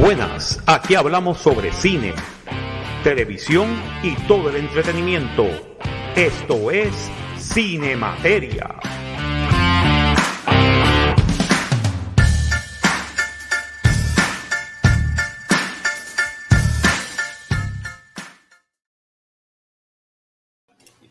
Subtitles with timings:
[0.00, 2.14] Buenas, aquí hablamos sobre cine,
[3.04, 3.68] televisión
[4.02, 5.46] y todo el entretenimiento.
[6.16, 8.76] Esto es Cine Materia.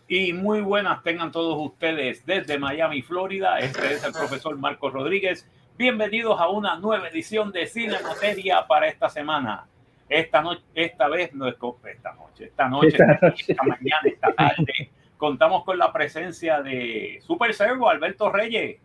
[0.07, 3.59] Y muy buenas tengan todos ustedes desde Miami, Florida.
[3.59, 5.45] Este es el profesor Marcos Rodríguez.
[5.79, 9.65] Bienvenidos a una nueva edición de Cine Materia para esta semana.
[10.09, 11.55] Esta noche, esta vez no es
[11.85, 14.89] esta noche, esta noche, esta, esta mañana, esta tarde.
[15.15, 18.81] Contamos con la presencia de Super Servo, Alberto Reyes.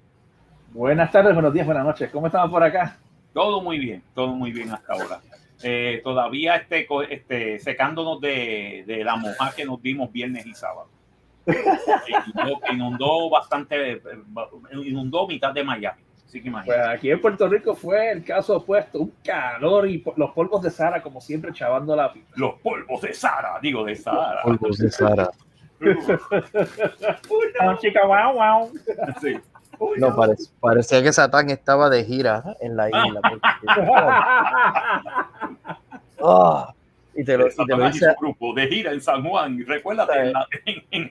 [0.69, 2.11] Buenas tardes, buenos días, buenas noches.
[2.13, 2.97] ¿Cómo estamos por acá?
[3.33, 5.21] Todo muy bien, todo muy bien hasta ahora.
[5.65, 10.87] Eh, todavía este, este, secándonos de, de la moja que nos dimos viernes y sábado
[11.47, 14.01] inundó, inundó, bastante,
[14.85, 16.05] inundó mitad de Miami.
[16.27, 20.31] Así que pues aquí en Puerto Rico fue el caso opuesto, un calor y los
[20.33, 22.13] polvos de Sara, como siempre, chavando la.
[22.35, 24.43] Los polvos de Sara, digo de Sara.
[24.43, 25.31] Polvos de Sara.
[25.81, 28.73] no, chica, wow, wow.
[29.21, 29.37] Sí.
[29.99, 33.21] no, parece, parecía que Satán estaba de gira en la isla.
[36.21, 36.67] oh,
[37.15, 38.15] y te lo, y te lo dice.
[38.19, 40.35] grupo de gira en San Juan, recuérdate, en,
[40.91, 41.11] en,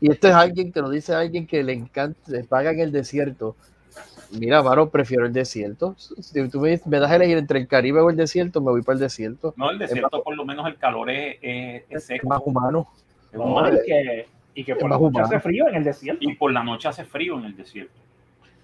[0.00, 2.80] Y esto es alguien que lo dice a alguien que le encanta, le paga en
[2.80, 3.56] el desierto.
[4.38, 5.94] Mira, Maro, prefiero el desierto.
[5.98, 8.82] Si tú me, me das a elegir entre el Caribe o el desierto, me voy
[8.82, 9.54] para el desierto.
[9.56, 12.28] No, el desierto, por lo menos el calor es, es, seco.
[12.28, 12.88] más humano.
[13.32, 13.76] Es humano.
[13.76, 16.24] y, que, y que por la noche hace frío en el desierto.
[16.24, 18.00] Y por la noche hace frío en el desierto.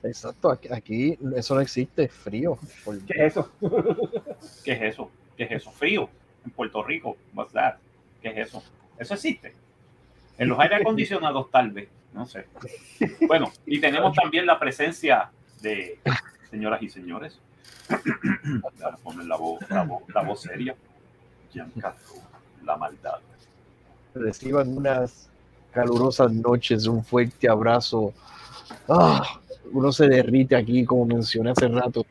[0.03, 2.59] Exacto, aquí, aquí eso no existe, frío.
[3.07, 3.53] ¿Qué es eso?
[4.65, 5.11] ¿Qué es eso?
[5.37, 5.71] ¿Qué es eso?
[5.71, 6.09] Frío
[6.45, 7.17] en Puerto Rico.
[7.35, 7.75] What's that?
[8.23, 8.63] ¿Qué es eso?
[8.99, 9.55] Eso existe.
[10.39, 12.47] En los aire acondicionados tal vez, no sé.
[13.27, 15.31] Bueno, y tenemos también la presencia
[15.63, 15.99] de
[16.51, 17.39] señoras y señores.
[18.85, 20.75] a poner la voz, la voz, la voz seria.
[21.53, 21.99] Giancarlo,
[22.65, 23.19] la maldad.
[24.15, 25.29] Reciban unas
[25.73, 28.13] calurosas noches, un fuerte abrazo.
[28.89, 29.23] Ah,
[29.73, 32.05] uno se derrite aquí, como mencioné hace rato.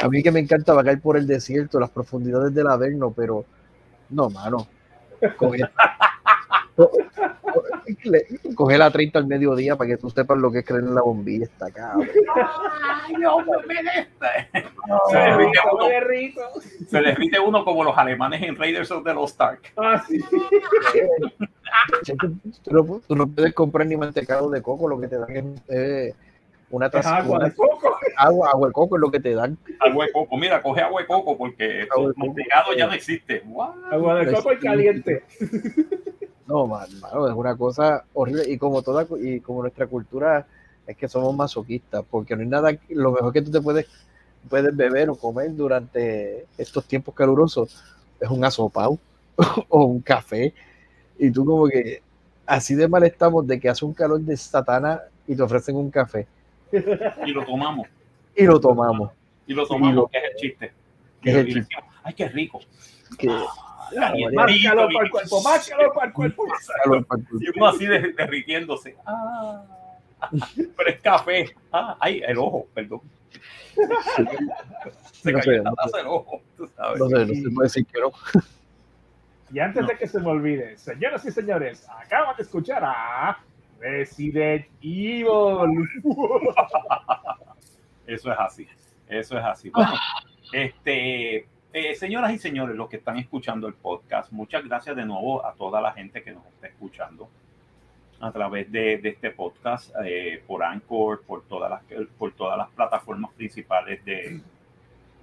[0.00, 3.44] A mí que me encanta vagar por el desierto, las profundidades del Averno, pero
[4.10, 4.66] no, mano.
[8.02, 10.94] Coge, coge la 30 al mediodía para que tú sepas lo que es creer en
[10.94, 11.44] la bombilla.
[11.44, 11.94] Está acá.
[11.94, 13.74] Ay, no me
[15.10, 15.18] se,
[15.72, 15.88] uno,
[16.88, 19.72] se derrite uno como los alemanes en Raiders of the Lost Ark.
[19.76, 20.18] Ah, sí.
[22.16, 22.16] tú,
[22.70, 25.44] no, tú, no, puedes comprar ni mantecado de coco, lo que te dan es.
[25.68, 26.14] Eh,
[26.70, 27.96] una taza agua de coco.
[28.16, 29.56] Agua, agua de coco es lo que te dan.
[29.80, 33.42] Agua de coco, mira, coge agua de coco porque el mantecado ya no existe.
[33.90, 35.22] Agua de coco y caliente.
[36.48, 40.46] No, man, es una cosa horrible y como toda y como nuestra cultura
[40.86, 43.86] es que somos masoquistas, porque no hay nada, lo mejor que tú te puedes
[44.48, 47.84] puedes beber o comer durante estos tiempos calurosos
[48.18, 48.98] es un asopao
[49.68, 50.54] o un café
[51.18, 52.02] y tú como que
[52.46, 55.90] así de mal estamos de que hace un calor de satana y te ofrecen un
[55.90, 56.26] café
[56.72, 57.86] y lo tomamos.
[58.36, 59.10] Y lo tomamos.
[59.46, 60.72] Y lo tomamos, que es el chiste.
[61.20, 61.76] Que es el chiste.
[62.02, 62.60] Ay, qué rico.
[63.18, 63.46] Que, ah,
[64.34, 66.44] márcalo para el cuerpo, márcalo para el cuerpo.
[67.40, 68.96] Y uno así derritiéndose.
[69.06, 69.62] Ah,
[70.76, 71.54] pero es café.
[71.72, 73.00] Ah, ay, el ojo, perdón.
[75.12, 76.42] Se no cayó sé, el ojo.
[76.56, 76.98] Tú sabes.
[76.98, 78.12] No sé, no se puede decir que no.
[79.52, 83.38] Y antes de que se me olvide, señoras y señores, acaban de escuchar a
[83.80, 85.88] Resident Evil.
[88.06, 88.68] Eso es así.
[89.08, 89.70] Eso es así.
[89.70, 89.94] Bueno,
[90.52, 95.44] este, eh, señoras y señores, los que están escuchando el podcast, muchas gracias de nuevo
[95.44, 97.28] a toda la gente que nos está escuchando
[98.20, 101.82] a través de, este podcast, eh, por Anchor, por todas las,
[102.18, 104.40] por todas las plataformas principales de,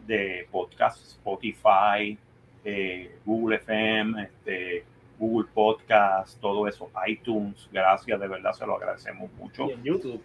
[0.07, 2.17] de podcast, Spotify,
[2.63, 4.85] eh, Google FM, este,
[5.19, 9.67] Google Podcast, todo eso, iTunes, gracias, de verdad se lo agradecemos mucho.
[9.69, 10.23] Y en YouTube.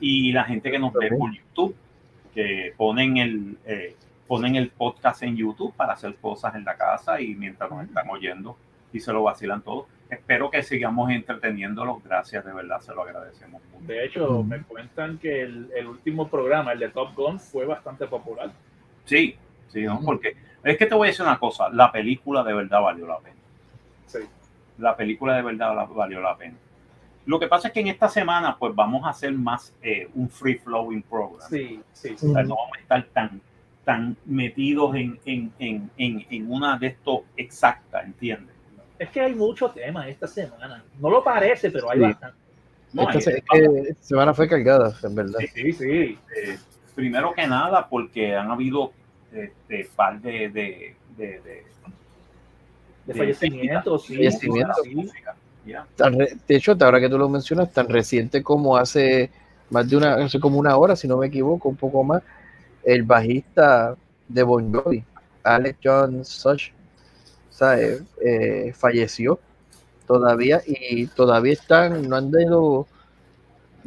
[0.00, 1.74] y la gente que nos ve por YouTube,
[2.34, 3.96] que ponen el, eh,
[4.28, 8.08] ponen el podcast en YouTube para hacer cosas en la casa y mientras nos están
[8.10, 8.56] oyendo
[8.92, 9.86] y se lo vacilan todo.
[10.10, 13.86] Espero que sigamos entreteniéndolos, gracias, de verdad, se lo agradecemos mucho.
[13.86, 18.06] De hecho, me cuentan que el, el último programa, el de Top Gun, fue bastante
[18.06, 18.50] popular.
[19.04, 19.36] Sí,
[19.68, 20.00] sí, ¿no?
[20.04, 23.18] porque es que te voy a decir una cosa, la película de verdad valió la
[23.18, 23.36] pena.
[24.78, 26.54] La película de verdad valió la pena.
[27.26, 30.30] Lo que pasa es que en esta semana, pues vamos a hacer más eh, un
[30.30, 31.48] free flowing program.
[31.50, 33.40] Sí, sí, no vamos a estar tan,
[33.88, 35.90] tan metidos en, en, en,
[36.28, 38.54] en, una de esto exacta, ¿entiendes?
[38.98, 40.84] Es que hay muchos temas esta semana.
[41.00, 42.36] No lo parece, pero hay bastante.
[42.92, 43.30] No, esta
[44.02, 45.38] semana fue cargada, en verdad.
[45.40, 45.84] Sí, sí, sí.
[46.36, 46.58] Eh,
[46.94, 48.92] primero que nada, porque han habido
[49.32, 51.62] este, par de, de, de, de,
[53.06, 54.16] De fallecimientos, sí.
[54.16, 54.76] Fallecimientos.
[54.84, 55.08] sí.
[55.96, 59.30] re- de hecho, ahora que tú lo mencionas, tan reciente como hace
[59.70, 62.22] más de una, hace como una hora, si no me equivoco, un poco más,
[62.94, 63.96] el bajista
[64.28, 65.04] de Bon Jovi,
[65.42, 66.70] Alex John Such,
[67.50, 68.02] ¿sabes?
[68.24, 69.38] Eh, falleció
[70.06, 72.86] todavía y todavía están, no han dado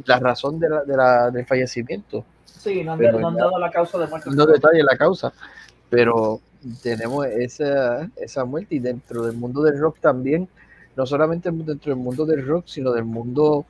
[0.06, 3.98] la razón de la, de la- del fallecimiento, Sí, no han, no dado la causa
[3.98, 4.30] de muerte.
[4.30, 5.32] no detalle la causa,
[5.90, 6.40] pero
[6.80, 10.48] tenemos esa, esa muerte y dentro del mundo del rock también,
[10.94, 13.66] no solamente dentro del mundo del rock, sino del mundo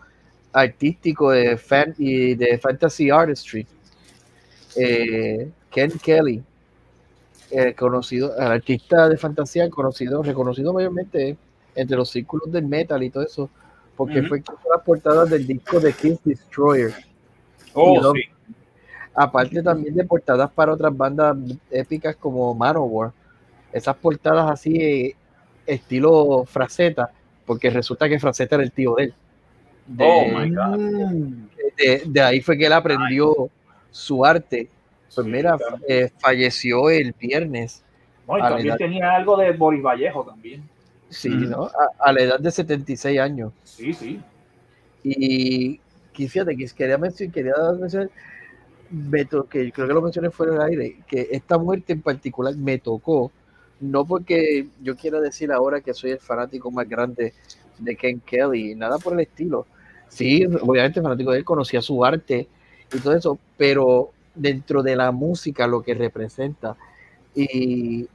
[0.52, 3.66] artístico de fan y de fantasy artistry.
[4.76, 6.42] Eh, Ken Kelly,
[7.50, 11.36] eh, conocido, el artista de fantasía conocido, reconocido mayormente
[11.74, 13.50] entre los círculos del metal y todo eso,
[13.96, 14.28] porque Ujú.
[14.28, 16.94] fue quien hizo las portadas del disco de Kiss Destroyer
[17.74, 18.22] Oh, sí.
[19.14, 21.36] aparte también de portadas para otras bandas
[21.70, 23.12] épicas como Manowar,
[23.72, 25.16] esas portadas así eh,
[25.66, 27.10] estilo Fraceta,
[27.46, 29.14] porque resulta que Fraceta era el tío de él.
[29.86, 30.78] De, Oh, my God.
[31.76, 33.50] de, de ahí fue que él aprendió
[33.92, 34.68] su arte.
[35.14, 35.78] Pues Sí, mira, claro.
[35.86, 37.82] eh, falleció el viernes,
[38.26, 40.68] No, y a la también edad- tenía algo de Boris Vallejo también.
[41.10, 41.46] sí, Ujú.
[41.50, 41.64] ¿no?
[41.66, 43.52] A, a la edad de 76 años.
[43.64, 44.20] Sí, sí.
[45.04, 45.78] Y
[46.12, 48.10] que fíjate que quería mencionar, quería mencionar,
[48.90, 52.54] me to- que creo que lo mencioné fuera del aire, que esta muerte en particular
[52.56, 53.30] me tocó,
[53.80, 57.32] no porque yo quiera decir ahora que soy el fanático más grande
[57.78, 59.66] de Ken Kelly, nada por el estilo.
[60.08, 62.46] Sí, obviamente fanático de él, conocía su arte
[62.92, 66.76] y todo eso, pero dentro de la música, lo que representa,
[67.34, 68.06] y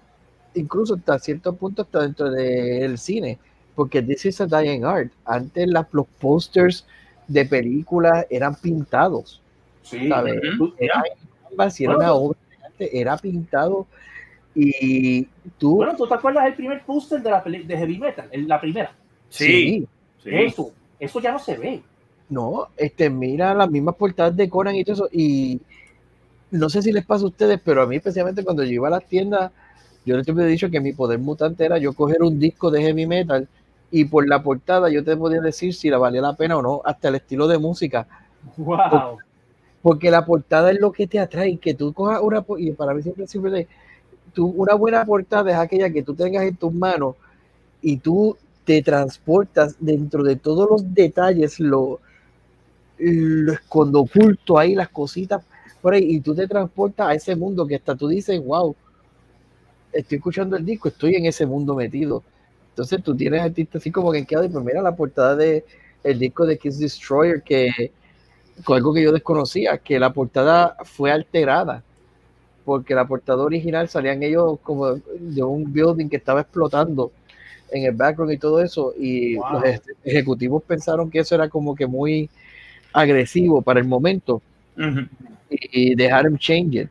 [0.53, 3.37] incluso hasta cierto punto hasta dentro del cine,
[3.75, 5.11] porque This is a Dying Art.
[5.25, 6.85] Antes las, los posters
[7.27, 9.41] de películas eran pintados,
[9.87, 10.09] Sí.
[10.77, 11.03] Era,
[11.95, 12.37] una obra
[12.77, 13.87] era pintado
[14.53, 15.23] y
[15.57, 18.29] tú, Bueno, ¿tú te acuerdas del primer póster de, la de Heavy Metal?
[18.33, 18.91] La primera.
[19.29, 19.87] Sí,
[20.23, 20.29] sí.
[20.31, 20.71] Eso.
[20.99, 21.81] Eso ya no se ve.
[22.29, 25.61] No, este, mira las mismas portadas de Conan y todo eso, y
[26.51, 28.91] no sé si les pasa a ustedes, pero a mí especialmente cuando yo iba a
[28.91, 29.51] las tiendas,
[30.05, 33.05] yo siempre he dicho que mi poder mutante era yo coger un disco de heavy
[33.05, 33.47] metal
[33.91, 36.81] y por la portada yo te podía decir si la valía la pena o no,
[36.85, 38.07] hasta el estilo de música.
[38.55, 39.17] Wow.
[39.81, 43.01] porque la portada es lo que te atrae, que tú cojas una, y para mí
[43.01, 43.67] siempre siempre de,
[44.33, 47.15] tú, una buena portada es aquella que tú tengas en tus manos
[47.81, 51.99] y tú te transportas dentro de todos los detalles, lo,
[52.99, 55.43] lo escondo oculto ahí, las cositas
[55.81, 58.75] por ahí, y tú te transportas a ese mundo que hasta tú dices, wow,
[59.93, 62.23] estoy escuchando el disco, estoy en ese mundo metido.
[62.69, 65.65] Entonces tú tienes artistas así como que queda, y pues mira la portada de
[66.03, 67.91] el disco de Kiss Destroyer, que
[68.63, 71.83] con algo que yo desconocía, que la portada fue alterada,
[72.65, 77.11] porque la portada original salían ellos como de un building que estaba explotando
[77.71, 79.51] en el background y todo eso, y Wow.
[79.53, 82.29] los eje- ejecutivos pensaron que eso era como que muy
[82.97, 84.41] agresivo para el momento
[85.49, 86.89] y, y dejaron change it.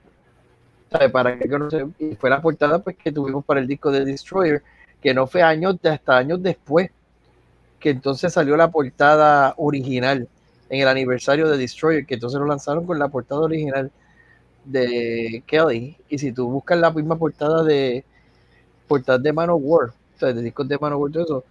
[0.90, 1.10] ¿Sabe?
[1.10, 1.86] Para que no se-
[2.18, 4.62] fue la portada pues que tuvimos para el disco de Destroyer,
[5.02, 6.90] que no fue años, hasta años después,
[7.80, 10.28] que entonces salió la portada original
[10.70, 13.90] en el aniversario de Destroyer, que entonces lo lanzaron con la portada original
[14.64, 15.96] de Kelly.
[16.08, 18.04] Y si tú buscas la misma portada de
[18.88, 21.44] portada de Manowar, o sea, de discos de Manowar, todo eso,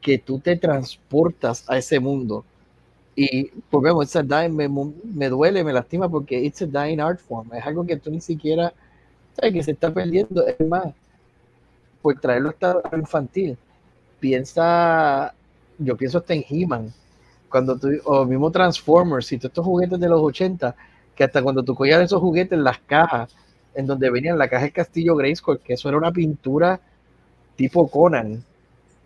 [0.00, 2.44] que tú te transportas a ese mundo.
[3.14, 6.98] Y pues vemos, it's a dying, me, me duele, me lastima porque it's a dying
[6.98, 7.52] art form.
[7.52, 8.72] Es algo que tú ni siquiera
[9.34, 10.46] sabes que se está perdiendo.
[10.46, 10.94] Es más,
[12.00, 13.56] por traerlo hasta infantil,
[14.18, 15.34] piensa,
[15.78, 16.92] yo pienso hasta en He-Man,
[17.50, 20.74] cuando tú, o mismo Transformers, y todos estos juguetes de los 80,
[21.14, 23.36] que hasta cuando tú cogías esos juguetes, las cajas,
[23.74, 26.80] en donde venían la caja del Castillo Grayskull, que eso era una pintura
[27.56, 28.42] tipo Conan,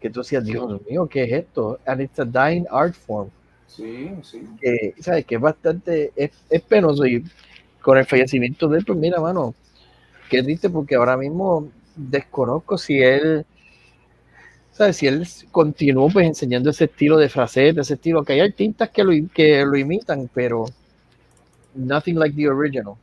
[0.00, 1.80] que tú decías, Dios mío, ¿qué es esto?
[1.86, 3.30] And it's a dying art form
[3.68, 4.48] Sí, sí.
[4.60, 5.26] que, ¿sabes?
[5.26, 7.24] que es bastante, es, es penoso y
[7.80, 9.54] con el fallecimiento de él, pues mira, mano,
[10.28, 13.44] qué triste porque ahora mismo desconozco si él,
[14.72, 14.96] ¿sabes?
[14.96, 19.04] Si él continuó pues enseñando ese estilo de fraseta, ese estilo, que hay artistas que
[19.04, 20.66] lo, que lo imitan, pero
[21.74, 22.94] nothing like the original.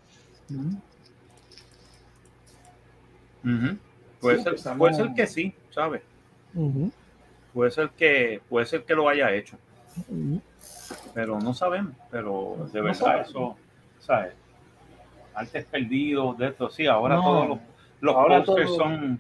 [4.19, 6.01] Puede, Sí, ser, puede ser que sí, ¿sabes?
[7.53, 9.57] Puede ser que puede ser que lo haya hecho,
[10.07, 10.41] ujú.
[11.13, 11.93] Pero no sabemos.
[12.11, 13.55] Pero de verdad eso,
[13.99, 14.33] ¿sabes?
[15.35, 16.85] Artes perdidos de esto, sí.
[16.87, 17.21] Ahora No.
[17.23, 17.59] todos los,
[18.01, 19.19] los Ahora todo- son,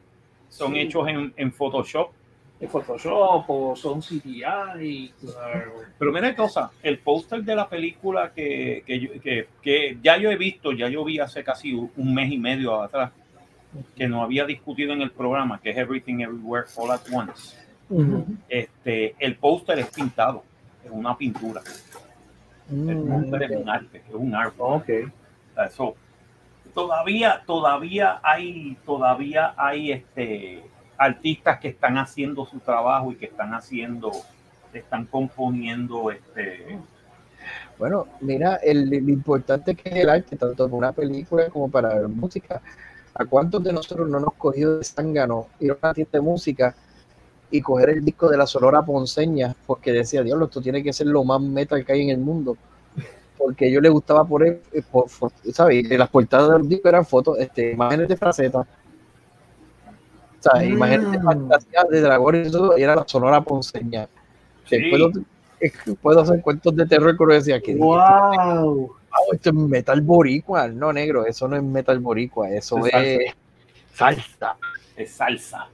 [0.49, 0.79] son Sí.
[0.79, 2.11] hechos en, en Photoshop
[2.59, 5.13] ¿Es Photoshop o son CGI?
[5.99, 10.31] Pero mira cosa, el póster de la película que, que, yo- que- que ya yo
[10.31, 13.11] he visto, ya yo vi hace casi un mes y medio atrás,
[13.97, 17.57] que no había discutido en el programa, que es Everything Everywhere All at Once.
[18.47, 20.43] Este, el póster es pintado,
[20.83, 21.61] es una pintura.
[22.69, 24.55] El póster es un arte, es un arte.
[24.57, 24.89] Ok.
[25.67, 25.95] Eso,
[26.73, 30.63] todavía, todavía hay, todavía hay este,
[30.97, 34.11] artistas que están haciendo su trabajo y que están haciendo,
[34.73, 36.79] están componiendo este,
[37.77, 41.99] Bueno, mira, el, lo importante que es el arte, tanto para una película como para
[41.99, 42.61] la música.
[43.15, 46.75] ¿A cuántos de nosotros no nos cogió de zángano ir a una tienda de música
[47.55, 49.55] y coger el disco de la Sonora Ponceña?
[49.67, 52.57] Porque decía, diablo, esto tiene que ser lo más metal que hay en el mundo.
[53.37, 55.83] Porque a ellos les gustaba poner, eh, por- por- ¿sabes?
[55.85, 58.65] Y las portadas de los discos eran fotos, este, imágenes de fraceta.
[60.39, 60.69] ¿Sabes?
[60.69, 64.07] Imágenes de fantasía de dragones y todo, y era la Sonora Ponceña.
[64.65, 64.77] Sí.
[64.77, 65.11] Que Puedo,
[66.01, 68.95] puedo hacer cuentos de terror que decía que ¡Wow!
[69.31, 70.67] Esto es metal boricua.
[70.67, 73.33] No, negro, eso no es metal boricua, eso Es es
[73.93, 74.57] salsa.
[74.97, 75.67] es salsa.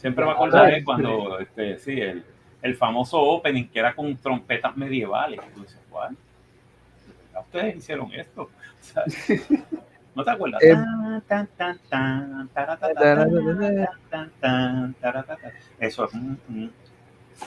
[0.00, 2.24] Siempre me acordaré cuando, este, sí, el,
[2.62, 5.40] el famoso opening que era con trompetas medievales.
[5.46, 6.16] Y tú dices, ¿cuál?
[7.38, 8.50] Ustedes hicieron esto.
[8.80, 9.04] O sea,
[10.14, 10.62] ¿No te acuerdas?
[10.62, 10.74] Eh,
[11.28, 13.30] Tan, tan, tan, taratata, tan,
[14.10, 15.52] tan, tan, taratata.
[15.78, 16.72] Eso es un, un-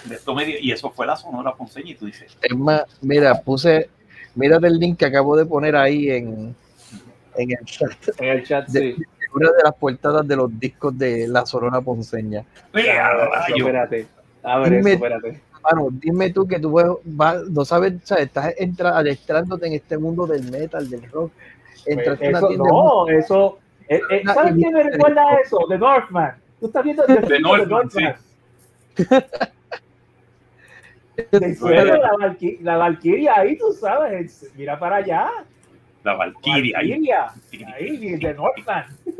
[0.05, 3.33] de esto medio, y eso fue la Sonora Ponceña y tú dices, Es más, mira,
[3.41, 3.89] puse,
[4.35, 6.55] mírate el link que acabo de poner ahí en,
[7.35, 7.91] en el chat.
[8.19, 9.03] En el chat, De- sí.
[9.35, 12.43] Una de las portadas de los discos de la Sonora Ponceña.
[12.73, 14.07] ¡Mira, Ah, espérate.
[14.43, 15.41] A ver, eso, Dime- espérate.
[15.63, 19.73] Mano, dime tú que tú vas- vas- no sabes, o sea, estás entra, adentrándote en
[19.73, 21.31] este mundo del metal, del rock.
[21.85, 23.59] Entraste a una Eso, de no, eso.
[23.87, 25.57] eh, eh, ¿Sabes qué me recuerda a eso?
[25.69, 26.35] The Northman.
[26.59, 27.89] Tú estás viendo The, The Northman,
[31.31, 34.51] De suelo, la, la Valkyria ahí, tú sabes.
[34.55, 35.29] Mira para allá.
[36.03, 36.77] La Valkyria.
[36.79, 38.17] ahí.
[38.19, 38.85] The Northman.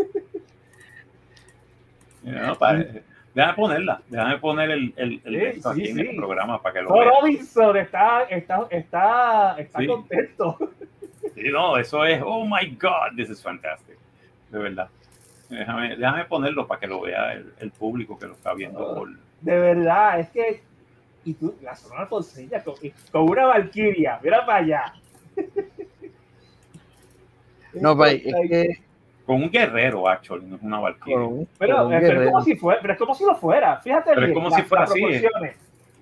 [2.24, 2.84] No, pa-
[3.36, 6.02] Déjame ponerla, déjame poner el, el, el Sí, sí, aquí en sí.
[6.02, 7.10] el programa para que lo vean.
[7.10, 10.58] Robinson está, está, está, está contento.
[11.36, 13.98] Sí, no, eso es, oh my God, this is fantastic.
[14.52, 14.88] De verdad.
[15.50, 18.94] Déjame, déjame ponerlo para que lo vea el, el público que lo está viendo.
[18.96, 19.10] por-
[19.42, 20.62] De verdad, es que.
[21.26, 22.76] Y tú, la Sonora Ponceña con,
[23.12, 24.20] con una Valkyria.
[24.24, 24.94] Mira para allá.
[27.82, 28.80] No, pa, es que
[29.26, 32.82] con un guerrero, actually, no es una un- Pero, eh, pero es como si fuera,
[32.82, 33.78] pero es como si lo fuera.
[33.80, 35.24] Fíjate Pero es bien, como las- si fuera así, eh.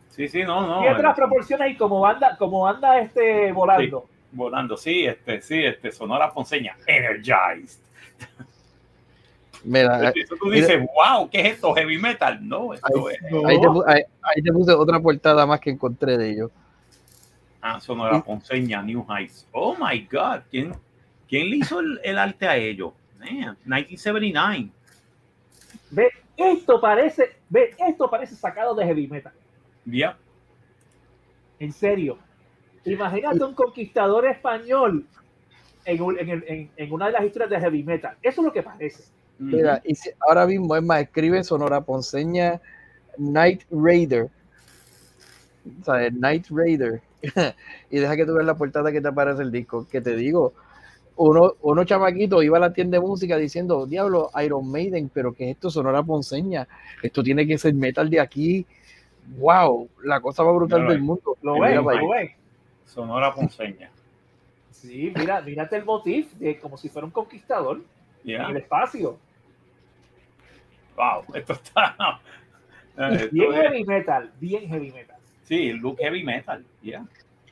[0.09, 0.81] Sí, sí, no, no.
[0.81, 4.07] Fíjate las proporciones y como anda, como anda este volando.
[4.31, 7.79] volando, sí, este, sí, este, Sonora Ponceña, energized.
[9.63, 11.73] Mira, Eso tú dices, wow, ¿qué es esto?
[11.75, 12.39] Heavy metal.
[12.47, 13.31] No, esto Ahí- es.
[13.31, 13.47] No.
[13.47, 16.51] ahí, te, pu- ahí- ahí te puse otra portada más que encontré de ellos.
[17.61, 19.47] Ah, Sonora Ponceña, New Heights.
[19.51, 20.73] Oh my God, ¿quién,
[21.31, 22.91] quién le hizo el, el arte a ellos?
[23.19, 24.69] Man, 1979.
[25.89, 29.33] Ve, esto parece, ve, esto parece sacado de heavy metal.
[29.85, 30.17] Ya.
[31.59, 32.17] En serio.
[32.83, 35.05] Imagínate un conquistador español
[35.85, 38.17] en, un- en el- en- en una de las historias de heavy metal.
[38.21, 39.03] Eso es lo que parece.
[39.39, 42.59] Mira, y si- ahora mismo es más, escribe Sonora Ponceña
[43.17, 44.29] Night Raider.
[45.81, 47.01] O sea, Night Raider.
[47.91, 49.87] y deja que tú veas la portada que te aparece el disco.
[49.87, 50.53] Que te digo,
[51.15, 55.49] uno, uno chamaquito iba a la tienda de música diciendo, diablo, Iron Maiden, pero que
[55.51, 56.67] esto Sonora Ponceña.
[57.03, 58.65] Esto tiene que ser metal de aquí.
[59.37, 61.37] Wow, la cosa más brutal del mundo.
[61.41, 61.77] ¿Lo ves?
[61.77, 62.01] allá.
[62.01, 62.31] ¿Lo ves?
[62.85, 63.89] Sonora Ponceña.
[64.71, 67.81] Sí, mira, mírate el motif de como si fuera un conquistador
[68.25, 69.17] en el espacio.
[70.95, 71.95] Wow, esto está.
[72.97, 75.17] esto Bien es- heavy metal, bien heavy metal.
[75.43, 76.65] sí, el look heavy metal.
[76.81, 77.05] Ya.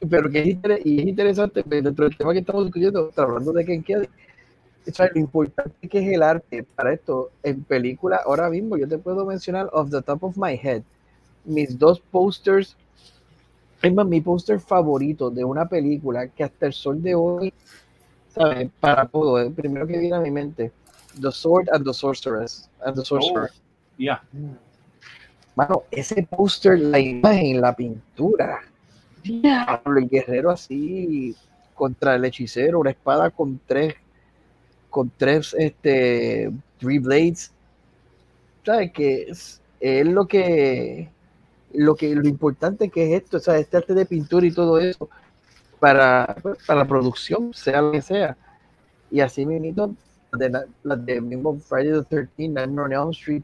[0.07, 3.51] Pero que es, inter- y es interesante pues, dentro del tema que estamos discutiendo, hablando
[3.51, 4.07] de Ken Kelly,
[4.87, 8.87] o sea, lo importante que es el arte para esto en película ahora mismo yo
[8.87, 10.81] te puedo mencionar off the top of my head
[11.43, 12.75] mis dos posters
[13.81, 17.53] es más mi póster favorito de una película que hasta el sol de hoy
[18.33, 18.69] ¿sabes?
[18.79, 20.71] para todo el primero que viene a mi mente
[21.21, 24.23] The Sword and the Sorceress and the Sorcerer Oh, ya.
[25.55, 28.61] Mano, ese póster, la imagen, la pintura.
[29.23, 31.35] Diablo, el guerrero así
[31.75, 33.95] contra el hechicero, una espada con tres,
[34.89, 37.51] con tres, este, three blades.
[38.65, 38.91] ¿Sabes?
[38.91, 41.09] Que es, es lo que,
[41.73, 44.77] lo que, lo importante que es esto, o sea, este arte de pintura y todo
[44.79, 45.09] eso
[45.79, 46.35] para,
[46.67, 48.35] para la producción, sea lo que sea.
[49.09, 49.95] Y así mismo,
[50.33, 50.49] de,
[50.83, 53.43] la- de mismo Friday the 13th, Nightmare on Street,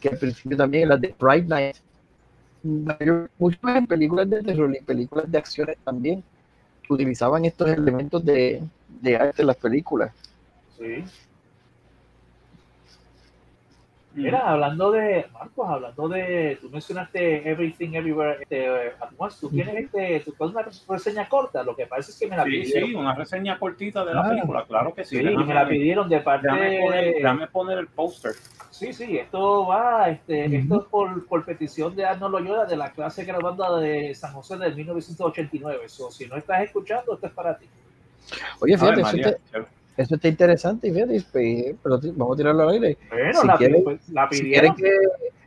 [0.00, 1.76] que al principio también las de Pride Night,
[3.38, 6.22] muchas películas de terror y películas de acciones también
[6.88, 8.62] utilizaban estos elementos de,
[9.18, 10.12] arte en las películas.
[14.24, 19.76] Mira, hablando de, Marcos, hablando de, tú mencionaste Everything Everywhere este, at Once, tú tienes
[19.76, 22.88] este, tú una reseña corta, lo que parece es que me la pidieron.
[22.90, 24.28] Sí, una reseña cortita de la Ah.
[24.28, 25.16] película, claro que sí.
[25.16, 27.12] Sí, déjame, me la pidieron de parte déjame poner, de...
[27.12, 28.32] déjame poner el póster.
[28.70, 32.92] Sí, sí, esto va, este, esto es por, por petición de Arnold Loyola de la
[32.92, 35.88] clase graduanda de San José del 1989.
[35.88, 37.66] So, si no estás escuchando, esto es para ti.
[38.60, 39.77] Oye, fíjate, María, chévere.
[39.98, 42.96] Eso está interesante, y fíjate, pues, pero vamos a tirarlo al aire.
[43.10, 44.74] Bueno, Si la, quieren- pues, la Si pidieron.
[44.74, 45.06] quieren que,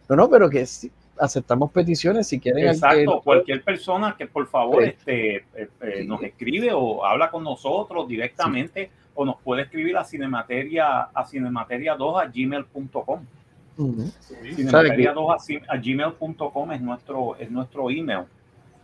[0.10, 2.68] no, no, pero que sí, aceptamos peticiones, si quieren.
[2.68, 4.90] Exacto, que- cualquier persona que por favor Sí.
[4.90, 5.68] este, eh, eh,
[6.02, 6.08] Sí.
[6.08, 12.22] nos escribe o habla con nosotros directamente o nos puede escribir a cinemateria a cinemateria2
[12.22, 13.20] a gmail.com.
[13.78, 14.02] Ujú.
[14.20, 14.36] Sí.
[14.58, 18.24] Cinemateria2 a, gmail.com es nuestro, es nuestro email.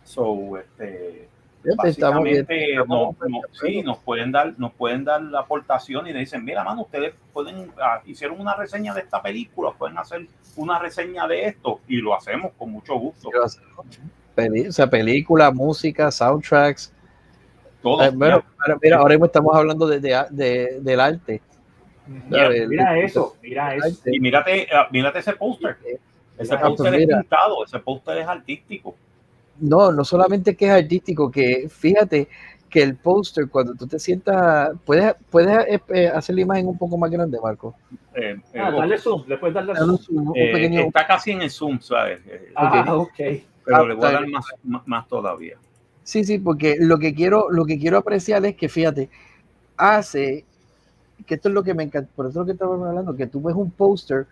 [0.04, 1.28] So, este,
[1.76, 6.20] básicamente estamos no- no- sí, nos pueden dar nos pueden dar la aportación y le
[6.20, 10.78] dicen mira mano ustedes pueden ah, hicieron una reseña de esta película pueden hacer una
[10.78, 13.30] reseña de esto y lo hacemos con mucho gusto
[14.34, 16.92] peli- o sea, película, música, soundtracks.
[17.82, 18.02] todo.
[18.04, 18.44] Eh, bueno,
[18.80, 21.40] mira, ahora mismo estamos hablando de, de- de- del arte.
[22.06, 24.00] Mira El- eso, mira eso.
[24.06, 25.76] y mírate ah, mírate ese póster.
[26.38, 28.94] Ese Ah, pues póster es pintado ese póster es artístico
[29.60, 32.28] No, no solamente que es artístico, que fíjate
[32.70, 36.98] que el póster, cuando tú te sientas, puedes, puedes eh, hacer la imagen un poco
[36.98, 37.74] más grande, Marco.
[38.14, 39.90] Eh, eh, Ah, dale zoom, le puedes darle Dale zoom.
[39.96, 42.20] un zoom, un eh, pequeño- está casi en el zoom sabes
[42.54, 43.10] Ah, ok.
[43.64, 44.44] pero Ah, le voy a está dar más,
[44.86, 45.56] más todavía
[46.02, 49.10] Sí, sí, porque lo que quiero, lo que quiero apreciar es que, fíjate,
[49.76, 50.44] hace
[51.26, 53.26] que esto es lo que me encanta, por eso es lo que estamos hablando, que
[53.26, 54.26] tú ves un póster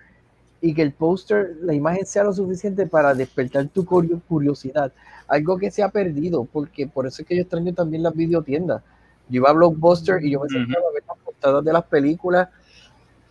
[0.60, 4.92] y que el póster, la imagen sea lo suficiente para despertar tu curio- curiosidad,
[5.28, 8.82] algo que se ha perdido, porque por eso es que yo extraño también las videotiendas.
[9.28, 12.48] Yo iba a Blockbuster y yo me sentaba a ver las portadas de las películas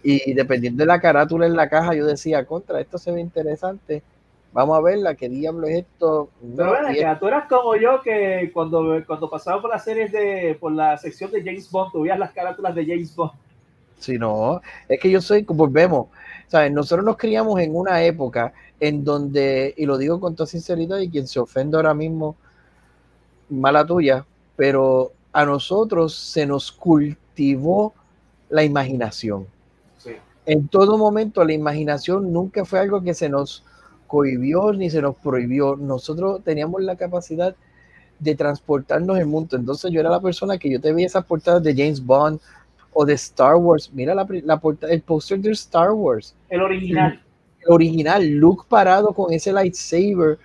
[0.04, 4.04] y dependiendo de la carátula en la caja, yo decía, contra, esto se ve interesante,
[4.54, 6.30] vamos a verla, qué diablo es esto.
[6.56, 9.84] Pero No, ven y acá, tú eras como yo que cuando, cuando pasaba por las
[9.84, 13.32] series de, por la sección de James Bond, tú veías las carátulas de James Bond.
[13.98, 16.08] Si no, es que yo soy, como vemos,
[16.48, 16.72] ¿sabes?
[16.72, 21.10] Nosotros nos criamos en una época en donde, y lo digo con toda sinceridad, y
[21.10, 22.36] quien se ofende ahora mismo,
[23.50, 27.94] mala tuya, pero a nosotros se nos cultivó
[28.50, 29.48] la imaginación.
[29.98, 30.12] Sí.
[30.46, 33.64] En todo momento la imaginación nunca fue algo que se nos
[34.08, 35.76] cohibió ni se nos prohibió.
[35.76, 37.56] Nosotros teníamos la capacidad
[38.20, 39.58] de transportarnos el mundo.
[39.58, 42.40] Entonces yo era la persona que yo te veía esas portadas de James Bond
[42.98, 43.92] o de Star Wars.
[43.94, 47.22] Mira la, la el póster de Star Wars, El original.
[47.62, 50.40] el original, Luke parado con ese lightsaber,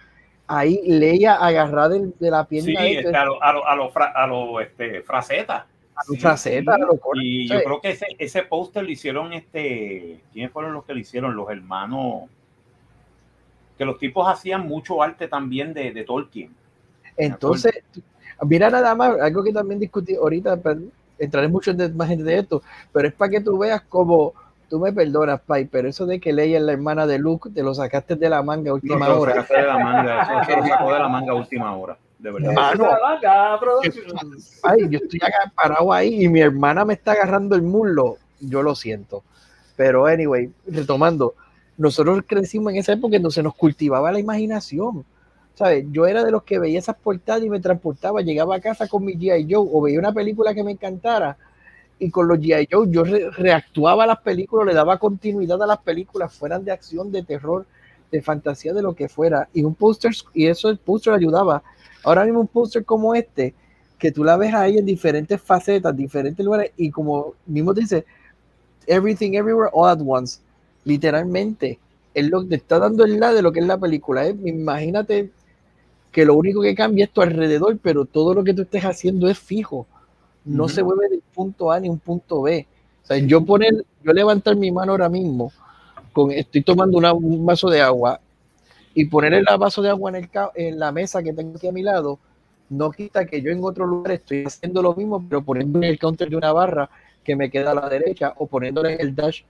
[0.48, 3.76] ahí Leia agarrada de, de la pierna sí de este, a lo, a lo, a
[3.76, 7.20] lo, a lo, este, fraceta a su fraceta, a lo corto.
[7.22, 7.54] Y Sí.
[7.54, 11.36] yo creo que ese, ese póster lo hicieron, este, ¿quiénes fueron los que lo hicieron?
[11.36, 12.22] Los hermanos,
[13.78, 16.54] que los tipos hacían mucho arte también de, de Tolkien.
[17.16, 17.82] Entonces,
[18.46, 20.80] mira nada más, algo que también discutí ahorita, pero
[21.20, 24.32] entraré mucho en de- más gente de esto, pero es para que tú veas como,
[24.68, 27.62] tú me perdonas, Pai, pero eso de que Leia es la hermana de Luke, te
[27.62, 29.32] lo sacaste de la manga última lo hora.
[29.34, 32.54] sacaste de la manga, eso lo sacó de la manga última hora, de verdad.
[32.56, 32.88] Ah, no.
[33.60, 34.18] Producción.
[34.62, 38.62] Ay, yo estoy acá parado ahí y mi hermana me está agarrando el muslo, yo
[38.62, 39.22] lo siento.
[39.76, 41.34] Pero anyway, retomando,
[41.76, 45.04] nosotros crecimos en esa época en donde se nos cultivaba la imaginación.
[45.60, 45.84] ¿Sabes?
[45.92, 49.04] Yo era de los que veía esas portadas y me transportaba, llegaba a casa con
[49.04, 49.46] mi G.I.
[49.46, 51.36] Joe o veía una película que me encantara
[51.98, 52.66] y con los G.I.
[52.72, 56.72] Joe yo re- reactuaba a las películas, le daba continuidad a las películas, fueran de
[56.72, 57.66] acción, de terror,
[58.10, 59.50] de fantasía, de lo que fuera.
[59.52, 61.62] Y un póster, y eso el póster ayudaba.
[62.04, 63.52] Ahora mismo un póster como este,
[63.98, 68.06] que tú la ves ahí en diferentes facetas, diferentes lugares, y como mismo dice,
[68.86, 70.40] everything everywhere all at once.
[70.84, 71.78] Literalmente,
[72.14, 74.26] es lo que te está dando el lado de lo que es la película.
[74.26, 74.34] ¿eh?
[74.42, 75.30] Imagínate
[76.12, 79.28] que lo único que cambia es tu alrededor, pero todo lo que tú estés haciendo
[79.28, 79.86] es fijo.
[80.44, 82.66] No se mueve del punto A ni un punto B.
[83.04, 85.52] O sea, yo poner, yo levantar mi mano ahora mismo,
[86.12, 88.20] con, estoy tomando una- un vaso de agua
[88.94, 91.72] y poner el vaso de agua en, el, en la mesa que tengo aquí a
[91.72, 92.18] mi lado,
[92.68, 95.98] no quita que yo en otro lugar estoy haciendo lo mismo, pero poniendo en el
[95.98, 96.88] counter de una barra
[97.24, 99.42] que me queda a la derecha o poniéndole en el dash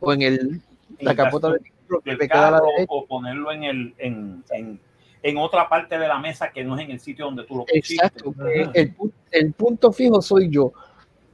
[0.00, 0.60] o en el,
[1.00, 2.84] la capota del que del me queda a la derecha.
[2.88, 4.80] o ponerlo en, el, en, en,
[5.24, 7.64] en otra parte de la mesa que no es en el sitio donde tú lo
[7.64, 7.94] pusiste.
[7.94, 8.34] Exacto.
[8.74, 8.94] El,
[9.30, 10.70] el punto fijo soy yo.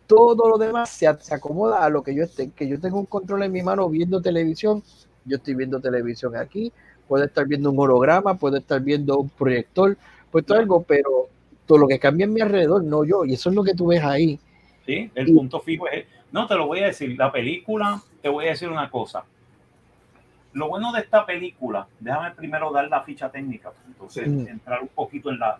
[0.06, 2.50] Todo lo demás se, se acomoda a lo que yo esté.
[2.52, 4.84] Que yo tengo un control en mi mano viendo televisión,
[5.24, 6.72] yo estoy viendo televisión aquí,
[7.08, 9.96] puede estar viendo un holograma, puede estar viendo un proyector,
[10.30, 11.28] pues todo algo, pero
[11.66, 13.88] todo lo que cambia en mi alrededor, no yo, y eso es lo que tú
[13.88, 14.38] ves ahí.
[14.86, 18.46] Sí, el punto fijo es, no te lo voy a decir, la película, te voy
[18.46, 19.24] a decir una cosa.
[20.52, 25.30] Lo bueno de esta película, déjame primero dar la ficha técnica, entonces entrar un poquito
[25.30, 25.58] en la...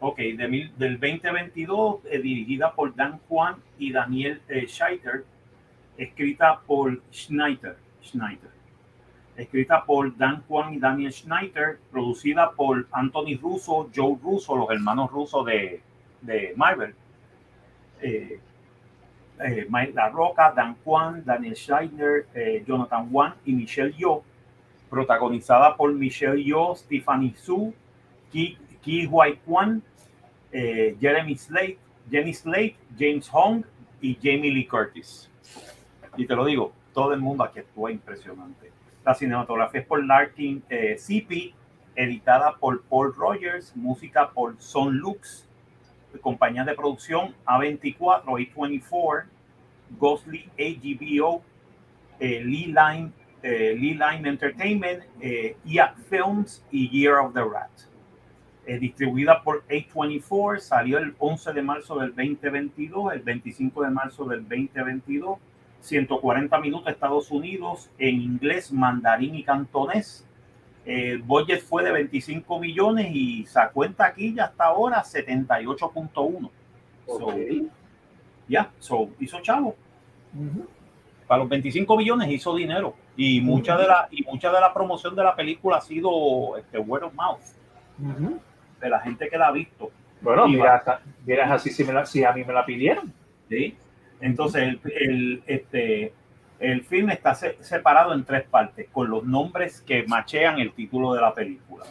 [0.00, 5.24] ok, de del 2022, eh, dirigida por Dan Juan y Daniel eh, Scheiter,
[5.96, 7.76] escrita por Schneider.
[8.02, 8.58] Schneider
[9.38, 15.10] escrita por Dan Juan y Daniel Schneider, producida por Anthony Russo, Joe Russo, los hermanos
[15.10, 15.80] rusos de,
[16.20, 16.94] de Marvel.
[18.00, 18.40] Eh,
[19.40, 24.22] eh, La Roca, Dan Juan, Daniel Schneider, eh, Jonathan Wan y Michelle Yeoh,
[24.90, 27.74] protagonizada por Michelle Yeoh, Stephanie Su,
[28.30, 29.82] Ki, Ki Huai Kwan,
[30.50, 31.78] Jeremy Slate,
[32.10, 33.64] Jenny Slate, James Hong
[34.00, 35.30] y Jamie Lee Curtis.
[36.16, 38.72] Y te lo digo, todo el mundo aquí estuvo impresionante.
[39.04, 40.98] La cinematografía es por Larkin eh,
[41.94, 45.47] editada por Paul Rogers, música por Son Lux,
[46.20, 49.24] compañía de producción A24, A24,
[49.98, 51.42] Ghostly AGBO,
[52.20, 55.56] eh, Lee, Line, eh, Entertainment, eh,
[56.08, 57.70] Films y Year of the Rat.
[58.66, 64.24] Eh, distribuida por A24, salió el 11 de marzo del 2022, el 25 de marzo
[64.24, 65.38] del 2022
[65.80, 70.27] 140 minutos Estados Unidos en inglés, mandarín y cantonés.
[70.88, 76.50] El budget fue de 25 millones y sacó en taquilla hasta ahora 78.1.
[78.48, 79.76] ya, so, hizo chavo.
[81.26, 82.94] Para los 25 millones hizo dinero.
[83.18, 86.78] Y mucha, de la, y mucha de la promoción de la película ha sido este,
[86.78, 87.42] word of mouth.
[88.80, 89.90] De la gente que la ha visto.
[90.22, 90.82] Bueno, mira,
[91.52, 93.12] así si, me si a mí me la pidieron.
[93.50, 93.76] Sí,
[94.22, 96.14] entonces, el, este,
[96.60, 101.20] el film está separado en tres partes, con los nombres que machean el título de
[101.20, 101.84] la película.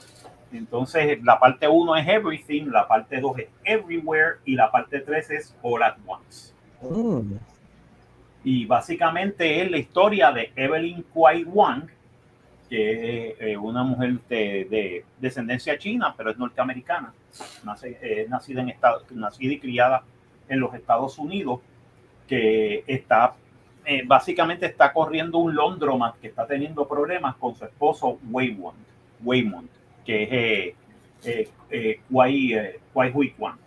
[0.52, 5.32] Entonces, la parte 1 es Everything, la parte 2 es Everywhere y la parte 3
[5.32, 6.54] es All at Once.
[6.82, 7.34] Mm.
[8.44, 11.88] Y básicamente es la historia de Evelyn Kwai Wang,
[12.70, 17.14] que es eh, una mujer de, descendencia china, pero es norteamericana,
[17.64, 20.04] nacida, en nacida y criada
[20.50, 21.60] en los Estados Unidos
[22.28, 23.36] que está
[23.88, 28.78] eh, básicamente está corriendo un Londromat que está teniendo problemas con su esposo Waymond,
[29.24, 29.70] Waymond
[30.08, 30.76] que es eh,
[31.26, 33.58] eh, eh Kwai, eh, Hui Kwan.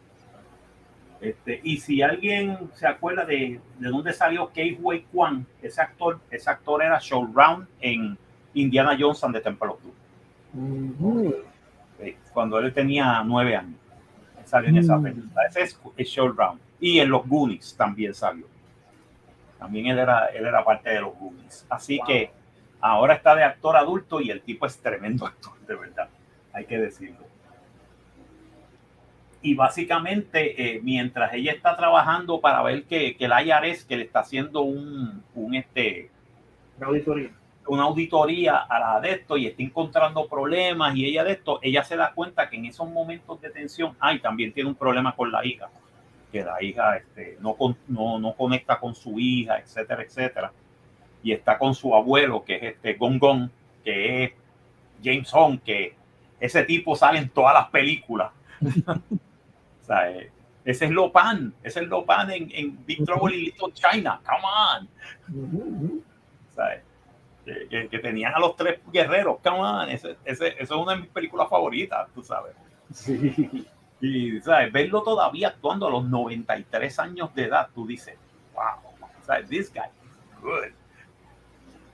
[1.20, 6.18] Este, y si alguien se acuerda de, de dónde salió Kei Hui Kwan, ese actor,
[6.30, 8.16] ese actor era Showround en
[8.54, 11.32] Indiana Jones and the Temple of Doom.
[12.32, 13.78] cuando él tenía nueve años.
[14.46, 15.02] Salió en esa mm.
[15.02, 15.46] película.
[15.46, 16.58] Ese es, es Showround.
[16.80, 18.46] Y en los Goonies también salió.
[19.60, 21.66] También él era, él era parte de los Goonies.
[21.68, 22.30] Así que
[22.80, 26.08] ahora está de actor adulto y el tipo es tremendo actor, de verdad.
[26.54, 27.28] Hay que decirlo.
[29.42, 34.04] Y básicamente, eh, mientras ella está trabajando para ver que, que el IRS, que le
[34.04, 36.10] está haciendo un, un este,
[36.78, 37.30] una auditoría.
[37.66, 41.84] una auditoría a la de esto y está encontrando problemas y ella de esto, ella
[41.84, 45.30] se da cuenta que en esos momentos de tensión, ay, también tiene un problema con
[45.30, 45.68] la hija
[46.30, 47.56] que la hija este, no,
[47.88, 50.52] no, no, conecta con su hija, etcétera, etcétera.
[51.22, 53.50] Y está con su abuelo, que es este Gong Gong,
[53.84, 54.32] que es
[55.02, 55.94] James Hong, que
[56.38, 58.32] ese tipo sale en todas las películas.
[58.86, 60.30] o sea, eh,
[60.64, 66.02] ese es Lopan, ese es Lopan en, en Big Trouble in Little China, come on.
[66.50, 66.82] o sea,
[67.44, 71.00] que, que, tenían a los tres guerreros, come on, ese, ese, eso es una de
[71.00, 72.54] mis películas favoritas, tú sabes.
[72.92, 73.66] Sí.
[74.00, 74.72] Y, ¿sabes?
[74.72, 78.16] Verlo todavía actuando a los 93 años de edad, tú dices,
[78.54, 79.48] wow, ¿sabes?
[79.48, 80.72] This guy is good.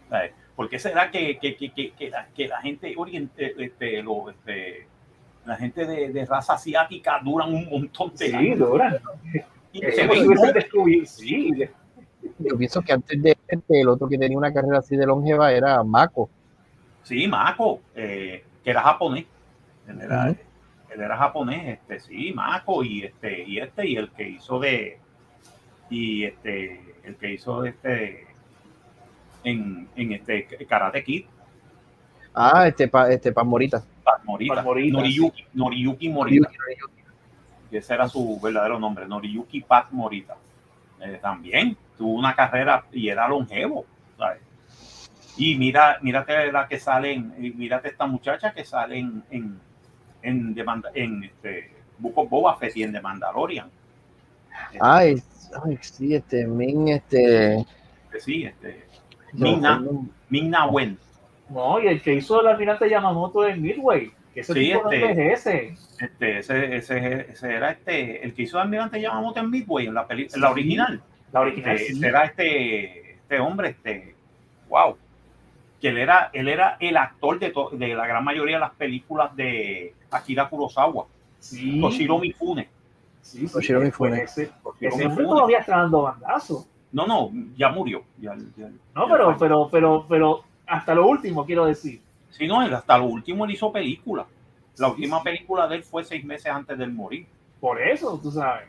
[0.08, 0.32] ¿Sabes?
[0.54, 4.86] ¿Por qué será que, que, que, que la, la, gente oriente, este, lo, este,
[5.44, 8.56] la gente de, de, raza asiática duran un montón de años?
[8.56, 8.98] Sí, duran.
[9.72, 11.68] Y sí.
[12.38, 15.52] Yo pienso que antes de este, el otro que tenía una carrera así de longeva
[15.52, 16.30] era Mako.
[17.02, 19.26] Sí, Mako, eh, que era japonés.
[19.86, 20.34] Era,
[20.96, 24.98] él era japonés, este, sí, Mako y este, y este, y el que hizo de,
[25.90, 28.26] y este, el que hizo este,
[29.44, 31.26] en, en este Karate Kid.
[32.34, 33.84] Ah, este, pa, este Paz Morita.
[34.02, 34.62] Paz Morita.
[34.62, 36.48] Noriyuki, Noriyuki Morita.
[37.70, 40.36] Ese era su verdadero nombre, Noriyuki Paz Morita.
[41.00, 43.84] Eh, también tuvo una carrera y era longevo,
[44.16, 44.40] ¿sabes?
[45.36, 49.60] Y mira, mírate la que salen, mírate esta muchacha que sale en en,
[50.26, 53.70] en este, Book Boba Fett y en The Mandalorian.
[54.80, 55.22] Ay,
[55.64, 57.64] ay sí, este, Min, este...
[58.18, 58.84] Sí, este...
[59.32, 60.98] Ming Na, Wen.
[61.50, 64.10] No, y el que hizo el almirante Yamamoto en Midway.
[64.34, 65.74] Que ese Sí, este- no es ese.
[66.00, 70.06] Este, ese, ese, ese era este, el que hizo Almirante Yamamoto en Midway, en la,
[70.06, 70.52] peli, en la Sí.
[70.52, 71.02] original.
[71.32, 71.76] La original.
[71.76, 71.98] Este, sí.
[71.98, 74.14] ese era este, este hombre, este,
[74.68, 74.96] wow.
[75.80, 79.34] Que él era, él era el actor de, de la gran mayoría de las películas
[79.36, 81.06] de Akira Kurosawa,
[81.38, 82.68] Sí, Toshiro Mifune.
[83.20, 84.22] sí, sí, Toshiro pues Mifune.
[84.22, 85.28] Ese, Toshiro ese hombre Mifune.
[85.28, 86.66] todavía está dando bandazos.
[86.92, 88.02] No, no, ya murió.
[88.18, 92.00] Ya, ya- No, ya pero, pero, pero, pero hasta lo último quiero decir.
[92.30, 94.26] Sí, no, él hasta lo último él hizo película.
[94.78, 95.24] La Sí, última sí.
[95.24, 97.26] película de él fue seis meses antes de él morir.
[97.60, 98.64] Por eso, tú sabes.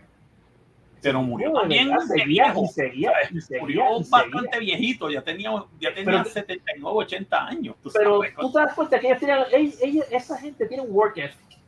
[1.01, 2.63] Pero murió No, también de viejo.
[2.63, 7.45] y seguía, y seguía, Murió y bastante viejito, ya tenía, ya tenía Pero- 79, 80
[7.47, 7.75] años.
[7.83, 8.35] tú Pero sabes.
[8.35, 11.59] tú te das cuenta que ellos tenían, ellos- ellos- esa gente tiene un work ethic.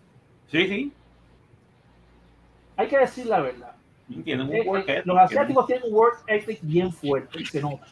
[0.47, 0.93] Sí, sí,
[2.75, 3.75] Hay que decir la verdad.
[4.23, 7.45] tienen un Eh, work eh, ethic, los asiáticos tienen un work ethic bien fuerte y
[7.45, 7.85] se nota.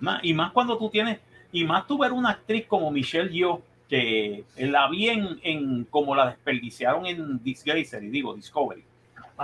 [0.00, 1.18] Más- y más cuando tú tienes,
[1.50, 6.14] y más tú ver una actriz como Michelle Yeoh, que la vi en, en como
[6.14, 8.84] la desperdiciaron en Disgracer, y digo Discovery.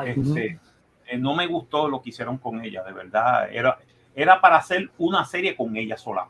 [0.07, 3.51] Eh, no me gustó lo que hicieron con ella, de verdad.
[3.51, 3.79] Era,
[4.15, 6.29] era para hacer una serie con ella sola.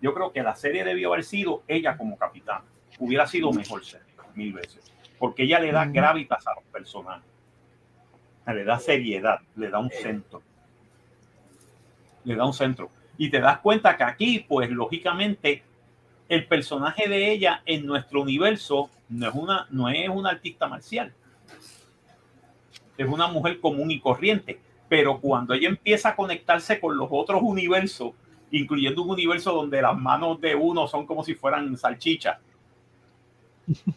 [0.00, 2.62] Yo creo que la serie debió haber sido ella como capitán.
[3.00, 4.92] Hubiera sido mejor serie, mil veces.
[5.18, 7.28] Porque ella le da gravitas a los personajes.
[8.46, 10.40] Le da seriedad, le da un centro.
[12.24, 12.90] Le da un centro.
[13.16, 15.64] Y te das cuenta que aquí, pues lógicamente,
[16.28, 21.12] el personaje de ella en nuestro universo no es una, no es una artista marcial
[22.98, 24.58] es una mujer común y corriente,
[24.88, 28.12] pero cuando ella empieza a conectarse con los otros universos,
[28.50, 32.38] incluyendo un universo donde las manos de uno son como si fueran salchichas.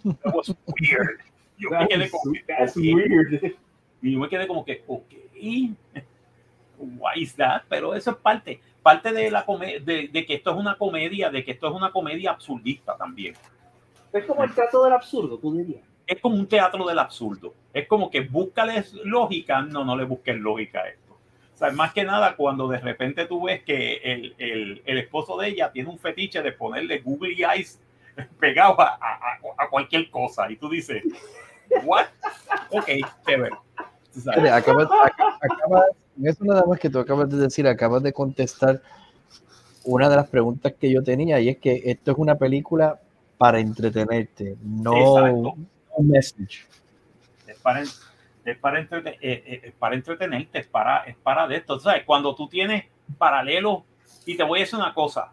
[0.03, 1.19] That was weird.
[1.57, 2.43] Yo me quedé como que,
[2.75, 3.55] weird.
[4.01, 5.03] Y yo me quedé como que, ok,
[6.77, 7.63] why is that?
[7.69, 9.45] Pero eso es parte, parte de la
[9.83, 13.35] de, de que esto es una comedia, de que esto es una comedia absurdista también.
[14.13, 15.90] Es como el trato del absurdo, tú dirías.
[16.07, 17.53] Es como un teatro del absurdo.
[17.73, 21.13] Es como que búscales lógica, no, no le busques lógica a esto.
[21.53, 25.37] O sea, más que nada cuando de repente tú ves que el, el- el esposo
[25.37, 27.79] de ella tiene un fetiche de ponerle Google Eyes
[28.39, 31.03] pegado a, a- a cualquier cosa y tú dices,
[31.83, 32.05] what?
[32.71, 32.89] Ok,
[33.25, 33.55] chévere.
[34.13, 34.89] Fíjate, acabas-
[36.23, 38.81] eso nada más que tú acabas de decir, acabas de contestar
[39.85, 42.99] una de las preguntas que yo tenía y es que esto es una película
[43.37, 45.55] para entretenerte, no Exacto.
[45.95, 46.65] Un message.
[47.47, 51.57] es para, es para, entrete- eh, eh, es para entretenerte, es para, es para de
[51.57, 51.79] esto.
[51.79, 52.03] ¿Sabes?
[52.05, 52.85] Cuando tú tienes
[53.17, 53.83] paralelos,
[54.25, 55.31] y te voy a decir una cosa,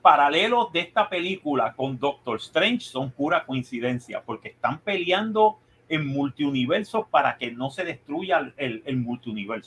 [0.00, 5.58] paralelos de esta película con Doctor Strange son pura coincidencia, porque están peleando
[5.88, 9.64] en multiuniversos para que no se destruya el, el, el.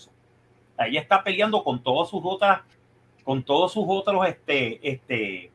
[0.77, 2.61] Ella está peleando con todas sus otras,
[3.23, 5.51] con todos sus otros, este, este,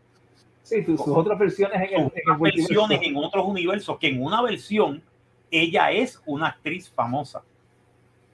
[0.70, 4.06] Sí, tus, sus otras versiones en el, sus en el versiones en otros universos, que
[4.06, 5.02] en una versión
[5.50, 7.42] ella es una actriz famosa.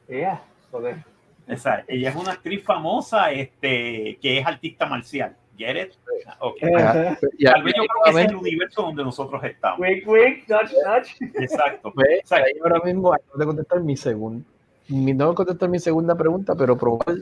[0.06, 1.02] Yeah, joder.
[1.48, 5.34] O sea, ella es una actriz famosa este, que es artista marcial.
[5.56, 5.92] ¿Get it?
[6.40, 6.62] Ok.
[6.76, 7.16] Ajá.
[7.38, 9.80] Y Tal vez yo creo que es el universo donde nosotros estamos.
[9.80, 11.42] Wink, wink, nudge, nudge.
[11.42, 11.90] Exacto.
[11.94, 12.44] pues, Exacto.
[12.44, 14.44] ahí ahora mismo acabo de contestar mi segundo,
[14.88, 17.16] mi, no contestar mi segunda pregunta, pero probar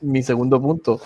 [0.00, 0.98] mi segundo punto.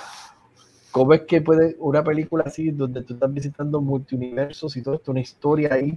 [0.98, 5.12] ¿Cómo es que puede una película así, donde tú estás visitando multiuniversos y todo esto,
[5.12, 5.96] una historia ahí?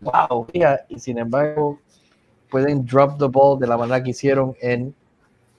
[0.00, 0.48] ¡Wow!
[0.52, 1.78] Mira, y sin embargo,
[2.50, 4.92] pueden drop the ball de la manera que hicieron en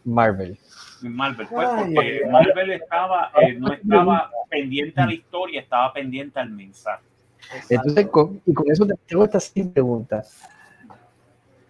[0.03, 0.59] Marvel.
[1.01, 2.23] Marvel, pues, porque.
[2.29, 7.05] Marvel estaba, eh, no estaba pendiente a la historia, estaba pendiente al mensaje.
[7.69, 10.25] Entonces, con, y con eso te tengo esta siguiente pregunta.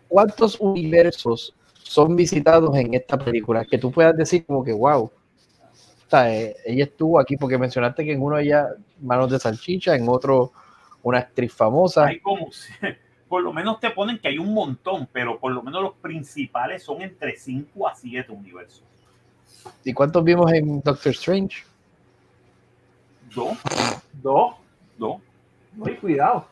[0.07, 3.65] ¿Cuántos universos son visitados en esta película?
[3.65, 5.11] Que tú puedas decir como que, wow,
[6.13, 8.67] eh, ella estuvo aquí porque mencionaste que en uno ella
[9.01, 10.51] manos de salchicha, en otro
[11.03, 12.05] una actriz famosa.
[12.05, 12.49] Hay como,
[13.27, 16.83] por lo menos te ponen que hay un montón, pero por lo menos los principales
[16.83, 18.83] son entre 5 a 7 universos.
[19.83, 21.63] ¿Y cuántos vimos en Doctor Strange?
[23.33, 23.57] Dos,
[24.21, 24.55] Dos,
[24.97, 25.21] dos.
[25.73, 26.47] no hay cuidado.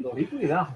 [0.00, 0.68] No hay cuidado.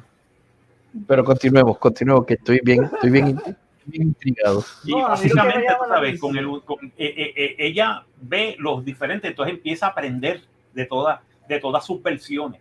[1.08, 3.40] Pero continuemos, continuemos, que estoy bien, estoy bien,
[3.86, 4.64] bien intrigado.
[4.84, 9.30] Y No, básicamente, tú sabes, con el, con- eh, eh, eh, ella ve los diferentes,
[9.30, 10.40] entonces empieza a aprender
[10.72, 12.60] de, todas de todas sus versiones.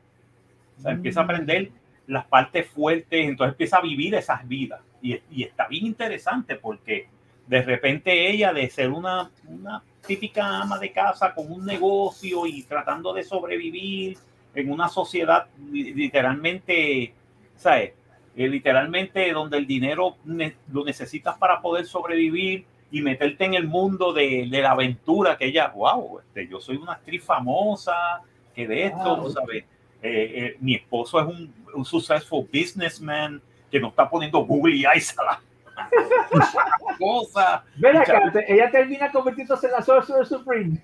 [0.79, 1.71] O sea, empieza a aprender
[2.07, 4.81] las partes fuertes, entonces empieza a vivir esas vidas.
[5.01, 7.07] Y, y está bien interesante porque
[7.47, 12.63] de repente ella de ser una, una típica ama de casa con un negocio y
[12.63, 14.17] tratando de sobrevivir
[14.55, 17.13] en una sociedad li- literalmente,
[17.55, 17.93] ¿sabes?
[18.35, 23.67] Eh, literalmente donde el dinero ne- lo necesitas para poder sobrevivir y meterte en el
[23.67, 28.21] mundo de, de la aventura que ella, wow, este, yo soy una actriz famosa,
[28.55, 29.31] que de esto, Wow.
[29.31, 29.63] ¿sabes?
[30.01, 33.41] Eh, eh, mi esposo es un, un successful businessman
[33.71, 35.41] que no está poniendo Google Eyes a la
[36.99, 37.63] cosa.
[37.77, 40.77] Ven acá, te- ella termina convirtiéndose en la Sorcerer Supreme.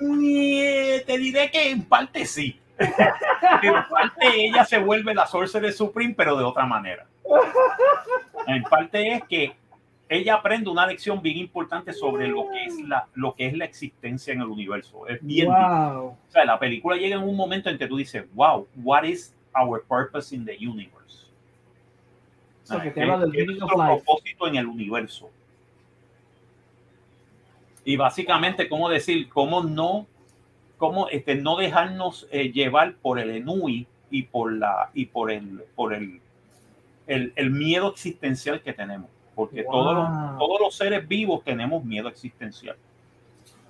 [0.00, 2.59] Ni- Te diré que en parte sí.
[3.62, 7.06] En parte ella se vuelve la Sorcerer Supreme, pero de otra manera.
[8.46, 9.52] En parte es que
[10.08, 13.64] ella aprende una lección bien importante sobre lo que es la, lo que es la
[13.64, 15.06] existencia en el universo.
[15.06, 16.06] Es bien Wow.
[16.08, 19.34] O sea, la película llega en un momento en que tú dices, wow, what is
[19.54, 21.26] our purpose in the universe?
[22.64, 25.30] O sea, que te ¿Qué- habla del qué es nuestro propósito en el universo?
[27.84, 29.28] Y básicamente, ¿cómo decir?
[29.28, 30.06] ¿Cómo no,
[30.80, 35.62] cómo este, no dejarnos eh, llevar por el enui y por la y por el
[35.76, 36.20] por el,
[37.06, 39.08] el, el miedo existencial que tenemos?
[39.36, 42.76] Porque todos, los, todos los seres vivos tenemos miedo existencial.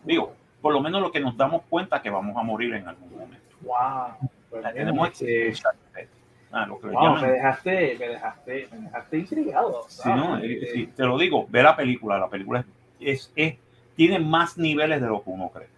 [0.05, 3.11] Digo, por lo menos lo que nos damos cuenta que vamos a morir en algún
[3.11, 3.57] momento.
[3.61, 4.31] Wow.
[4.49, 6.09] Pues, tenemos este, existencial.
[6.53, 7.23] Ah, lo que le wow, llaman.
[7.23, 9.85] me dejaste, me dejaste, me dejaste intrigado.
[9.88, 12.66] Sí, no, eh, sí, te lo digo, ve la película, la película es,
[13.01, 13.57] es, es-
[13.94, 15.68] tiene más niveles de lo que uno cree.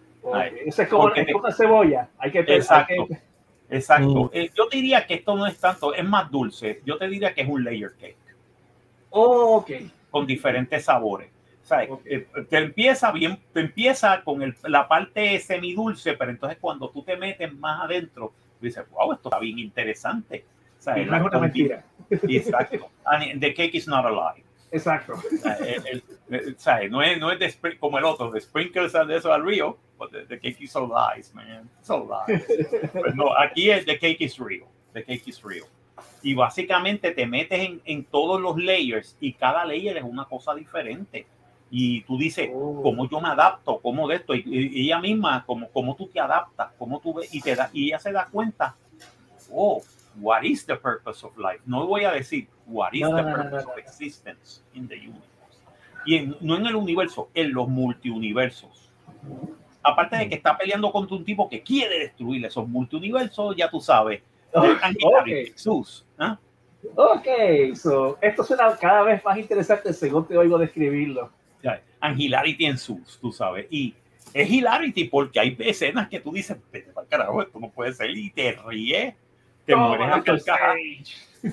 [0.65, 2.09] Eso es como, es te- como una cebolla.
[2.17, 3.07] Hay que pensar Exacto.
[3.07, 4.23] que Exacto.
[4.25, 4.29] Mm.
[4.33, 6.81] Eh, yo diría que esto no es tanto, es más dulce.
[6.85, 8.17] Yo te diría que es un layer cake
[9.09, 9.71] Oh, ok.
[10.11, 11.29] con diferentes sabores.
[11.63, 11.89] ¿Sabes?
[11.91, 12.01] Ok.
[12.05, 17.03] Eh, te empieza bien, te empieza con el- la parte semidulce, pero entonces cuando tú
[17.03, 20.45] te metes más adentro, tú dices, wow, esto está bien interesante.
[20.79, 21.07] ¿Sabes?
[21.07, 21.83] Y no es una mentira.
[22.09, 22.89] Exacto.
[23.05, 24.43] And the cake is not a lie.
[24.73, 25.13] Exacto.
[25.61, 26.89] el- el-.
[26.89, 30.11] No es, no es de como el otro, de sprinkles and eso al río, but
[30.11, 31.69] the, the cake is all lies, man.
[31.87, 32.43] All lies.
[32.91, 34.65] Pues no, aquí es the cake is real.
[34.93, 35.65] The cake is real.
[36.21, 40.55] Y básicamente te metes en, en todos los layers y cada layer es una cosa
[40.55, 41.27] diferente.
[41.69, 42.81] Y tú dices, Oh.
[42.83, 43.79] ¿cómo yo me adapto?
[43.79, 44.33] ¿Cómo de esto?
[44.35, 46.71] Y, y ella misma, ¿cómo, cómo tú te adaptas?
[46.77, 47.33] ¿Cómo tú ves?
[47.33, 48.75] Y, te da, y ella se da cuenta,
[49.51, 49.81] oh,
[50.19, 51.61] what is the purpose of life?
[51.65, 54.87] No voy a decir, what is No, the no, no, no, purpose of existence in
[54.87, 55.27] the universe?
[56.05, 58.91] Y en- no en el universo, en los multiuniversos.
[59.81, 63.79] Aparte de que está peleando contra un tipo que quiere destruir esos multiuniversos, ya tú
[63.81, 64.21] sabes.
[64.53, 65.27] Angela Ok.
[65.27, 66.05] Jesús.
[66.17, 66.37] ¿ah?
[66.95, 67.27] Ok,
[67.75, 71.31] so, esto suena cada vez más interesante según te oigo describirlo.
[72.17, 73.65] Hilarity en sus, tú sabes.
[73.69, 73.95] Y
[74.33, 78.29] es hilarity porque hay escenas que tú dices, vete carajo, esto no puede ser, y
[78.31, 79.15] te ríes,
[79.65, 80.75] te Toma, mueres a.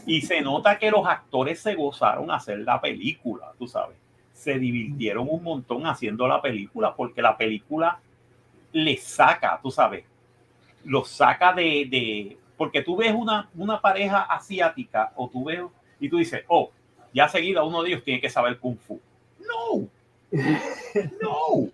[0.06, 3.96] Y se nota que los actores se gozaron hacer la película, tú sabes.
[4.32, 7.98] Se divirtieron un montón haciendo la película porque la película
[8.72, 10.04] les saca, tú sabes,
[10.84, 15.60] los saca de, de porque tú ves una, una pareja asiática o tú ves
[15.98, 16.70] y tú dices, oh,
[17.12, 19.00] ya seguida uno de ellos tiene que saber kung fu.
[19.40, 19.88] No,
[21.20, 21.68] no,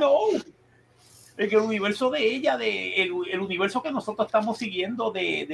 [0.00, 0.18] no.
[1.36, 5.46] Es que el universo de ella, de, el, universo que nosotros estamos siguiendo de,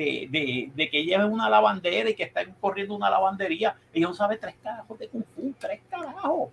[0.76, 4.56] que ella es una lavandera y que está corriendo una lavandería, ella no sabe tres
[4.62, 6.50] carajos de kung fu, tres carajos.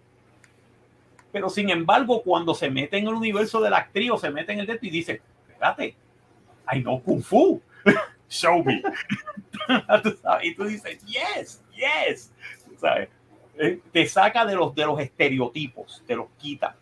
[1.30, 4.54] Pero sin embargo, cuando se mete en el universo de la actriz o se mete
[4.54, 5.96] en el de esto y dice, espérate,
[6.74, 7.62] I know kung fu,
[8.30, 8.82] show me.
[10.42, 12.32] Y tú dices, yes, yes.
[12.80, 13.10] Sabes,
[13.58, 16.78] eh, te saca de los, de los estereotipos, te los quita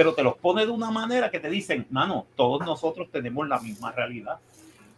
[0.00, 3.60] pero te los pone de una manera que te dicen, mano, todos nosotros tenemos la
[3.60, 4.38] misma realidad.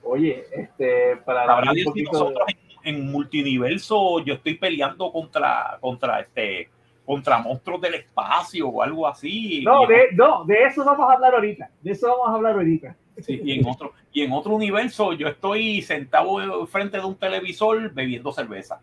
[0.04, 2.44] Oye, este, para Habrá Dios si nosotros
[2.84, 6.68] en, en multiverso yo estoy peleando contra, contra este
[7.04, 9.64] contra monstruos del espacio o algo así.
[9.64, 11.68] No, de, no, de eso vamos a hablar ahorita.
[11.80, 12.94] De eso vamos a hablar ahorita.
[13.18, 17.92] sí, y en otro, y en otro universo yo estoy sentado frente de un televisor
[17.92, 18.80] bebiendo cerveza.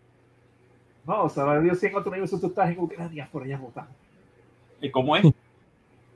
[1.06, 3.90] No, sabe Dios si en otro universo tú estás en Ucrania por allá votando.
[4.82, 5.24] ¿Y cómo es?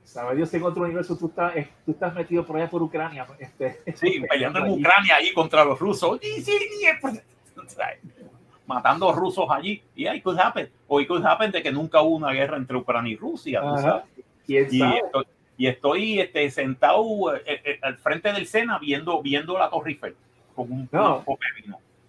[0.05, 3.25] Sabe Dios en otro universo tú estás, eh, tú estás metido por allá por Ucrania.
[3.39, 4.79] Este, Sí, peleando en allí.
[4.79, 6.19] Ucrania ahí contra los rusos.
[6.23, 6.53] Y sí.
[8.67, 9.81] Matando rusos allí.
[9.95, 10.69] Y ahí could happen.
[10.87, 13.61] O it could happen de que nunca hubo una guerra entre Ucrania y Rusia.
[13.61, 13.81] tú Ajá.
[13.81, 14.03] sabes.
[14.45, 15.25] ¿Quién Y estoy,
[15.57, 20.15] y estoy este, sentado eh, eh, al frente del Sena viendo, viendo la Torre Eiffel
[20.55, 21.23] con un, No.
[21.25, 21.37] un.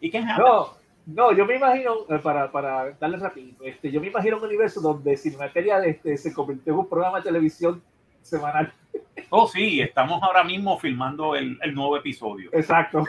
[0.00, 0.20] ¿Y qué?
[0.20, 0.74] No,
[1.06, 4.80] no, yo me imagino, eh, para, para darle rápido, este, yo me imagino un universo
[4.80, 7.82] donde Cinemateria este, se convirtió en un programa de televisión
[8.22, 8.72] semanal.
[9.30, 12.48] Oh, sí, estamos ahora mismo filmando el, el nuevo episodio.
[12.52, 13.02] Exacto.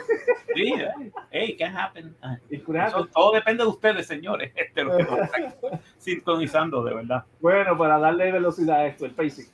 [0.52, 2.16] Sí, eh, hey, ¿qué happen?
[2.50, 3.04] Y curado.
[3.04, 4.50] Eso, todo depende de ustedes, señores.
[4.56, 4.96] Este, que nos
[5.98, 7.24] sintonizando, de verdad.
[7.40, 9.46] Bueno, para darle velocidad a esto, el pacing.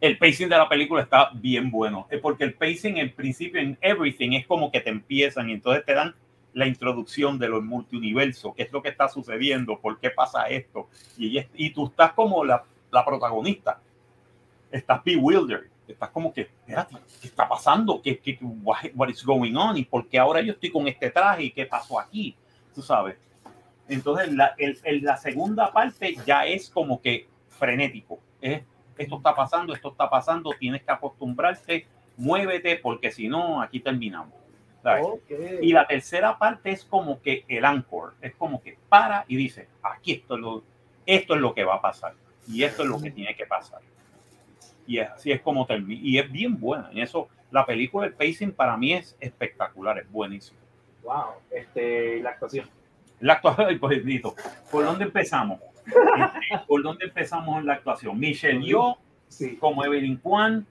[0.00, 2.06] el pacing de la película está bien bueno.
[2.08, 5.84] Es porque el pacing, en principio, en everything, es como que te empiezan y entonces
[5.84, 6.14] te dan
[6.56, 10.88] la introducción de los multiuniversos, qué es lo que está sucediendo, por qué pasa esto.
[11.18, 13.78] Y, y tú estás como la, la protagonista,
[14.70, 18.00] estás bewildered, estás como que, espérate, ¿qué está pasando?
[18.00, 19.76] ¿Qué, qué, what, is going on?
[19.76, 21.44] ¿Y por qué ahora yo estoy con este traje?
[21.44, 22.34] ¿Y qué pasó aquí?
[22.74, 23.18] Tú sabes.
[23.86, 28.18] Entonces, la, el, el, la segunda parte ya es como que frenético.
[28.40, 28.62] Es,
[28.96, 31.86] esto está pasando, esto está pasando, tienes que acostumbrarte,
[32.16, 34.45] muévete, porque si no, aquí terminamos.
[34.86, 35.58] Okay.
[35.62, 39.68] Y la tercera parte es como que el anchor, es como que para y dice,
[39.82, 40.62] aquí esto es lo,
[41.04, 42.14] esto es lo que va a pasar
[42.46, 43.80] y esto es lo que tiene que pasar.
[44.86, 46.00] Y así es como termina.
[46.02, 46.88] Y es bien buena.
[46.92, 50.60] En eso, la película, el pacing para mí es espectacular, es buenísimo.
[51.02, 52.68] Wow, este, la actuación.
[53.18, 54.02] La actuación, pues,
[54.70, 55.60] ¿por dónde empezamos?
[55.86, 58.18] Este, ¿Por dónde empezamos en la actuación?
[58.18, 58.96] Michelle Yeoh,
[59.28, 59.56] sí.
[59.56, 60.64] como Evelyn Kwan.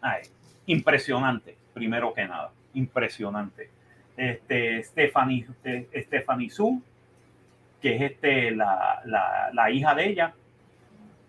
[0.00, 0.22] Ay,
[0.64, 3.70] impresionante, primero que nada impresionante.
[4.16, 5.46] Este, Stephanie,
[5.94, 6.82] Stephanie Su,
[7.80, 10.34] que es este, la, la, la, hija de ella,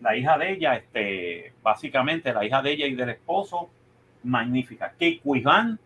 [0.01, 3.69] la hija de ella, este, básicamente la hija de ella y del esposo,
[4.23, 4.89] magnífica.
[4.89, 5.79] Kate Cuivan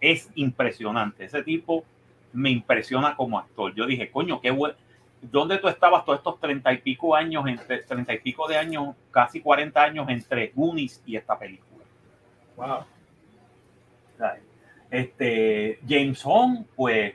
[0.00, 1.24] es impresionante.
[1.24, 1.84] Ese tipo
[2.32, 3.74] me impresiona como actor.
[3.74, 4.74] Yo dije, coño, qué bueno.
[5.20, 8.94] ¿Dónde tú estabas todos estos treinta y pico años, entre treinta y pico de años,
[9.10, 11.84] casi 40 años entre Goonies y esta película?
[12.56, 12.84] Wow.
[14.90, 17.14] Este, James Hong, pues,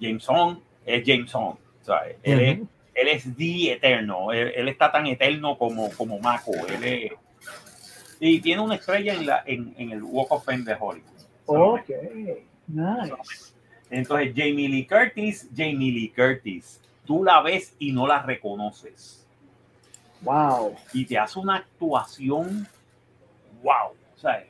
[0.00, 1.56] James Hong es James Hong.
[2.22, 2.58] Él, es,
[2.94, 4.32] él es the eterno.
[4.32, 6.52] Él, él, está tan eterno como, como Mako.
[6.68, 7.12] Él es,
[8.20, 11.08] y tiene una estrella en, la, en, en el Walk of Fame de Hollywood.
[11.46, 11.88] Ok,
[12.66, 13.54] nice.
[13.90, 19.26] Entonces, Jamie Lee Curtis, Jamie Lee Curtis, tú la ves y no la reconoces.
[20.20, 20.76] Wow.
[20.92, 22.66] Y te hace una actuación,
[23.62, 23.94] wow.
[24.16, 24.47] ¿sabes?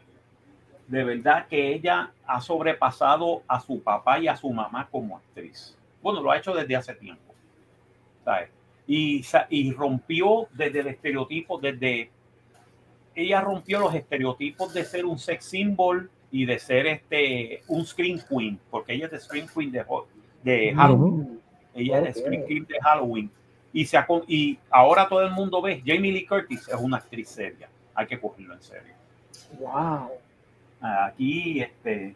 [0.89, 5.76] De verdad que ella ha sobrepasado a su papá y a su mamá como actriz.
[6.03, 7.34] Bueno, lo ha hecho desde hace tiempo.
[8.24, 8.49] ¿sabes?
[8.86, 12.11] Y, y rompió desde el estereotipo, desde...
[13.14, 18.20] Ella rompió los estereotipos de ser un sex symbol y de ser este un screen
[18.28, 19.84] queen, porque ella es de screen queen de,
[20.45, 21.41] de Halloween.
[21.74, 22.09] Ella okay.
[22.09, 23.30] es de screen queen de Halloween.
[23.72, 27.28] Y, se ha, y ahora todo el mundo ve, Jamie Lee Curtis es una actriz
[27.28, 27.68] seria.
[27.95, 28.95] Hay que cogerlo en serio.
[29.59, 30.12] Wow
[30.81, 32.14] aquí, este,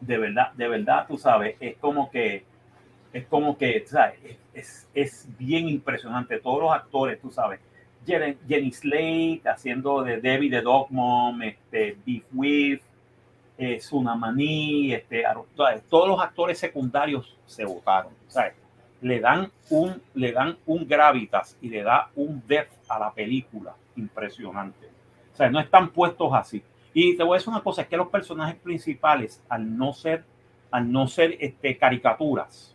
[0.00, 2.44] de verdad, de verdad, tú sabes, es como que,
[3.12, 4.18] es como que, ¿sabes?
[4.52, 6.38] Es, es bien impresionante.
[6.40, 7.60] Todos los actores, tú sabes,
[8.06, 12.80] Jenny, Jenny Slate haciendo de Debbie de Dog Mom, este, Beef With,
[13.56, 15.24] eh, Sunamani, este,
[15.88, 18.54] todos los actores secundarios se votaron, ¿sabes?
[19.00, 23.74] Le dan un, le dan un gravitas y le da un depth a la película
[23.96, 24.88] impresionante.
[25.34, 26.62] O sea, no están puestos así.
[26.94, 30.24] Y te voy a decir una cosa, es que los personajes principales, al no ser,
[30.70, 32.74] al no ser este, caricaturas,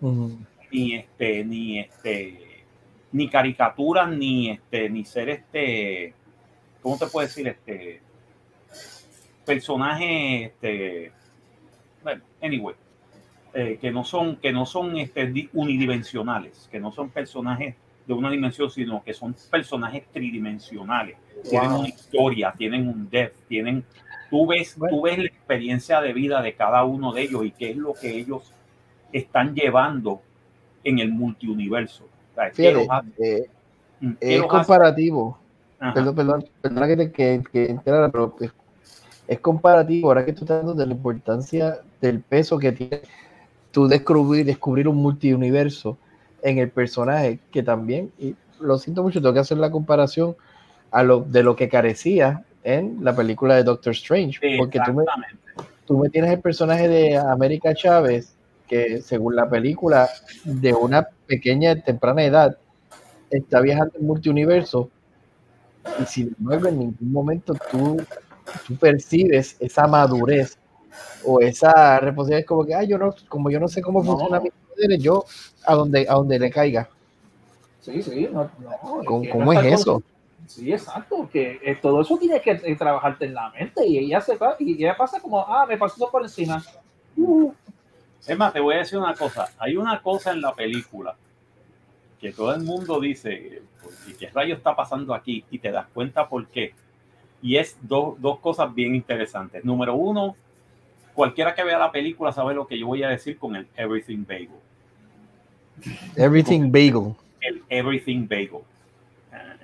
[0.00, 0.38] uh -huh.
[0.72, 2.64] ni este, ni este,
[3.12, 6.14] ni caricaturas, ni este, ni ser este,
[6.82, 7.46] ¿cómo te puedo decir?
[7.46, 8.00] Este
[9.46, 11.12] personajes, este,
[12.02, 12.74] bueno, anyway,
[13.54, 17.76] eh, que no son, que no son este, unidimensionales, que no son personajes
[18.06, 23.84] de una dimensión, sino que son personajes tridimensionales tienen una historia, tienen un depth, tienen,
[24.30, 24.96] tú ves, bueno.
[24.96, 27.94] tú ves la experiencia de vida de cada uno de ellos y qué es lo
[27.94, 28.52] que ellos
[29.12, 30.20] están llevando
[30.84, 32.04] en el multiuniverso.
[32.52, 32.86] Fíjate,
[33.18, 33.48] eh,
[34.20, 35.38] es comparativo.
[35.78, 38.52] Perdón, perdón, perdón que, que, que entrara, pero es,
[39.28, 40.08] es, comparativo.
[40.08, 43.00] Ahora que tú estás hablando de la importancia del peso que tiene
[43.70, 45.98] tú descubrir, descubrir un multiuniverso
[46.42, 50.36] en el personaje, que también, y lo siento mucho, tengo que hacer la comparación
[50.90, 54.40] a lo, de lo que carecía en la película de Doctor Strange.
[54.58, 55.04] Porque tú me,
[55.84, 58.34] tú me tienes el personaje de América Chávez,
[58.66, 60.08] que según la película,
[60.44, 62.58] de una pequeña temprana edad,
[63.30, 64.90] está viajando en multiuniverso.
[66.02, 68.02] Y sin embargo, en ningún momento tú,
[68.66, 70.58] tú percibes esa madurez
[71.24, 74.12] o esa responsabilidad como que, ah, yo no, como yo no sé cómo no.
[74.12, 75.24] funciona mi poder, yo
[75.66, 76.88] a donde, a donde le caiga.
[77.80, 80.02] Sí, sí, no, no, ¿Cómo, es, ¿cómo es eso?
[80.46, 84.20] Sí, exacto, que eh, todo eso tiene que eh, trabajarte en la mente y ella
[84.20, 86.62] se va, y ella pasa como, ah, me pasó por encima.
[87.16, 87.52] Uh.
[88.26, 91.14] Es más, te voy a decir una cosa, hay una cosa en la película
[92.20, 93.62] que todo el mundo dice,
[94.06, 95.44] ¿y qué rayo está pasando aquí?
[95.50, 96.74] Y te das cuenta por qué.
[97.42, 99.64] Y es do, dos cosas bien interesantes.
[99.64, 100.34] Número uno,
[101.14, 104.24] cualquiera que vea la película sabe lo que yo voy a decir con el Everything
[104.26, 104.50] Bagel.
[106.16, 107.14] Everything Bagel.
[107.40, 108.60] El Everything Bagel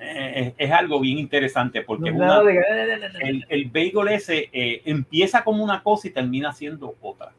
[0.00, 4.48] eh, es, algo bien interesante porque No, una- nada de- eh, el, el bagel ese
[4.52, 7.30] eh, empieza como una cosa y termina siendo otra.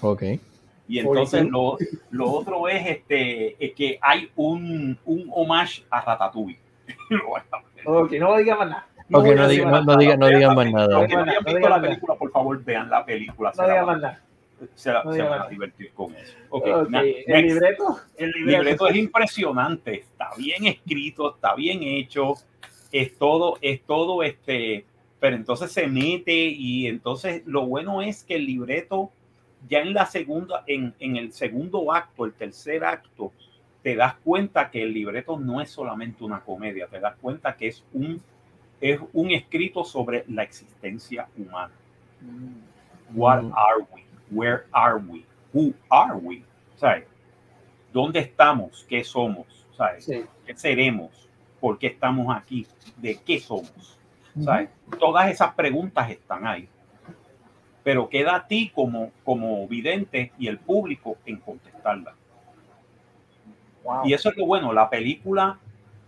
[0.00, 0.22] Ok.
[0.86, 1.78] Y entonces lo,
[2.10, 6.58] lo otro es este es que hay un, un homage a Ratatouille.
[7.86, 8.86] Ok, no diga más nada.
[9.10, 10.16] No decir diga- más diga- nada.
[10.16, 10.88] no digan más nada.
[11.00, 13.52] No digan visto la película, por favor, vean la película.
[13.56, 14.22] No la diga van, más nada.
[14.74, 16.34] Se la- no se digan van a divertir con eso.
[16.50, 17.42] Ok, Ok, na- el next.
[17.54, 18.00] libreto.
[18.16, 18.62] El El libreto.
[18.62, 22.34] libreto es impresionante, está bien escrito, está bien hecho,
[22.92, 24.84] es todo, es todo este,
[25.20, 29.10] pero entonces se mete y entonces lo bueno es que el libreto
[29.68, 33.32] ya en la segunda, en, en el segundo acto, el tercer acto,
[33.82, 37.68] te das cuenta que el libreto no es solamente una comedia, te das cuenta que
[37.68, 38.20] es un,
[38.80, 41.72] es un escrito sobre la existencia humana.
[43.14, 43.52] What Mm.
[43.54, 44.03] are we?
[44.34, 45.24] Where are we?
[45.52, 46.44] Who are we?
[46.76, 47.04] ¿Sabes?
[47.92, 48.84] ¿Dónde estamos?
[48.88, 49.46] ¿Qué somos?
[49.76, 50.04] ¿Sabes?
[50.04, 50.24] Sí.
[50.44, 51.28] ¿Qué seremos?
[51.60, 52.66] ¿Por qué estamos aquí?
[52.96, 53.98] ¿De qué somos?
[54.40, 54.68] ¿Sabes?
[54.98, 56.68] Todas esas preguntas están ahí.
[57.84, 62.14] Pero queda a ti como, como vidente y el público en contestarlas.
[63.84, 64.06] Wow.
[64.06, 65.58] Y eso es lo bueno, la película,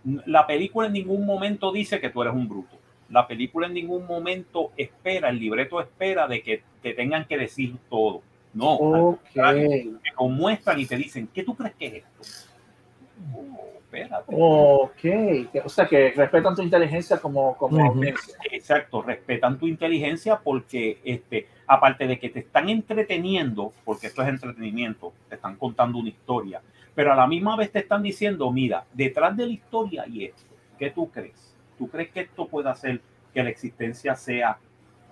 [0.03, 2.76] la película en ningún momento dice que tú eres un bruto.
[3.09, 7.75] La película en ningún momento espera, el libreto espera de que te tengan que decir
[7.89, 8.21] todo.
[8.53, 9.19] No, al Ok.
[9.23, 9.69] contrario,
[10.01, 12.47] te muestran y te dicen, ¿qué tú crees que es esto?
[13.35, 14.35] Oh, espérate.
[14.35, 15.65] Ok.
[15.65, 18.35] O sea que respetan tu inteligencia como, como audiencia.
[18.51, 24.29] Exacto, respetan tu inteligencia porque, este, aparte de que te están entreteniendo, porque esto es
[24.29, 26.61] entretenimiento, te están contando una historia,
[26.95, 30.43] pero a la misma vez te están diciendo, mira, detrás de la historia hay esto,
[30.79, 31.55] ¿qué tú crees?
[31.77, 33.01] ¿Tú crees que esto puede hacer
[33.33, 34.57] que la existencia sea,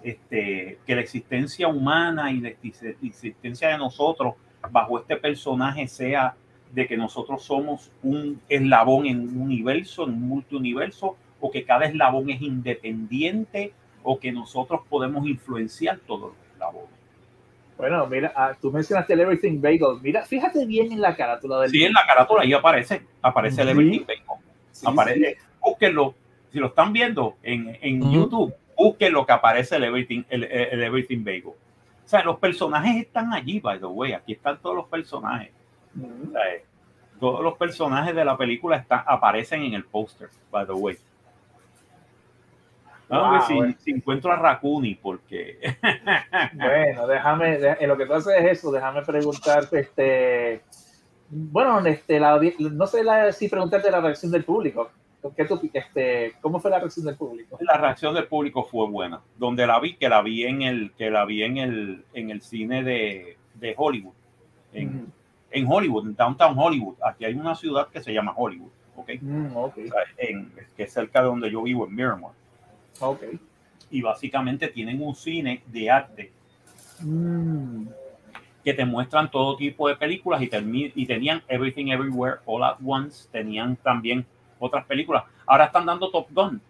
[0.04, 4.36] este, que la existencia humana y la exis- existencia de nosotros
[4.72, 6.36] bajo este personaje sea
[6.72, 11.86] de que nosotros somos un eslabón en un universo, en un multiuniverso, o que cada
[11.86, 16.90] eslabón es independiente, o que nosotros podemos influenciar todos los eslabones.
[17.78, 20.00] Bueno, mira, ah, tú mencionaste el Everything Bagel.
[20.02, 23.68] Mira, fíjate bien en la carátula del Sí, en la carátula ahí aparece, aparece el
[23.68, 23.72] Sí.
[23.72, 24.38] Everything Bacon.
[24.72, 26.16] Sí, aparece, búsquenlo,
[26.56, 28.10] si lo están viendo en, en.
[28.14, 31.48] YouTube, busquen lo que aparece el Everything, el, el Everything Bagel.
[31.48, 35.52] O sea, los personajes están allí, by the way, aquí están todos los personajes.
[35.94, 36.02] sí.
[36.30, 36.42] O sea,
[37.20, 40.98] todos los personajes de la película están, aparecen en el póster, by the way.
[43.10, 45.60] Vamos a ver Wow, si, si encuentro a Rakuni, porque
[46.54, 50.62] Bueno, déjame, en lo que tú haces es eso, déjame preguntarte, este,
[51.30, 52.40] bueno, este, la,
[52.72, 54.90] no sé la- si preguntarte la reacción del público.
[55.36, 57.58] ¿Qué tú, este, ¿Cómo fue la reacción del público?
[57.62, 59.22] la reacción del público fue buena.
[59.38, 62.42] Donde la vi, que la vi en el, que la vi en el, en el
[62.42, 64.14] cine de, de Hollywood.
[64.74, 65.12] En,
[65.52, 66.96] en Hollywood, en Downtown Hollywood.
[67.04, 69.10] Aquí hay una ciudad que se llama Hollywood, ¿ok?
[69.22, 72.32] Mm, ok, O sea, en- que es cerca de donde yo vivo, en Miramar.
[73.00, 73.24] ok.
[73.92, 76.32] Y básicamente tienen un cine de arte
[77.02, 77.88] Mm,
[78.64, 83.76] que te muestran todo tipo de películas y tenían Everything Everywhere All at Once, tenían
[83.78, 84.26] también
[84.60, 85.24] otras películas.
[85.46, 86.62] Ahora están dando Top Gun,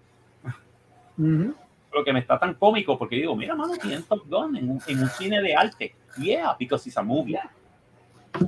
[1.93, 4.81] lo que me está tan cómico porque digo, mira, mano, tienen Top Gun en un,
[4.87, 5.95] en un cine de arte.
[6.17, 7.31] Yeah, because it's a movie.
[7.33, 7.49] Yeah.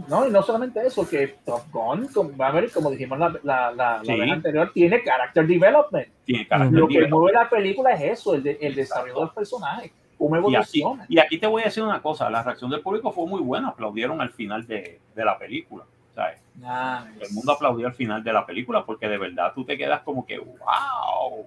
[0.10, 2.32] No, y no solamente eso, que Top Gun, como,
[2.74, 6.08] como dijimos la, la, la, la vez anterior, tiene character development.
[6.26, 9.34] Tiene carácter Lo que mueve la película es eso, el, de- el desarrollo de los
[9.34, 11.06] personajes, cómo y aquí, evoluciona.
[11.08, 13.70] y aquí te voy a decir una cosa, la reacción del público fue muy buena,
[13.70, 15.86] aplaudieron al final de, de la película.
[16.18, 16.40] ¿Sabes?
[16.56, 17.26] Nice.
[17.28, 20.26] El mundo aplaudió al final de la película porque de verdad tú te quedas como
[20.26, 21.46] que, wow.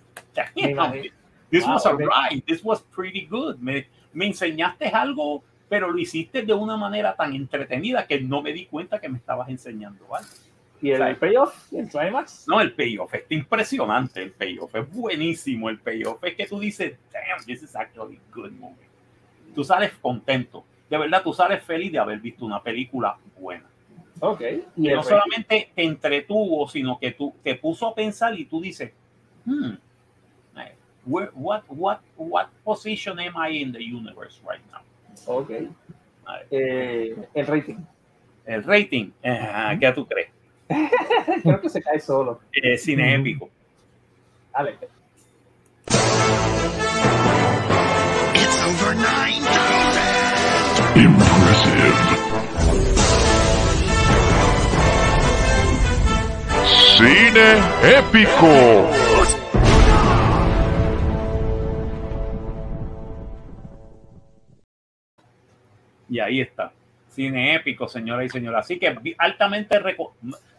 [1.49, 1.99] This Wow, was a ok.
[1.99, 3.60] ride, this was pretty good.
[3.60, 8.51] Me, me enseñaste algo, pero lo hiciste de una manera tan entretenida que no me
[8.54, 10.30] di cuenta que me estabas enseñando algo.
[10.82, 11.18] ¿Y el ¿sabes?
[11.20, 11.72] payoff?
[11.72, 12.47] ¿Y el climax?
[12.47, 16.97] No, el payoff está impresionante, el payoff es buenísimo, el payoff es que tú dices,
[17.12, 18.89] damn, this is actually a good movie.
[19.54, 23.72] Tú sales contento, de verdad tú sales feliz de haber visto una película buena.
[24.26, 24.41] Ok.
[24.78, 28.91] Y no solamente te entretuvo, sino que tú te puso a pensar y tú dices,
[29.45, 29.71] hmm,
[30.57, 34.80] eh, where- what, what, what position am I in the universe right now?
[35.28, 35.49] Ok.
[36.51, 37.80] Eh, el rating.
[38.45, 40.30] El rating, eh, ¿qué tú crees?
[41.43, 42.39] Creo que se cae solo.
[42.53, 43.49] Eh, cine épico.
[44.53, 44.78] Dale.
[48.36, 51.03] It's over 9,000!
[51.03, 52.33] Impressive.
[56.98, 58.88] Cine épico.
[66.08, 66.72] Y ahí está,
[67.10, 68.60] Cine épico, señoras y señores.
[68.60, 69.80] Así que altamente,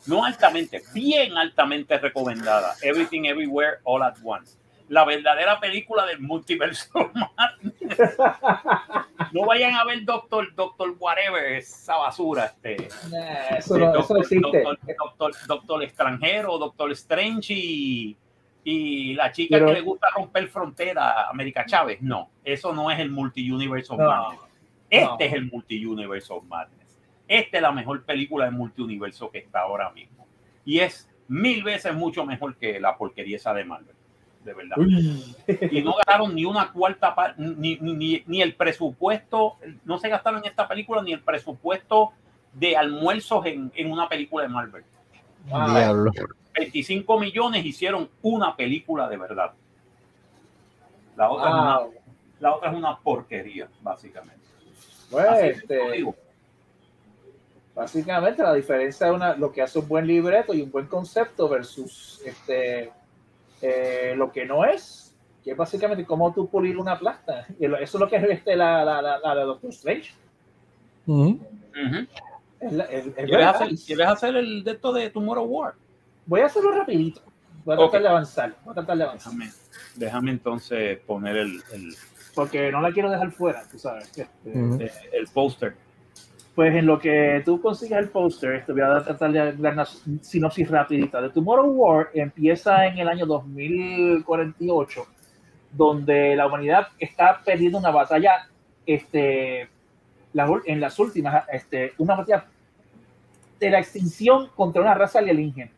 [0.06, 2.74] no altamente, bien altamente recomendada.
[2.82, 4.58] Everything Everywhere All at Once.
[4.88, 7.10] La verdadera película del multiverso.
[9.32, 12.46] No vayan a ver Doctor, Doctor Whatever, esa basura.
[12.46, 14.40] Este, Nah, eso, no, eso no existe.
[14.62, 18.16] Doctor, Doctor- Doctor extranjero, Doctor Strange y,
[18.62, 22.00] y la chica Pero- que le gusta romper frontera, América Chávez.
[22.02, 24.40] No, eso no es el multi-universe of No, madness.
[24.90, 25.16] Este no.
[25.20, 26.98] es el multi-universe of madness.
[27.26, 30.26] Esta es la mejor película de multi-universo que está ahora mismo.
[30.64, 33.93] Y es mil veces mucho mejor que la porquería esa de Marvel.
[34.44, 34.76] De verdad.
[35.70, 40.08] Y no gastaron ni una cuarta parte, ni, ni- ni, ni el presupuesto, no se
[40.10, 42.12] gastaron en esta película ni el presupuesto
[42.52, 44.84] de almuerzos en, en una película de Marvel.
[45.46, 46.12] Diablo.
[46.54, 49.52] 25 millones hicieron una película de verdad.
[51.16, 51.80] La otra, es, una,
[52.40, 54.44] la otra es una porquería, básicamente.
[55.10, 56.04] Pues, Así es, este.
[57.74, 61.48] Básicamente la diferencia es una, lo que hace un buen libreto y un buen concepto
[61.48, 62.92] versus este,
[63.62, 67.46] eh, lo que no es, que es básicamente cómo tú pulir una plasta.
[67.58, 70.12] Y lo- eso es lo que es este, la, la, la, la de Doctor Strange.
[72.58, 75.74] ¿Quieres, hacer, quieres hacer el de esto de Tomorrow War?
[76.26, 77.20] Voy a hacerlo rapidito.
[77.64, 78.02] Voy a tratar Ok.
[78.02, 78.54] de avanzar.
[78.64, 79.32] Voy a tratar de avanzar.
[79.32, 79.52] Déjame,
[79.96, 81.94] déjame entonces poner el, el,
[82.34, 84.06] Porque no la quiero dejar fuera, tú sabes.
[84.16, 85.76] Este, eh, el póster.
[86.54, 89.84] Pues en lo que tú consigues el póster, te voy a tratar de dar una
[89.84, 91.20] sinopsis rapidita.
[91.20, 95.06] The Tomorrow War empieza en el año 2048,
[95.72, 98.48] donde la humanidad está perdiendo una batalla,
[98.86, 99.62] este,
[100.66, 102.46] en las últimas, este, una batalla
[103.58, 105.72] de la extinción contra una raza alienígena.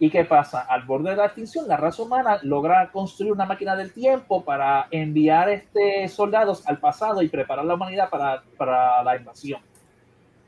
[0.00, 0.62] ¿Y qué pasa?
[0.62, 4.88] Al borde de la extinción, la raza humana logra construir una máquina del tiempo para
[4.90, 9.60] enviar este, soldados al pasado y preparar la humanidad para, para la invasión.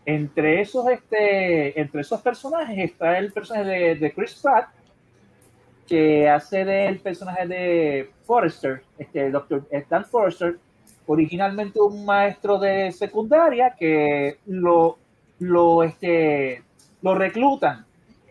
[0.07, 4.69] Entre esos, este, entre esos personajes está el personaje de, de Chris Pratt,
[5.87, 10.57] que hace del personaje de Forrester, este doctor Stan Forrester,
[11.07, 14.99] originalmente un maestro de secundaria que lo,
[15.39, 16.63] lo, este,
[17.03, 17.85] lo reclutan.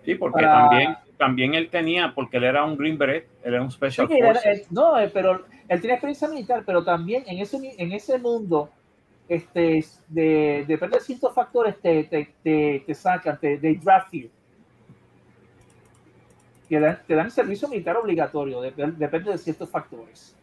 [0.03, 3.63] Sí, porque Para- también, también él tenía, porque él era un Green Beret, él era
[3.63, 4.59] un Special Sí, que era- Forces.
[4.61, 8.69] él- no, eh, pero él tiene experiencia militar, pero también en ese, en ese mundo,
[9.27, 14.29] este, de, depende de ciertos factores, te, te, te, te sacan, te, they draft you.
[16.69, 20.35] Te dan, te dan servicio militar obligatorio, de- de- depende de ciertos factores.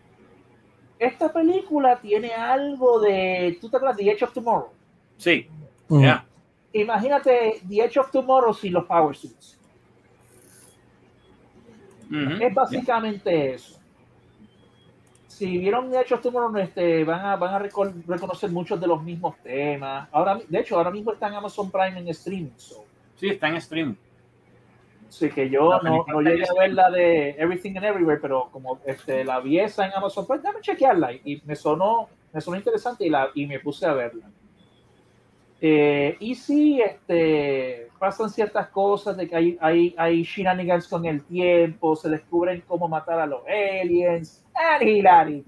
[0.99, 4.70] Esta película tiene algo de, ¿tú te acuerdas de The Edge of Tomorrow?
[5.16, 5.49] Sí,
[5.89, 6.26] ya.
[6.72, 9.59] Imagínate The Edge of Tomorrow sin los Power Suits.
[12.11, 12.43] Ujú.
[12.43, 13.80] Es básicamente eso.
[15.41, 20.07] Si vieron of Tomorrow, este, van a, van a reconocer muchos de los mismos temas.
[20.12, 22.51] Ahora, de hecho, ahora mismo está en Amazon Prime en streaming.
[22.59, 22.84] So.
[23.16, 23.97] Sí, está en stream.
[25.09, 29.24] Así que yo no, llegué a ver la de Everything and Everywhere, pero como este,
[29.24, 31.14] la vi esa en Amazon Prime, dame chequearla.
[31.14, 34.30] Y, y me sonó, me sonó interesante y, la, y me puse a verla.
[35.59, 41.23] Eh, y sí, este, pasan ciertas cosas de que hay, hay, hay shenanigans con el
[41.23, 45.45] tiempo, se descubren cómo matar a los aliens, and.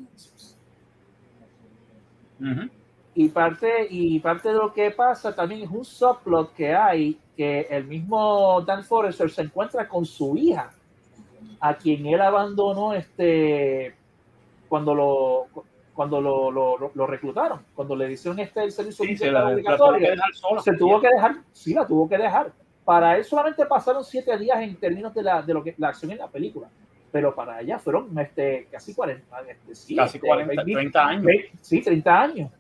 [3.15, 7.63] Y parte, y parte de lo que pasa también es un subplot que hay, que
[7.71, 10.73] el mismo Dan Forrester se encuentra con su hija,
[11.59, 13.95] a quien él abandonó este,
[14.69, 15.47] cuando lo
[15.95, 20.11] cuando lo, lo, reclutaron, cuando le hicieron este el servicio Sí, se la, tuvo obligatorio,
[20.11, 20.63] dejar sola.
[20.63, 22.53] se tuvo que dejar, sí, la tuvo que dejar.
[22.85, 26.11] Para él solamente pasaron siete días en términos de la, de lo que la acción
[26.13, 26.69] en la película,
[27.13, 31.27] pero para ella fueron este, casi 40, este, sí, Casi este, 40, 20, 30 años,
[31.61, 32.51] sí, 30 años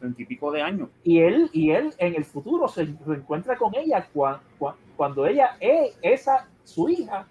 [0.00, 0.88] 30 y pico de años.
[1.04, 5.56] y él y él en el futuro se reencuentra con ella cua- cua- cuando ella
[5.60, 7.26] es esa su hija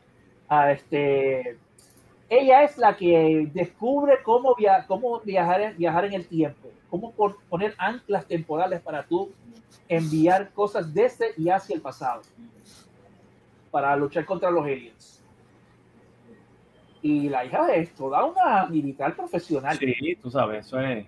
[0.47, 1.57] a este
[2.39, 7.11] ella es la que descubre cómo, via- cómo viajar, en- viajar en el tiempo, cómo
[7.49, 9.31] poner anclas temporales para tú
[9.87, 12.21] enviar cosas desde y hacia el pasado
[13.71, 15.23] para luchar contra los aliens.
[17.01, 19.77] Y la hija es toda una militar profesional.
[19.77, 21.05] Sí, tú sabes, eso es.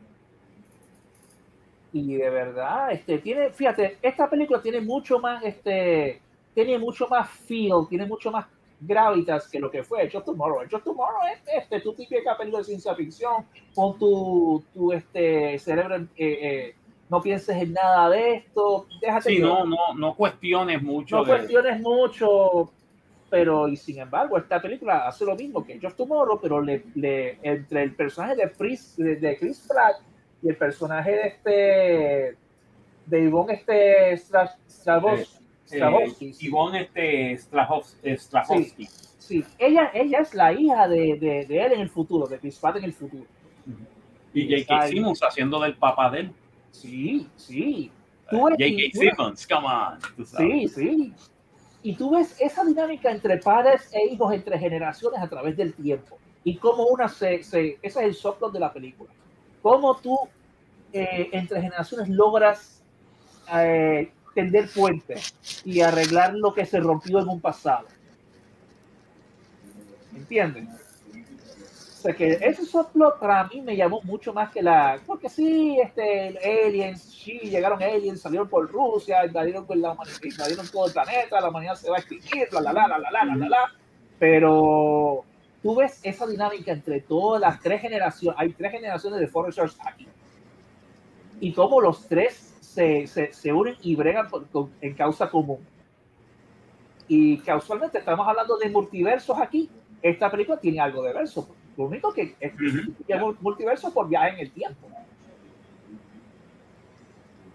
[1.93, 6.19] y de verdad este tiene fíjate esta película tiene mucho más este
[6.53, 8.45] tiene mucho más feel tiene mucho más
[8.80, 12.65] gravitas que lo que fue of Tomorrow of Tomorrow es este tu típica película de
[12.65, 16.76] ciencia ficción pon tu, tu este cerebro eh, eh,
[17.09, 21.17] no pienses en nada de esto déjate Sí, no, no, no cuestiones mucho.
[21.17, 22.71] no de- cuestiones mucho
[23.30, 27.38] pero y sin embargo esta película hace lo mismo que of Tomorrow pero le, le-
[27.43, 29.95] entre el personaje de Chris de, Chris Pratt
[30.41, 32.38] y el personaje de este
[33.05, 35.45] de Ivonne este Stra- Stravos- Eh.
[36.41, 38.88] Ivonne este, Strahov- eh, Strahovski.
[39.18, 42.59] Sí, ella, ella es la hija de, de, de él en el futuro, de Chris
[42.59, 43.26] Pratt en el futuro.
[44.34, 44.55] Y J.K.
[44.61, 44.91] Está ahí.
[44.91, 46.32] Simmons haciendo del papá de él.
[46.72, 47.91] Sí, sí.
[48.30, 48.99] Tú ves- J.K.
[48.99, 49.99] Simmons, come on.
[50.16, 50.47] tú sabes.
[50.47, 51.13] Sí, sí.
[51.82, 56.18] Y tú ves esa dinámica entre padres e hijos, entre generaciones a través del tiempo.
[56.43, 59.09] Y cómo una se, se ese es el subplot de la película.
[59.61, 60.18] Cómo tú
[60.93, 62.84] eh, entre generaciones logras
[63.55, 65.33] eh, tender puentes
[65.63, 67.88] y arreglar lo que se rompió en un pasado.
[70.15, 70.67] ¿Entiendes?
[71.97, 74.99] O sea que ese subplot para mí me llamó mucho más que la.
[75.07, 80.93] Porque sí, este, aliens, sí, llegaron aliens, salieron por Rusia, invadieron, la invadieron todo el
[80.93, 83.71] planeta, la humanidad se va a extinguir, la la la la la la la la.
[84.19, 85.25] Pero
[85.63, 88.39] tú ves esa dinámica entre todas las tres generaciones.
[88.39, 90.07] Hay tres generaciones de Foresters aquí.
[91.39, 95.59] Y cómo los tres se, se, se unen y bregan por- con- en causa común.
[97.07, 99.69] Y casualmente estamos hablando de multiversos aquí.
[100.01, 101.47] Esta película tiene algo de verso.
[101.78, 104.88] Lo único que es mul- multiverso por viaje en el tiempo.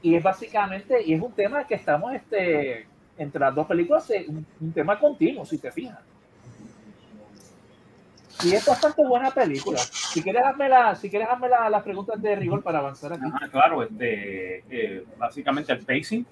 [0.02, 2.86] Y es básicamente, y es un tema que estamos este,
[3.18, 5.98] entre las dos películas, es un, un tema continuo, si te fijas.
[8.44, 9.78] Y es bastante buena película.
[9.78, 13.22] Si quieres hazme, la, si quieres hazme la- las preguntas de rigor para avanzar aquí.
[13.26, 16.24] Ajá, claro, este, eh, básicamente el pacing.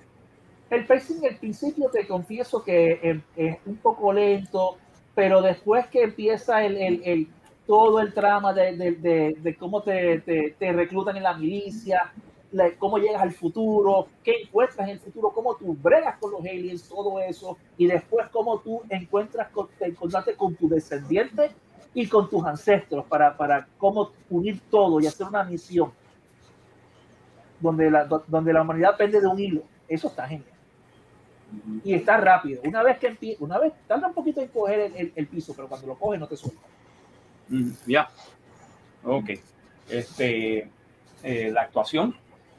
[0.71, 4.77] El pacing al principio te confieso que eh, es un poco lento,
[5.15, 7.29] pero después que empieza el, el- el-
[7.67, 12.13] todo el trama de, de- de- de cómo te, te- te reclutan en la milicia,
[12.53, 16.41] la- cómo llegas al futuro, qué encuentras en el futuro, cómo tú bregas con los
[16.41, 21.51] aliens, todo eso, y después cómo tú encuentras con, te encontraste con tu descendiente
[21.95, 25.93] y con tus ancestros para, para cómo unir todo y hacer una misión
[27.61, 29.62] donde la, do- donde la humanidad pende de un hilo.
[29.89, 30.47] Eso está genial
[31.82, 32.61] y está rápido.
[32.64, 35.55] Una vez que empieza, una vez tarda un poquito en coger el, el- el piso,
[35.57, 36.61] pero cuando lo coge no te suelta.
[37.49, 38.09] Mm, Ya.
[39.05, 39.30] Ok.
[39.89, 40.70] Este,
[41.22, 42.14] eh, la actuación.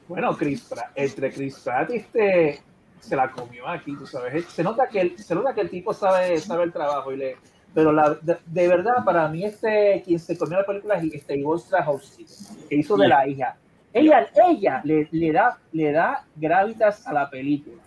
[0.08, 2.60] Bueno, Chris Pratt, entre Chris Pratt y este
[2.98, 4.44] se la comió aquí, tú sabes.
[4.46, 7.36] Se nota que el, se nota que el tipo sabe, sabe el trabajo y le
[7.74, 11.38] pero la, de, de verdad para mí este quien se comió la película es este
[11.38, 12.26] Ivonne Strahovski,
[12.68, 13.56] que hizo de la hija.
[13.92, 17.82] Ella, ella le, le da le da gravitas a la película.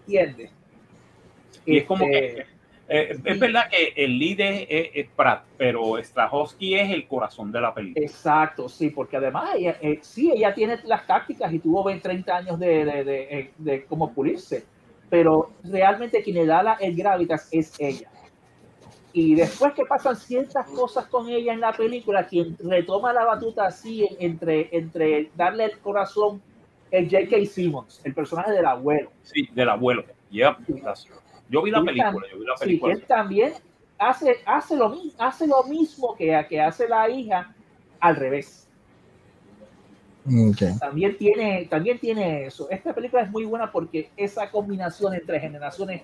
[0.00, 0.50] ¿Entiendes?
[1.66, 2.46] Y es como Este, que.
[2.88, 7.60] eh, es verdad que el es, es- es Pratt, pero Strahovski es el corazón de
[7.60, 8.04] la película.
[8.06, 12.36] Exacto, sí, porque además ella, eh, sí, ella tiene las tácticas y tuvo 20, 30
[12.36, 14.64] años de, de, de, eh, de cómo pulirse,
[15.10, 18.10] pero realmente quien le da la, el gravitas es ella.
[19.12, 23.66] Y después que pasan ciertas cosas con ella en la película, quien retoma la batuta
[23.66, 26.42] así en- entre, entre darle el corazón
[26.90, 27.36] es J.K.
[27.46, 29.10] Simmons, el personaje del abuelo.
[29.22, 30.04] Sí, del abuelo.
[30.30, 31.06] Yep, that's-
[31.48, 32.92] Yo vi la Sí, película, yo vi la Sí, película.
[32.92, 33.52] él también
[33.98, 37.54] hace, hace, lo, hace lo mismo que, que hace la hija
[38.00, 38.66] al revés.
[40.26, 40.78] Ok.
[40.78, 42.68] también tiene, también tiene eso.
[42.68, 46.02] Esta película es muy buena porque esa combinación entre generaciones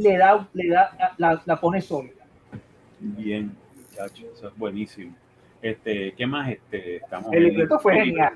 [0.00, 2.24] le da, le da, la, la pone sólida.
[2.98, 5.14] Bien, muchacho, eso es buenísimo.
[5.60, 6.48] Este, ¿qué más?
[6.50, 8.32] Este, estamos El libreto fue genial.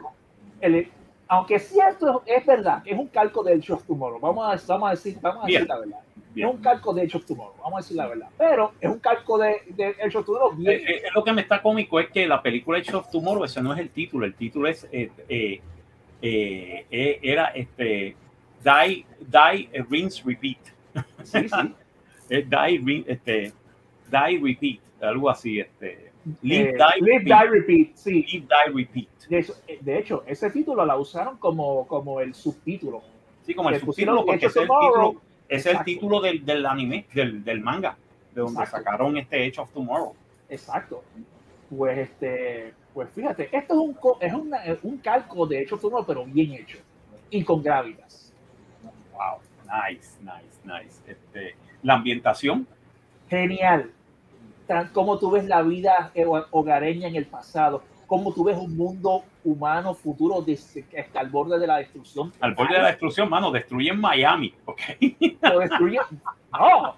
[0.61, 0.89] El-
[1.27, 4.21] aunque es cierto, es verdad, es un calco de Edge of Tomorrow.
[4.21, 5.69] Vamos a, vamos a decir, vamos a decir Bien.
[5.69, 5.99] la verdad.
[6.35, 6.49] Bien.
[6.49, 8.29] Es un calco de Edge of Tomorrow, vamos a decir la verdad.
[8.37, 10.73] Pero es un calco de, de Edge of Tomorrow bien.
[10.81, 13.63] Eh, eh, lo que me está cómico es que la película Edge of Tomorrow, ese
[13.63, 15.61] no es el título, el título es eh, eh,
[16.21, 18.15] eh, eh, era este
[18.63, 20.59] Die, Die, eh, Rinse, Repeat.
[21.23, 21.75] Sí, sí.
[22.29, 23.53] Es Die, este,
[24.11, 26.11] Die, Repeat, algo así, este.
[26.43, 27.41] Live, Eh, Die, Live, Repeat.
[27.43, 27.97] Die, Repeat.
[27.97, 28.13] Sí.
[28.23, 29.09] Live, Die, Repeat.
[29.29, 33.03] De hecho, eh, de hecho, ese título la usaron como, como el subtítulo.
[33.45, 36.65] Sí, como el subtítulo, porque Edge of es el título, es el título del, del
[36.65, 37.97] anime, del, del manga,
[38.35, 38.85] de donde Exacto.
[38.85, 40.15] sacaron este Edge of Tomorrow.
[40.49, 41.03] Exacto.
[41.69, 46.07] Pues este, pues fíjate, esto es un es una- es un calco de hecho Tomorrow,
[46.07, 46.79] pero bien hecho
[47.31, 48.33] y con gravitas.
[49.13, 51.01] Wow, nice, nice, nice.
[51.07, 52.67] Este, la ambientación,
[53.29, 53.91] Genial.
[54.67, 58.77] Tan como tú ves la vida ho- hogareña en el pasado, como tú ves un
[58.77, 62.33] mundo humano futuro des- que está al borde de la destrucción.
[62.41, 64.81] al borde de la destrucción, mano, destruyen Miami, ¿ok?
[65.43, 65.99] Lo destruye.
[66.53, 66.95] No,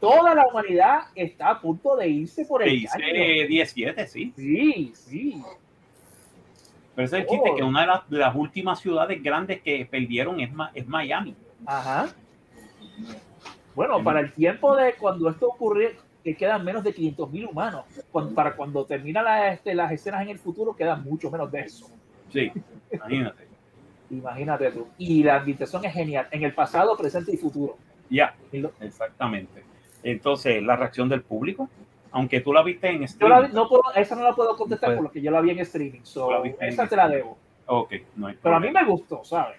[0.00, 3.04] toda la humanidad está a punto de irse por el caño.
[3.48, 4.32] 17, sí.
[4.36, 5.42] Sí, sí.
[6.94, 7.56] Pero ese es el chiste, Oh.
[7.56, 11.34] que una de las, de las últimas ciudades grandes que perdieron es, es Miami.
[11.66, 12.08] Ajá.
[13.74, 15.90] Bueno, para el tiempo de cuando esto ocurrió,
[16.22, 17.84] que quedan menos de 500 mil humanos.
[18.10, 21.60] Cuando- para cuando terminan la- este, las escenas en el futuro, quedan mucho menos de
[21.60, 21.86] eso.
[22.32, 22.50] Sí,
[22.92, 23.44] imagínate.
[24.10, 24.86] Imagínate tú.
[24.98, 27.76] Y la ambientación es genial, en el pasado, presente y futuro.
[28.10, 29.64] Ya, Y lo- exactamente.
[30.02, 31.68] Entonces, la reacción del público,
[32.12, 33.48] aunque tú la viste en Yo streaming.
[33.52, 34.96] no puedo, esa no la puedo contestar Puede.
[34.98, 36.00] por lo que yo la vi en streaming.
[36.04, 37.36] So, La viste en esa te la debo.
[37.66, 39.56] Ok, no hay Pero a mí me gustó, ¿sabes?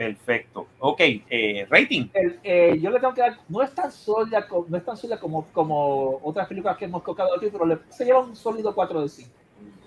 [0.00, 0.66] Perfecto.
[0.78, 0.98] Ok,
[1.28, 2.06] eh, rating.
[2.14, 5.20] El, eh, yo le tengo que dar, no es tan sólida, no es tan sólida
[5.20, 9.02] como, como otras películas que hemos tocado aquí, pero le, se lleva un sólido 4
[9.02, 9.30] de 5.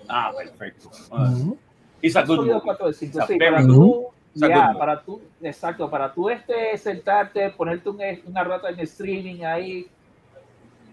[0.07, 0.91] Ah, perfecto.
[1.09, 1.57] Uh, Ujú.
[1.99, 2.64] it's a Un good sólido movie.
[2.64, 3.09] 4 de 5.
[3.09, 4.78] It's a Sí, para tú, movie.
[4.78, 9.88] para tú, exacto, para tú este, sentarte, ponerte un, una rata en streaming ahí,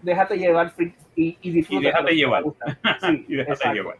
[0.01, 0.73] déjate llevar
[1.15, 1.79] y, y disfruta.
[1.79, 2.43] Y déjate llevar.
[3.01, 3.75] Sí, y déjate exacto.
[3.75, 3.97] llevar.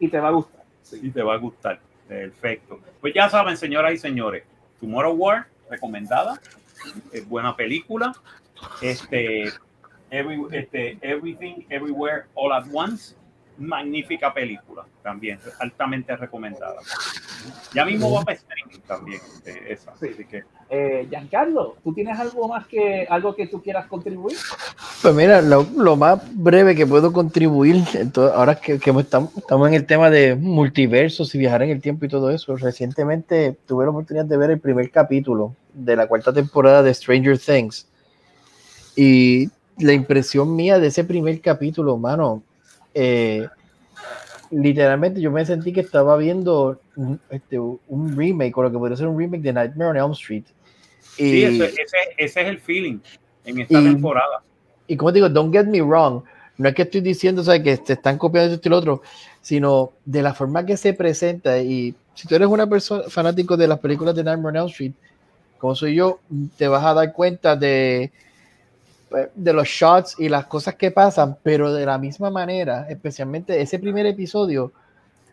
[0.00, 0.64] Y te va a gustar.
[0.82, 0.98] Sí.
[1.00, 1.78] Y te va a gustar.
[2.08, 2.80] Perfecto.
[3.00, 4.42] Pues ya saben, señoras y señores,
[4.84, 6.38] Tomorrow War, recomendada.
[7.10, 8.14] Es buena película.
[8.82, 9.50] Este,
[10.10, 13.16] Every- este, Everything, Everywhere, All at Once.
[13.58, 16.76] Magnífica película también, altamente recomendada.
[17.74, 19.96] Ya mismo va para streaming también, este, esa.
[19.96, 20.08] Sí.
[20.12, 24.36] Así que Eh, Giancarlo, ¿tú tienes algo más que algo que tú quieras contribuir?
[25.02, 29.68] Pues mira, lo, lo más breve que puedo contribuir, entonces, ahora que, que estamos, estamos
[29.68, 33.84] en el tema de multiversos y viajar en el tiempo y todo eso, recientemente tuve
[33.84, 37.86] la oportunidad de ver el primer capítulo de la cuarta temporada de Stranger Things.
[38.96, 42.42] Y la impresión mía de ese primer capítulo, mano,
[42.94, 43.46] eh,
[44.50, 48.96] literalmente yo me sentí que estaba viendo un, este, un remake o lo que podría
[48.96, 50.44] ser un remake de Nightmare on Elm Street.
[51.16, 52.98] Y, sí, ese, ese, ese es el feeling
[53.44, 54.42] en esta Y- temporada.
[54.86, 56.22] y como te digo, don't get me wrong,
[56.56, 59.02] no es que estoy diciendo o sea, que te están copiando esto y lo otro,
[59.40, 61.58] sino de la forma que se presenta.
[61.58, 64.92] Y si tú eres una persona fanático de las películas de Nightmare on Elm Street,
[65.58, 66.20] como soy yo,
[66.56, 68.12] te vas a dar cuenta de,
[69.34, 73.78] de los shots y las cosas que pasan, pero de la misma manera, especialmente ese
[73.78, 74.72] primer episodio,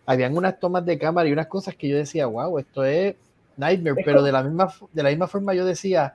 [0.06, 3.16] habían unas tomas de cámara y unas cosas que yo decía, wow, esto es
[3.58, 6.14] Nightmare, pero de la misma, de la misma forma yo decía,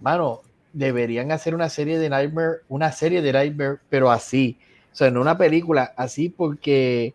[0.00, 0.40] mano,
[0.72, 4.58] deberían hacer una serie de Nightmare, una serie de Nightmare, pero así,
[4.92, 7.14] o sea, no una película, así porque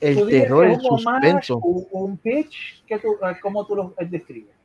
[0.00, 1.58] el ¿Tú dirías terror, el suspenso.
[1.58, 4.55] un, un pitch, que tú, eh, ¿cómo tú lo eh, describes?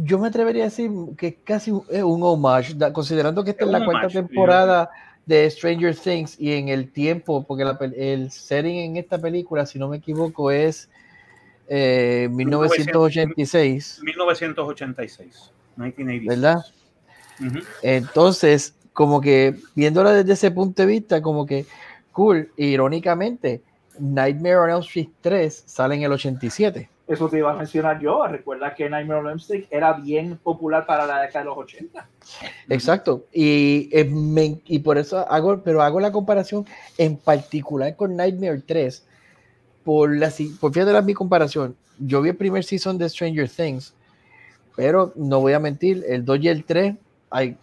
[0.00, 3.64] Yo me atrevería a decir que es casi un, es un homage, considerando que esta
[3.64, 4.90] Es es la cuarta homage, temporada
[5.26, 9.78] de Stranger Things y en el tiempo, porque la el setting en esta película, si
[9.78, 10.88] no me equivoco, es
[11.68, 15.52] eh, 1986, 1986.
[15.76, 16.26] 1986.
[16.26, 16.64] ¿verdad?
[17.82, 21.66] Entonces, como que viéndola desde ese punto de vista, como que
[22.10, 23.62] cool, irónicamente,
[23.98, 26.88] Nightmare on Elm Street 3 sale en el 87.
[27.08, 28.26] Eso te iba a mencionar yo.
[28.26, 32.06] Recuerda que Nightmare on Elm Street era bien popular para la década de los 80.
[32.68, 33.24] Exacto.
[33.32, 36.66] Y, eh, y por eso hago, pero hago la comparación
[36.98, 39.06] en particular con Nightmare 3.
[39.84, 40.30] Por la,
[40.60, 41.74] por la mi comparación.
[41.98, 43.94] Yo vi el primer season de Stranger Things,
[44.76, 46.94] pero no voy a mentir, el 2 y el 3,
[47.30, 47.56] ay,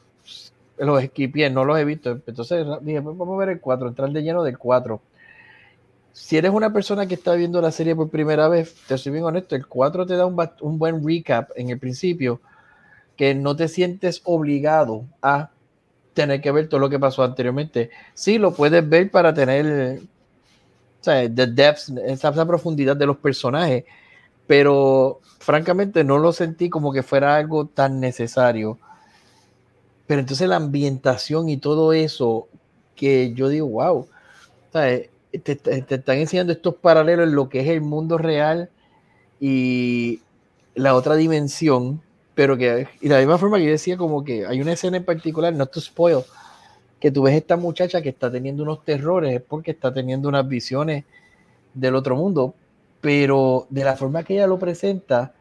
[0.77, 2.19] los esquipié, no los he visto.
[2.25, 4.99] Entonces dije, vamos a ver el 4, entrar de lleno del 4.
[6.15, 9.25] Si eres una persona que está viendo la serie por primera vez, te soy bien
[9.25, 12.39] honesto, el 4 te da un, buen recap en el principio
[13.17, 15.51] que no te sientes obligado a
[16.13, 17.89] tener que ver todo lo que pasó anteriormente.
[18.13, 19.99] Sí, lo puedes ver para tener
[21.01, 23.83] o sea, the depths, esa, esa profundidad de los personajes,
[24.47, 28.79] pero francamente no lo sentí como que fuera algo tan necesario.
[30.07, 32.47] Pero entonces la ambientación y todo eso,
[32.95, 34.07] que yo digo, wow, o
[34.71, 34.97] sea,
[35.39, 38.69] te, te- te están enseñando estos paralelos en lo que es el mundo real
[39.39, 40.19] y
[40.75, 42.01] la otra dimensión,
[42.33, 44.97] pero que, y de la misma forma que yo decía, como que hay una escena
[44.97, 46.19] en particular, no to spoil,
[46.99, 50.47] que tú ves esta muchacha que está teniendo unos terrores, es porque está teniendo unas
[50.47, 51.03] visiones
[51.73, 52.55] del otro mundo,
[53.01, 55.33] pero de la forma que ella lo presenta,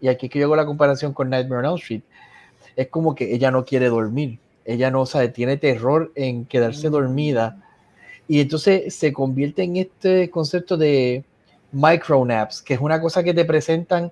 [0.00, 2.02] y aquí es que yo hago la comparación con Nightmare on Elm Street,
[2.76, 6.92] es como que ella no quiere dormir, ella no sabe, tiene terror en quedarse Mm.
[6.92, 7.62] dormida,
[8.32, 11.22] y entonces se convierte en este concepto de
[11.70, 14.10] micronaps, que es una cosa que te presentan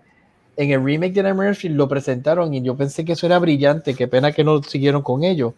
[0.58, 4.08] en el remake de Nightmare lo presentaron y yo pensé que eso era brillante, qué
[4.08, 5.54] pena que no siguieron con ello,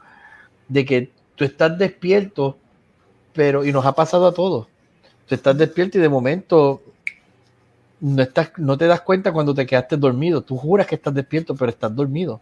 [0.68, 2.56] de que tú estás despierto,
[3.32, 4.68] pero, y nos ha pasado a todos,
[5.26, 6.82] tú estás despierto y de momento
[7.98, 11.56] no, estás, no te das cuenta cuando te quedaste dormido, tú juras que estás despierto,
[11.56, 12.40] pero estás dormido.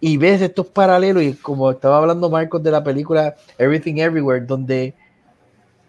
[0.00, 4.94] Y ves estos paralelos, y como estaba hablando Marcos de la película Everything Everywhere, donde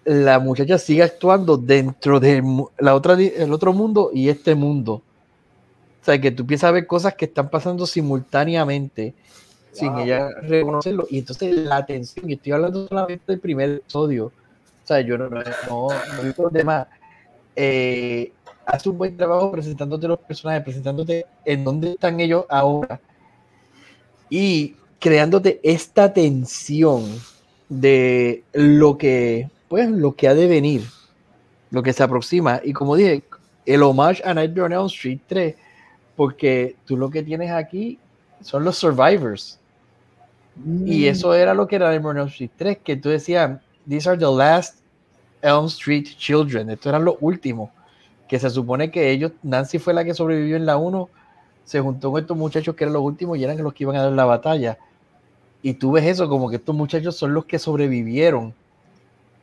[0.04, 2.44] la muchacha sigue actuando dentro del
[2.80, 5.04] la otra, el otro mundo y este mundo.
[6.02, 9.14] O sea, que tú empiezas a ver cosas que están pasando simultáneamente
[9.72, 10.00] sin Wow.
[10.00, 11.06] ella reconocerlo.
[11.10, 15.30] Y entonces la atención, y estoy hablando solamente del primer episodio, o sea, yo no,
[15.30, 16.88] no, no, no los demás.
[17.56, 18.32] Eh,
[18.66, 23.00] hace un buen trabajo presentándote los personajes, presentándote en dónde están ellos ahora
[24.30, 27.06] y creándote esta tensión
[27.70, 30.84] de lo que, pues, lo que ha de venir,
[31.72, 32.62] lo que se aproxima.
[32.64, 33.24] Y como dije,
[33.66, 35.56] el homage a Nightmare on Elm Street 3,
[36.16, 38.00] porque tú lo que tienes aquí
[38.42, 39.60] son los survivors.
[40.86, 44.10] Y eso era lo que era Nightmare on Elm Street 3, que tú decías, these
[44.10, 44.80] are the last
[45.42, 47.70] Elm Street children, estos eran los últimos,
[48.28, 51.10] que se supone que ellos, Nancy fue la que sobrevivió en la 1,
[51.70, 54.02] se juntó con estos muchachos que eran los últimos y eran los que iban a
[54.06, 54.80] dar la batalla.
[55.62, 58.56] Y tú ves eso como que estos muchachos son los que sobrevivieron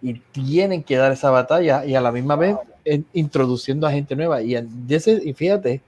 [0.03, 4.17] y tienen que dar esa batalla y a la misma vez en- introduciendo a gente
[4.17, 4.43] nueva.
[4.43, 4.57] Y,
[4.89, 5.81] ese- y fíjate,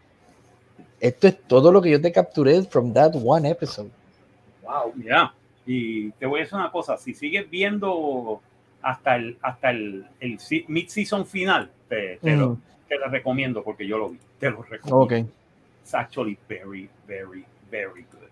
[1.01, 3.91] esto es todo lo que yo te capturé from that one episode.
[4.63, 4.93] Wow.
[5.05, 5.35] Ya.
[5.67, 8.41] Y te voy a decir una cosa, si sigues viendo
[8.81, 12.59] hasta el hasta el, el mid-season final, te, te lo,
[12.89, 14.19] te lo recomiendo porque yo lo vi.
[14.39, 14.99] Te lo recomiendo.
[15.25, 15.29] Ok.
[15.89, 18.29] It's actually very, very, very good.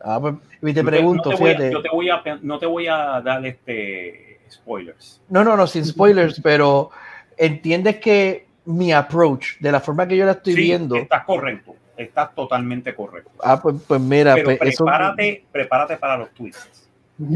[0.00, 2.88] Ah, pues, y te pregunto, no te voy yo te voy a, no te voy
[2.88, 5.20] a dar este spoilers.
[5.28, 6.90] No, no, no, sin spoilers, pero
[7.36, 11.76] entiendes que mi approach, de la forma que yo la estoy Sí, viendo, estás correcto.
[11.96, 13.30] Estás totalmente correcto.
[13.40, 16.88] ah, pues, pues mira, Pero pues, eso- prepárate, prepárate para los twists.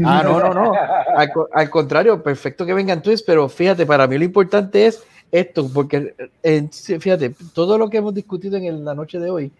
[0.03, 0.73] Ah, no, no, no.
[1.15, 5.01] Al, al contrario, perfecto que vengan twists, pero fíjate, para mí lo importante es
[5.31, 9.51] esto, porque eh, fíjate, todo lo que hemos discutido en el- la noche de hoy,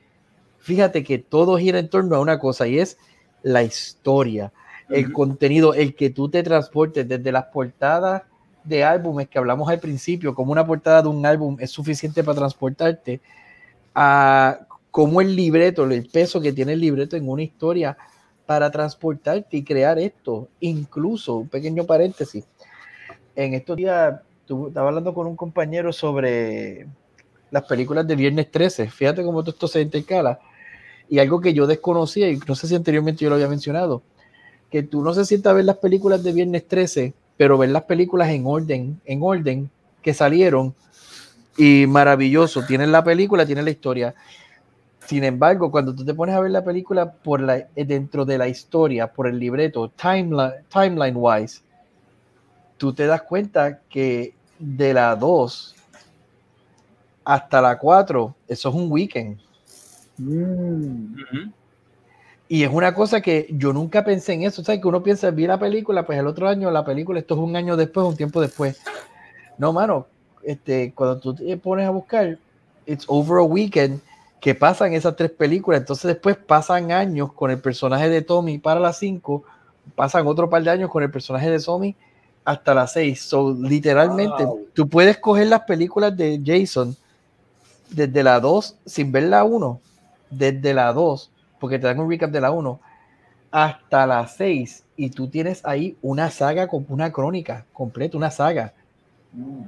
[0.60, 2.98] fíjate que todo gira en torno a una cosa y es
[3.44, 4.52] la historia,
[4.90, 8.24] el contenido, el que tú te transportes desde las portadas
[8.64, 12.38] de álbumes que hablamos al principio, como una portada de un álbum es suficiente para
[12.40, 13.20] transportarte,
[13.94, 14.60] a
[14.92, 17.98] cómo el libreto, el peso que tiene el libreto en una historia
[18.46, 20.48] para transportarte y crear esto.
[20.60, 22.46] Incluso, un pequeño paréntesis,
[23.36, 26.88] en estos días tu- estaba hablando con un compañero sobre
[27.52, 28.90] las películas de Viernes 13.
[28.90, 30.40] Fíjate cómo todo esto se intercala.
[31.10, 34.02] Y algo que yo desconocía, y no sé si anteriormente yo lo había mencionado,
[34.72, 37.84] que tú no se sientas a ver las películas de Viernes 13, pero ver las
[37.84, 39.70] películas en orden, en orden
[40.02, 40.74] que salieron.
[41.58, 44.16] Y maravilloso, tienes la película, tienes la historia.
[45.06, 48.38] Sin embargo, cuando tú te pones a ver la película por la, eh, dentro de
[48.38, 51.62] la historia, por el libreto, timeline, timeline wise,
[52.78, 55.76] tú te das cuenta que de la 2
[57.26, 59.38] hasta la 4, eso es un weekend.
[60.18, 61.52] Mm.
[62.50, 64.64] Y es una cosa que yo nunca pensé en eso.
[64.64, 64.82] ¿Sabes?
[64.82, 67.56] Que uno piensa, vi la película, pues el otro año la película, esto es un
[67.56, 68.82] año después, un tiempo después.
[69.58, 70.08] No, mano,
[70.44, 72.38] este, cuando tú te pones a buscar,
[72.86, 74.00] it's over a weekend
[74.40, 75.82] que pasan esas tres películas.
[75.82, 79.44] Entonces después pasan años con el personaje de Tommy para las 5,
[79.96, 81.96] pasan otro par de años con el personaje de Tommy
[82.48, 83.22] hasta las 6.
[83.24, 84.68] So, literalmente, Wow.
[84.74, 86.96] tú puedes coger las películas de Jason
[87.90, 89.82] desde la 2 sin ver la 1,
[90.30, 91.30] desde la 2,
[91.60, 92.80] porque te dan un recap de la 1,
[93.52, 98.74] hasta la 6, y tú tienes ahí una saga, con una crónica completa, una saga.
[99.34, 99.64] Mm.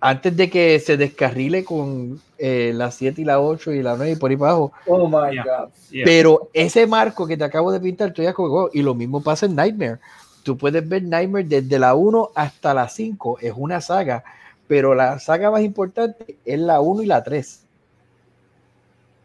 [0.00, 4.12] Antes de que se descarrile con eh, la 7 y la 8 y la 9
[4.12, 4.72] y por ahí para abajo.
[4.86, 5.44] Oh my Yeah.
[5.44, 5.68] God.
[5.90, 6.04] Yeah.
[6.06, 9.22] Pero ese marco que te acabo de pintar, tú ya como, "Oh", y lo mismo
[9.22, 9.98] pasa en Nightmare.
[10.42, 14.24] Tú puedes ver Nightmare desde la 1 hasta la 5, es una saga,
[14.66, 17.64] pero la saga más importante es la 1 y la 3.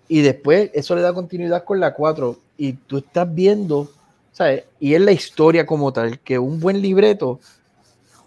[0.09, 3.89] Y después eso le da continuidad con la 4 y tú estás viendo,
[4.32, 4.63] ¿sabes?
[4.80, 7.39] Y es la historia como tal, que un buen libreto,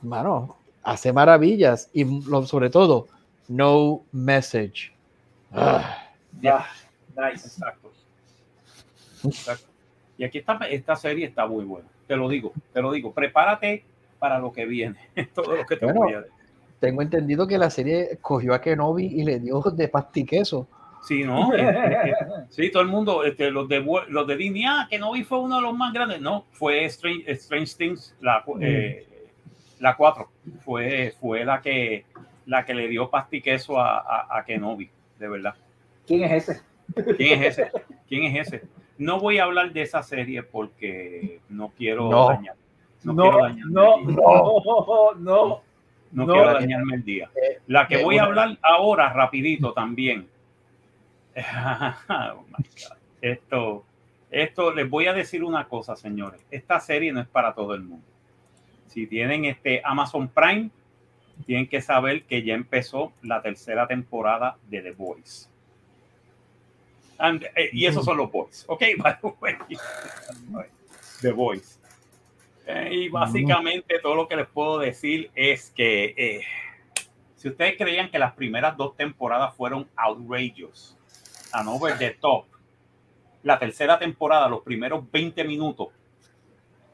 [0.03, 3.07] mano, hace maravillas y lo- sobre todo,
[3.49, 4.93] no message.
[5.53, 5.97] Ah.
[6.41, 7.47] Nice.
[7.47, 7.91] Exacto.
[9.25, 9.67] Exacto.
[10.17, 11.89] Y aquí está, esta serie está muy buena.
[12.11, 13.13] Te lo digo, te lo digo.
[13.13, 13.85] Prepárate
[14.19, 14.97] para lo que viene.
[15.33, 16.01] Todo lo que te Bueno.
[16.01, 16.33] voy a decir.
[16.81, 20.67] Tengo entendido que la serie cogió a Kenobi y le dio de pastiqueso.
[21.07, 21.55] Sí, ¿no?
[21.55, 22.15] Eh, eh, eh,
[22.49, 25.39] sí, todo el mundo, este, los de los de Disney, ah, que no vi fue
[25.39, 26.21] uno de los más grandes.
[26.21, 29.07] No, fue Strange, Strange Things, la, cu- eh,
[29.79, 30.29] la 4.
[30.65, 32.07] Fue, fue la que
[32.47, 34.91] la que le dio pastiqueso a, a, a Kenobi,
[35.21, 35.55] de verdad.
[36.09, 36.61] ¿Quién es ese?
[37.17, 37.71] ¿Quién es ese?
[38.09, 38.63] ¿Quién es ese?
[38.99, 42.29] No voy a hablar de esa serie porque no quiero No.
[42.29, 42.57] dañar.
[43.05, 44.17] No, No, quiero dañarme no, el día.
[44.17, 45.63] no, no.
[46.13, 46.33] No no.
[46.33, 47.31] quiero dañarme el día.
[47.37, 50.29] Eh, La que eh, voy a hablar ahora, rapidito también.
[52.09, 52.97] Oh my God.
[53.23, 53.85] Esto,
[54.31, 56.41] esto, les voy a decir una cosa, señores.
[56.51, 58.05] Esta serie no es para todo el mundo.
[58.89, 60.71] Si tienen este Amazon Prime,
[61.47, 65.49] tienen que saber que ya empezó la tercera temporada de The Voice.
[67.19, 68.83] And, eh, y esos son los boys, ¿ok?
[68.99, 69.55] By the way.
[71.21, 71.79] The Voice.
[72.67, 76.43] Eh, y básicamente todo lo que les puedo decir es que eh,
[77.35, 80.97] Si ustedes creían que las primeras dos temporadas fueron outrageous,
[81.53, 82.45] and over the top,
[83.43, 85.89] la tercera temporada, los primeros 20 minutos,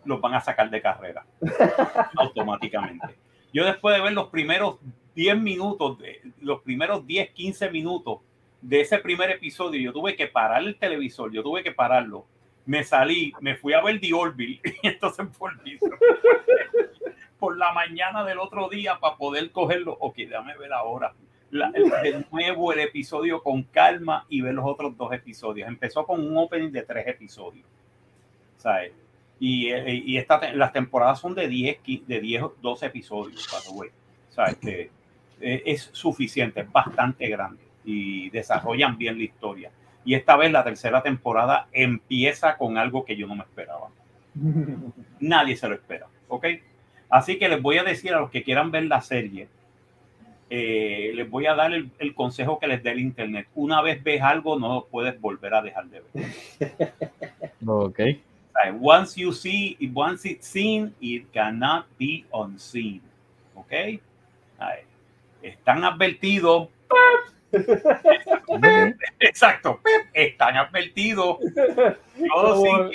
[0.05, 1.27] los van a sacar de carrera
[2.17, 3.17] automáticamente.
[3.53, 4.77] Yo después de ver los primeros
[5.15, 5.99] 10 minutos,
[6.41, 8.21] los primeros 10, 15 minutos
[8.61, 12.27] de ese primer episodio, yo tuve que parar el televisor, yo tuve que pararlo.
[12.67, 15.79] Me salí, me fui a ver The Orville y entonces volví
[17.39, 19.97] por la mañana del otro día para poder cogerlo.
[20.01, 21.15] Ok, déjame ver ahora.
[21.51, 25.69] La, el, de nuevo el episodio con calma y ver los otros dos episodios.
[25.69, 27.67] Empezó con un opening de tres episodios.
[28.57, 28.93] ¿Sabes?
[29.39, 33.47] Y, eh, y esta, las temporadas son de 10, de 10 12 episodios.
[34.31, 34.57] ¿Sabes?
[34.57, 34.91] Que
[35.41, 39.71] eh, es suficiente, es bastante grande y desarrollan bien la historia.
[40.07, 43.89] Y esta vez la tercera temporada empieza con algo que yo no me esperaba.
[45.21, 46.47] Nadie se lo espera, ¿ok?
[47.11, 49.49] Así que les voy a decir a los que quieran ver la serie,
[50.49, 53.49] eh, les voy a dar el, el, consejo que les dé el internet.
[53.57, 56.93] Una vez ves algo, no lo puedes volver a dejar de ver.
[57.67, 58.01] Ok.
[58.81, 63.03] Once you see, once it's seen, it cannot be unseen.
[63.55, 64.01] ¿Ok?
[65.43, 66.69] Están advertidos.
[69.21, 69.81] Exacto.
[70.13, 71.39] Están advertidos.
[72.29, 72.91] Todos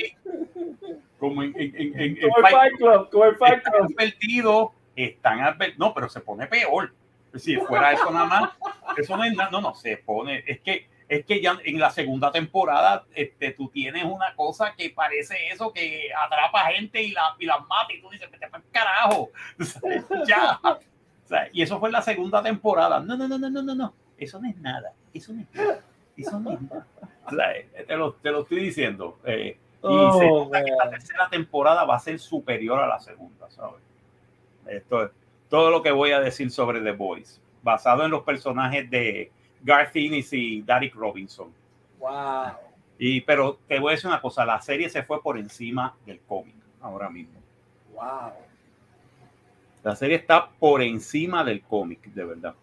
[1.21, 3.75] como en, en, en, en como el Fight Club, como el Fight Club.
[3.75, 5.79] Están advertidos, están advertidos.
[5.79, 6.93] No, pero se pone peor.
[7.35, 8.49] Si fuera eso nada más,
[8.97, 11.89] eso no es nada, no, no, se pone, es que, es que ya en la
[11.89, 17.35] segunda temporada este, tú tienes una cosa que parece eso, que atrapa gente y, la,
[17.39, 19.31] y las mata y tú dices, vete para el carajo,
[20.27, 20.59] ya.
[20.61, 22.99] O sea, y eso fue en la segunda temporada.
[22.99, 25.81] No, no, no, no, no, no, no, eso no es nada, eso no es nada,
[26.15, 26.87] eso no es nada.
[27.29, 29.17] Sea, te, lo, te lo estoy diciendo.
[29.25, 32.99] Eh, y oh, se nota que la tercera temporada va a ser superior a la
[32.99, 33.81] segunda, ¿sabes?
[34.67, 35.11] Esto es
[35.49, 39.31] todo lo que voy a decir sobre The Boys, basado en los personajes de
[39.63, 41.51] Garth Ennis y Derek Robinson.
[41.99, 42.53] Wow.
[42.99, 46.19] Y, pero te voy a decir una cosa, la serie se fue por encima del
[46.21, 47.39] cómic ahora mismo.
[47.95, 48.33] Wow.
[49.83, 52.53] La serie está por encima del cómic, de verdad.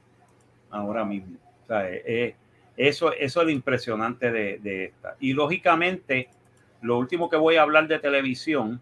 [0.70, 1.36] Ahora mismo.
[1.70, 2.34] Eh,
[2.76, 5.16] eso, eso es lo impresionante de, de esta.
[5.20, 6.28] Y lógicamente,
[6.80, 8.80] lo último que voy a hablar de televisión,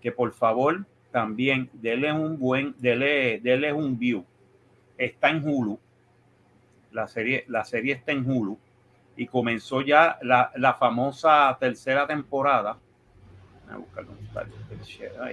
[0.00, 4.24] que por favor también denle un buen, denle, denle un view.
[4.96, 5.78] Está en Hulu.
[6.92, 8.58] La serie, la serie está en Hulu
[9.16, 12.78] y comenzó ya la, la famosa tercera temporada.
[13.64, 14.06] Voy a buscar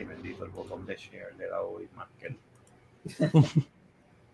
[0.06, 1.36] bendito el botón de share.
[1.38, 1.80] Le he dado.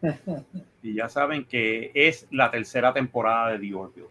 [0.83, 4.09] y ya saben que es la tercera temporada de The Orville.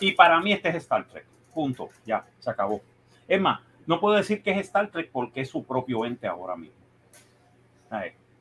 [0.00, 1.26] Y para mí este es Star Trek.
[1.54, 1.90] Punto.
[2.06, 2.80] Ya, se acabó.
[3.28, 6.56] Es más, no puedo decir que es Star Trek porque es su propio ente ahora
[6.56, 6.76] mismo.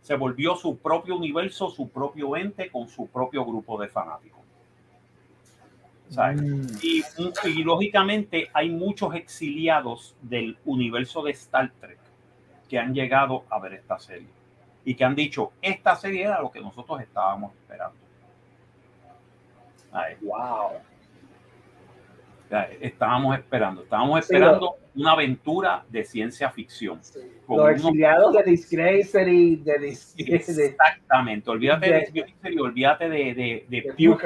[0.02, 4.40] Se volvió su propio universo, su propio ente con su propio grupo de fanáticos.
[6.10, 6.68] Mm.
[6.82, 7.04] Y,
[7.46, 12.00] y, lógicamente hay muchos exiliados del universo de Star Trek
[12.70, 14.41] que han llegado a ver esta serie
[14.84, 17.96] y que han dicho, esta serie era lo que nosotros estábamos esperando.
[20.22, 20.72] Wow.
[22.82, 27.02] Estábamos esperando, estábamos esperando sí, una aventura de ciencia ficción.
[27.02, 27.20] Sí.
[27.48, 33.66] Los exiliados de Disgracer y de, de Exactamente, olvídate de, Disgracer y olvídate de, de,
[33.70, 34.26] de,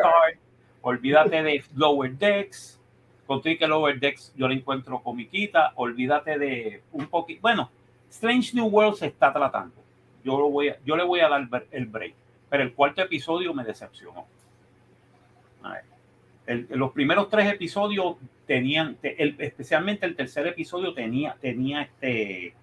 [0.81, 2.79] olvídate de Lower Decks,
[3.27, 7.69] contigo que Lower Decks yo le encuentro comiquita, olvídate de un poquito, bueno,
[8.09, 9.75] Strange New World se está tratando,
[10.25, 12.13] yo, lo voy a, yo le voy a dar el break,
[12.49, 14.25] pero el cuarto episodio me decepcionó.
[15.63, 15.95] A ver
[16.47, 22.53] el, los primeros tres episodios tenían, el, especialmente el tercer episodio tenía, tenía este,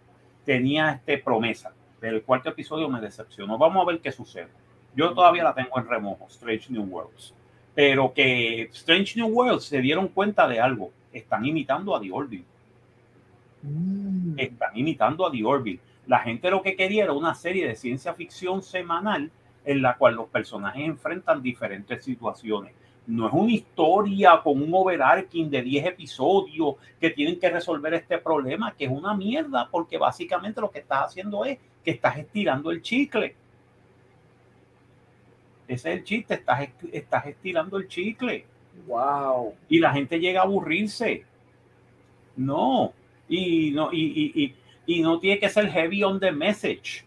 [0.44, 1.72] tenía este promesa.
[2.00, 3.58] Pero el cuarto episodio me decepcionó.
[3.58, 4.48] Vamos a ver qué sucede.
[4.94, 7.32] Yo todavía la tengo en remojo, Strange New Worlds.
[7.74, 10.90] Pero que Strange New Worlds se dieron cuenta de algo.
[11.12, 12.44] Están imitando a The Orville.
[13.62, 14.34] Mm.
[14.36, 15.80] Están imitando a The Orville.
[16.06, 19.30] La gente lo que quería era una serie de ciencia ficción semanal
[19.64, 22.72] en la cual los personajes enfrentan diferentes situaciones
[23.06, 28.18] no es una historia con un overarching de 10 episodios que tienen que resolver este
[28.18, 32.70] problema, que es una mierda, porque básicamente lo que estás haciendo es que estás estirando
[32.70, 33.34] el chicle.
[35.66, 38.44] Ese es el chiste, estás, estás estirando el chicle.
[38.86, 39.54] Wow.
[39.68, 41.24] Y la gente llega a aburrirse.
[42.36, 42.92] No.
[43.28, 44.54] Y no, y, y, y,
[44.86, 47.04] y no tiene que ser heavy on the message.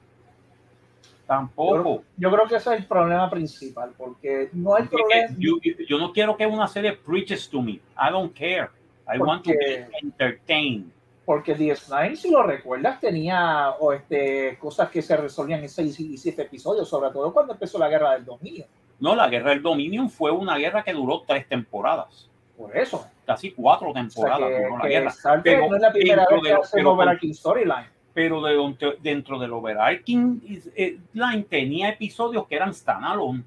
[1.27, 2.03] Tampoco.
[2.17, 5.35] Yo, yo, creo que ese es el problema principal, porque no hay problema.
[5.37, 5.53] Yo,
[5.87, 7.73] yo, no quiero que una serie preaches to me.
[7.73, 8.69] I don't care.
[9.07, 10.85] I porque, want to be entertained.
[11.25, 16.15] Porque DS9, si lo recuerdas, tenía o este, cosas que se resolvían en seis y
[16.17, 18.65] siete episodios, sobre todo cuando empezó la guerra del dominio.
[18.99, 22.29] No, la guerra del Dominion fue una guerra que duró tres temporadas.
[22.57, 23.05] Por eso.
[23.25, 25.13] Casi cuatro O sea, temporadas que, duró la guerra.
[25.43, 27.87] Pero no es la primera dentro vez de que lo- hace overarching storyline.
[28.13, 30.41] pero de dentro del overarching
[30.75, 33.43] eh, line tenía episodios que eran standalone,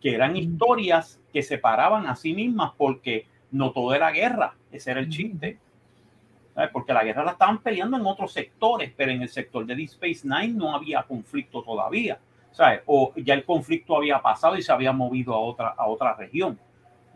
[0.00, 0.36] que eran Mm.
[0.36, 5.08] historias que se paraban a sí mismas porque no todo era guerra, ese era el
[5.08, 5.10] Mm.
[5.10, 5.58] chiste.
[6.54, 6.70] ¿Sabes?
[6.72, 9.88] Porque la guerra la estaban peleando en otros sectores, pero en el sector de Deep
[9.90, 12.18] Space Nine no había conflicto todavía.
[12.52, 12.80] ¿sabes?
[12.86, 16.58] O ya el conflicto había pasado y se había movido a otra, a otra región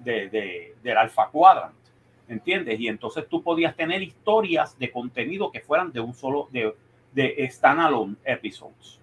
[0.01, 1.75] de, de- del Alpha Quadrant.
[2.29, 2.79] ¿Entiendes?
[2.79, 6.73] Y entonces tú podías tener historias de contenido que fueran de un solo, de,
[7.13, 9.01] de standalone episodes.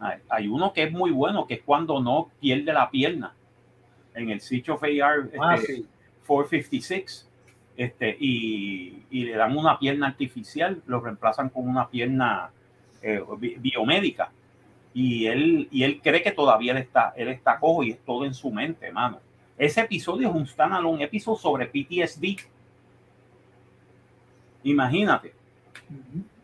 [0.00, 3.34] Hay, hay uno que es muy bueno, que es cuando no pierde la pierna
[4.14, 5.86] en el Siege of AR Ah, este, sí.
[6.26, 7.28] 456
[7.76, 12.50] este, y, y le dan una pierna artificial, lo reemplazan con una pierna
[13.02, 14.30] eh, bi- biomédica.
[15.00, 18.24] Y él, y él cree que todavía él está, él está cojo y es todo
[18.24, 19.20] en su mente, mano.
[19.56, 22.36] Ese episodio es un standalone episodio sobre PTSD.
[24.64, 25.34] Imagínate,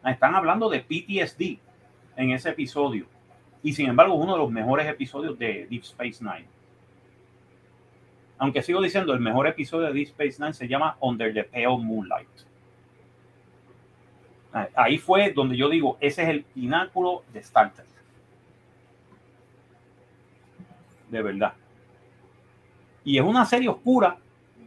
[0.05, 1.59] están hablando de PTSD
[2.15, 3.07] en ese episodio.
[3.61, 6.47] Y sin embargo, es uno de los mejores episodios de Deep Space Nine.
[8.39, 11.79] Aunque sigo diciendo, el mejor episodio de Deep Space Nine se llama Under the Pale
[11.79, 12.29] Moonlight.
[14.53, 17.94] Ah, Ahí fue donde yo digo, ese es el pináculo de Star Trek.
[21.15, 21.53] De verdad.
[23.05, 24.17] Y es una serie oscura.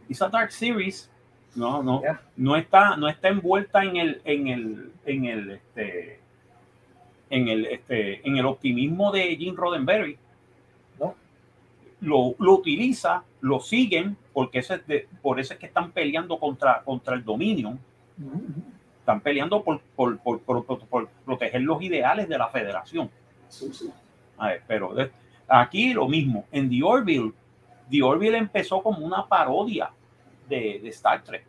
[0.08, 1.10] Es a dark series.
[1.54, 2.00] No, no,
[2.36, 6.20] no está, no está envuelta en el, en el, en el, este,
[7.28, 10.16] en el, este, en el optimismo de Jim Roddenberry.
[10.98, 11.14] No.
[12.00, 16.38] Lo, lo utiliza, lo siguen, porque ese es de- por eso es que están peleando
[16.38, 17.76] contra, contra el dominio.
[19.00, 23.10] Están peleando por, por, por, por- proteger los ideales de la federación.
[23.50, 23.90] Sí, sí.
[24.38, 24.94] A ver, pero
[25.48, 26.44] aquí lo mismo.
[26.52, 27.32] En The Orville,
[27.90, 29.90] The Orville empezó como una parodia
[30.48, 31.44] de, de Star Trek.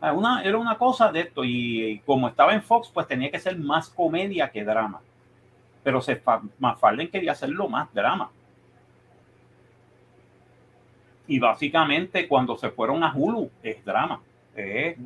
[0.00, 3.40] Ah, Una, era una cosa de esto y como estaba en Fox, pues tenía que
[3.40, 5.00] ser más comedia que drama.
[5.82, 6.20] Pero se
[6.58, 8.30] McFarlane quería hacerlo más drama.
[11.26, 14.20] Y básicamente cuando se fueron a Hulu es drama.
[14.54, 14.96] Es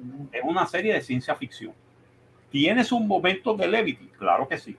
[0.45, 1.73] una serie de ciencia ficción.
[2.51, 4.07] ¿Tienes un momento de levity?
[4.19, 4.77] Claro que sí.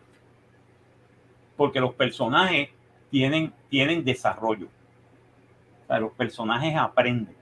[1.64, 2.68] Porque los personajes
[3.10, 4.66] tienen, tienen desarrollo.
[4.66, 7.38] O sea, los personajes aprenden.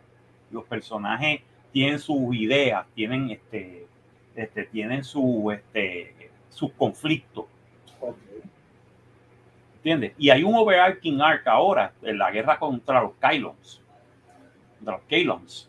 [0.51, 1.41] Los personajes
[1.71, 3.87] tienen sus ideas, tienen este,
[4.35, 7.45] este, tienen su, este, sus conflictos.
[9.77, 10.13] ¿Entiendes?
[10.19, 13.81] Y hay un overarching arc ahora en la guerra contra los Kylons.
[14.77, 15.67] Contra los Kylons.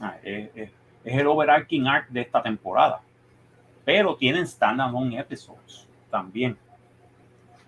[0.00, 0.70] Ah, es, es-
[1.04, 3.00] es el overarching arc de esta temporada.
[3.84, 6.58] Pero tienen standalone episodes también.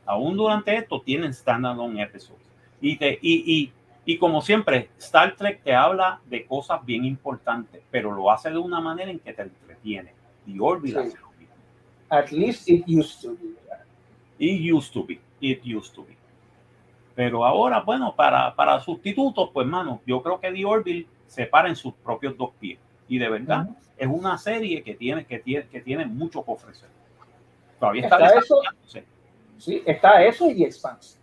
[0.04, 2.42] Aún durante esto tienen standalone episodes.
[2.80, 3.72] Y, te, y, y,
[4.04, 8.58] y como siempre, Star Trek te habla de cosas bien importantes, pero lo hace de
[8.58, 10.12] una manera en que te entretiene.
[10.46, 11.08] The Orville Sí.
[11.08, 11.54] hace lo mismo.
[12.08, 13.52] At least it used to be.
[14.38, 15.20] It used to be.
[15.40, 16.16] It used to be.
[17.14, 21.68] Pero ahora, bueno, para, para sustitutos, pues, mano, yo creo que The Orville se para
[21.68, 22.78] en sus propios dos pies.
[23.08, 23.76] Y de verdad, Ujú.
[23.98, 26.88] es una serie que tiene, que tiene, que tiene mucho que ofrecer.
[27.78, 28.56] Todavía está, Está eso.
[29.62, 31.18] Sí, está eso y The Expanse.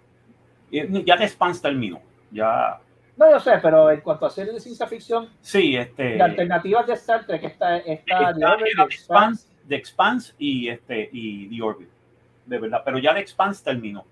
[0.71, 1.99] Ya The Expanse terminó.
[2.31, 2.79] Ya,
[3.17, 6.03] No, yo sé, pero en cuanto a series de ciencia ficción, sí, este.
[6.11, 8.93] de alternativas de Star Trek está, está, está- The Expanse.
[8.95, 11.89] Expanse, The Expanse y, este, y The Orville.
[12.45, 12.81] De verdad.
[12.85, 14.05] Pero ya The Expanse terminó.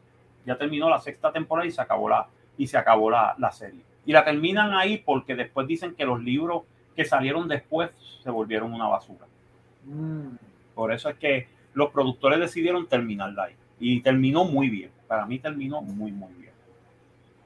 [0.46, 2.28] Ya terminó la sexta temporada y se acabó la,
[2.58, 3.80] y se acabó la, la serie.
[4.06, 6.64] Y la terminan ahí porque después dicen que los libros
[6.98, 7.92] que salieron después
[8.24, 9.26] se volvieron una basura.
[9.86, 10.36] Mm,
[10.76, 13.54] Por eso es que los productores decidieron terminarla ahí.
[13.80, 14.92] Y terminó muy bien.
[15.08, 16.54] Para mí terminó muy, muy bien.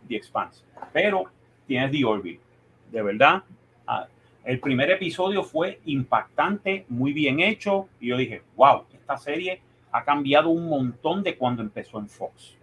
[0.07, 0.63] The Expanse.
[0.93, 1.25] Pero
[1.67, 2.39] tienes The Orville.
[2.91, 3.43] De verdad.
[3.87, 4.07] ah,
[4.43, 7.87] El primer episodio fue impactante, muy bien hecho.
[7.99, 12.55] Y yo dije, wow, esta serie ha cambiado un montón de cuando empezó en Fox.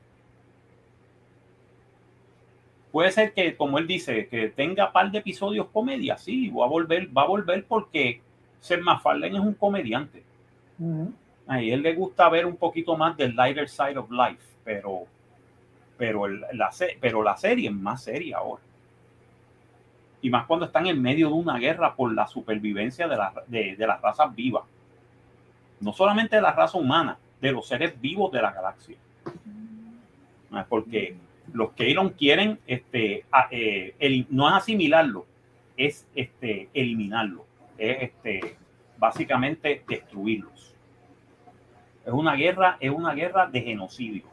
[2.91, 6.17] Puede ser que, como él dice, que tenga par de episodios comedia.
[6.17, 8.23] Sí, va a volver, va a volver porque
[8.61, 10.23] Seth MacFarlane es un comediante.
[10.79, 11.13] ujú.
[11.49, 15.07] A él le gusta ver un poquito más del lighter side of life, pero,
[15.97, 16.71] pero, la,
[17.37, 18.63] serie es más seria ahora.
[20.21, 23.77] Y más cuando están en medio de una guerra por la supervivencia de, la- de,
[23.77, 24.65] de las razas vivas.
[25.81, 28.97] No solamente de la raza humana, de los seres vivos de la galaxia.
[30.51, 31.15] Ah, Porque
[31.53, 35.25] los Keylon quieren este, eh, no es asimilarlo,
[35.77, 37.45] es este, eliminarlo,
[37.79, 38.57] es este,
[38.99, 40.75] básicamente destruirlos.
[42.09, 44.25] Es una guerra, es una guerra de genocidio.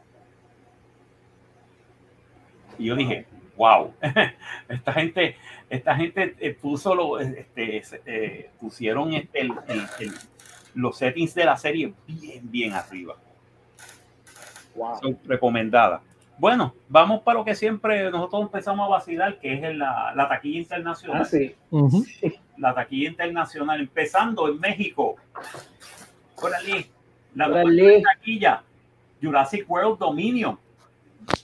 [2.78, 3.26] Y yo dije,
[3.56, 3.92] wow,
[4.68, 5.36] esta gente,
[5.68, 10.14] esta gente eh, puso lo, este, eh, pusieron este, el- el- el-
[10.74, 13.16] los settings de la serie bien, bien arriba.
[14.74, 14.98] Wow.
[15.02, 16.00] Son recomendadas.
[16.38, 20.58] Bueno, vamos para lo que siempre nosotros empezamos a vacilar, que es la, la taquilla
[20.60, 21.22] internacional.
[21.22, 21.54] Ah, sí.
[22.56, 25.16] La taquilla internacional, empezando en México.
[26.36, 26.90] Órale,
[27.36, 28.62] la nueva taquilla,
[29.22, 30.58] Jurassic World Dominion.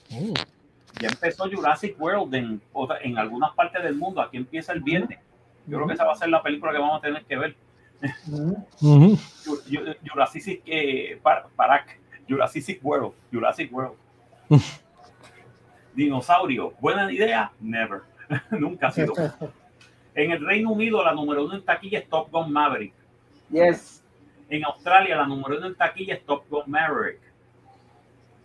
[0.09, 0.33] Mm.
[0.99, 2.61] Ya empezó Jurassic World en,
[3.01, 4.21] en algunas partes del mundo.
[4.21, 5.19] Aquí empieza el viernes.
[5.65, 7.55] Yo creo que esa va a ser la película que vamos a tener que ver.
[10.05, 11.19] Jurassic eh,
[12.27, 13.95] Jurassic World, Jurassic World.
[15.95, 18.01] Dinosaurio, buena idea, never,
[18.51, 19.13] nunca ha sido.
[20.15, 22.93] En el Reino Unido la número uno en taquilla es Top Gun Maverick.
[23.49, 24.02] Yes.
[24.49, 27.19] En Australia la número uno en taquilla es Top Gun Maverick.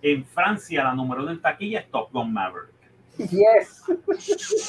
[0.03, 2.79] En Francia la número uno en taquilla es Top Gun Maverick.
[3.19, 3.83] Yes.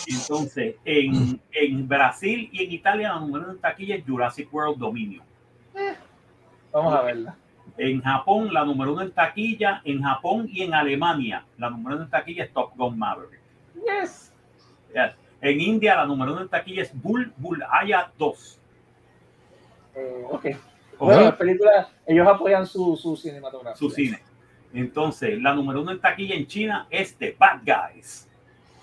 [0.07, 4.79] Entonces, en, en Brasil y en Italia la número uno en taquilla es Jurassic World
[4.79, 5.23] Dominion.
[6.71, 7.35] Vamos a verla.
[7.77, 9.81] En Japón, la número uno en taquilla.
[9.85, 13.39] En Japón y en Alemania, la número uno en taquilla es Top Gun Maverick.
[13.75, 14.33] Yes.
[15.41, 18.59] En India, la número uno en taquilla es Bull Bulaya 2.
[19.95, 20.45] Eh, ok.
[20.99, 23.77] Bueno, las películas, ellos apoyan su, su cinematografía.
[23.77, 24.19] su cine.
[24.73, 28.25] Entonces, la número uno en taquilla en China es The Bad Guys.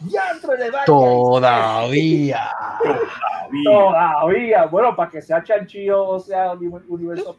[0.01, 0.85] De vaya.
[0.85, 2.51] Todavía.
[2.83, 3.63] Todavía.
[3.65, 4.65] Todavía.
[4.67, 7.37] Bueno, para que sea chanchillo o sea uni- universo.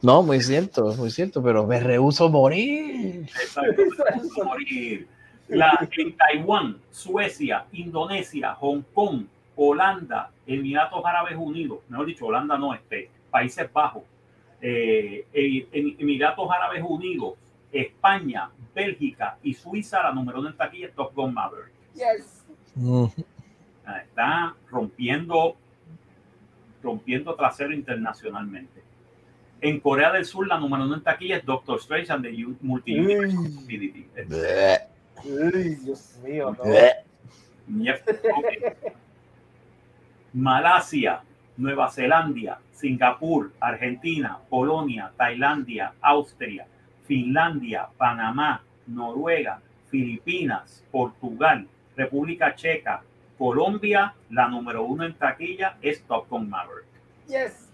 [0.00, 3.22] No, muy cierto, muy cierto, pero me rehuso morir.
[3.22, 3.82] Exacto.
[4.10, 5.08] Vamos a morir.
[5.48, 9.26] La, en Taiwán, Suecia, Indonesia, Hong Kong,
[9.56, 14.04] Holanda, Emiratos Árabes Unidos, mejor dicho, Holanda no, este, Países Bajos,
[14.60, 17.34] eh, en Emiratos Árabes Unidos,
[17.72, 21.72] España, Bélgica y Suiza, la número uno en taquilla es Top Gun Maverick.
[21.94, 22.46] Yes.
[22.76, 23.10] Ujú.
[23.84, 25.56] Ah, Está rompiendo,
[26.80, 28.84] rompiendo trasero internacionalmente.
[29.60, 32.30] En Corea del Sur, la número uno en taquilla es Doctor Strange and the
[33.50, 34.06] Stupidity.
[34.28, 34.78] Bleh,
[35.24, 37.82] Uy, Dios mío, no.
[37.82, 38.92] Yep, ok.
[40.34, 41.20] Malasia,
[41.56, 46.66] Nueva Zelanda, Singapur, Argentina, Polonia, Tailandia, Austria,
[47.06, 51.66] Finlandia, Panamá, Noruega, Filipinas, Portugal,
[51.96, 53.02] República Checa,
[53.38, 56.86] Colombia, la número uno en taquilla es Top Gun Maverick.
[57.28, 57.70] Yes.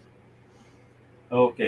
[1.31, 1.61] Ok.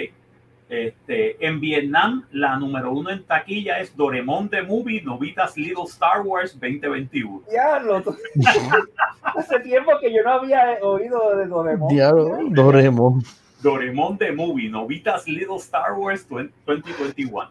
[0.73, 6.23] Este, en Vietnam, la número uno en taquilla es Doremon The Movie, Novitas Little Star
[6.23, 7.43] Wars 2021.
[7.51, 8.03] Diablo.
[9.23, 11.89] Hace tiempo que yo no había oído de Doraemon.
[11.91, 13.23] Diablo, Doremon.
[13.61, 17.51] Doremon The Movie, Novitas Little Star Wars 2021.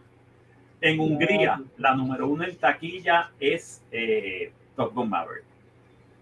[0.81, 5.45] En Hungría, la número uno en taquilla es eh, Top Gun Maverick.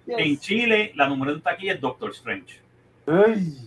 [0.05, 0.15] Yes.
[0.17, 2.59] En Chile, la número uno en taquilla es Doctor Strange.
[3.07, 3.57] Uy.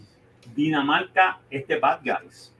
[0.54, 2.52] Dinamarca es The Bad Guys.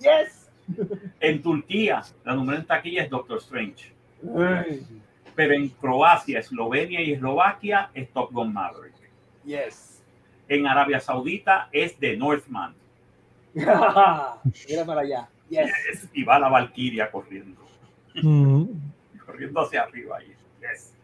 [0.00, 0.50] Yes.
[1.20, 3.92] En Turquía, la número en taquilla es Doctor Strange.
[5.34, 8.94] Pero en Croacia, Eslovenia y Eslovaquia es Top Gun Maverick.
[9.44, 10.02] Yes.
[10.48, 12.74] En Arabia Saudita es The Northman.
[13.54, 15.28] Mira para allá.
[15.48, 15.66] Yes.
[15.90, 17.60] Yes, Y va la Valkyria corriendo.
[18.22, 18.72] Ujú.
[19.26, 20.18] corriendo hacia arriba.
[20.18, 20.32] ahí.
[20.60, 20.94] Yes.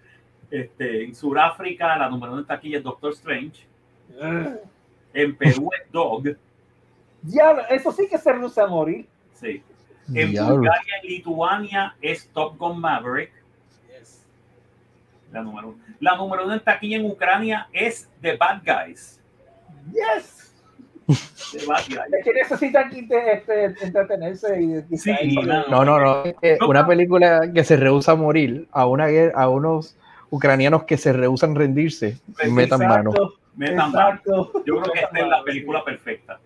[0.51, 3.67] Este, en Sudáfrica, la número uno en taquilla es Doctor Strange.
[5.13, 6.37] En Perú es Dog.
[7.27, 9.07] Diablo, eso sí que se reduce a morir.
[9.35, 9.63] Sí.
[10.15, 10.57] En Diablo.
[10.57, 13.33] Bulgaria y Lituania es Top Gun Maverick.
[13.89, 14.25] Yes.
[15.33, 15.79] La número uno.
[16.01, 19.21] La número uno en taquilla en Ucrania es The Bad Guys.
[19.93, 20.53] Yes.
[21.53, 22.25] The Bad Es Guys.
[22.25, 25.67] que necesitan este, este, entretenerse y y- Sí, y- no.
[25.69, 29.97] No, no, es Una película que se rehúsa a morir a una a unos
[30.31, 32.19] ucranianos que se rehusan rendirse,
[32.51, 33.11] metan mano.
[33.11, 34.09] Exacto, Metan mano.
[34.11, 34.53] exacto.
[34.67, 36.41] Yo creo que esta es la película mano, perfecta.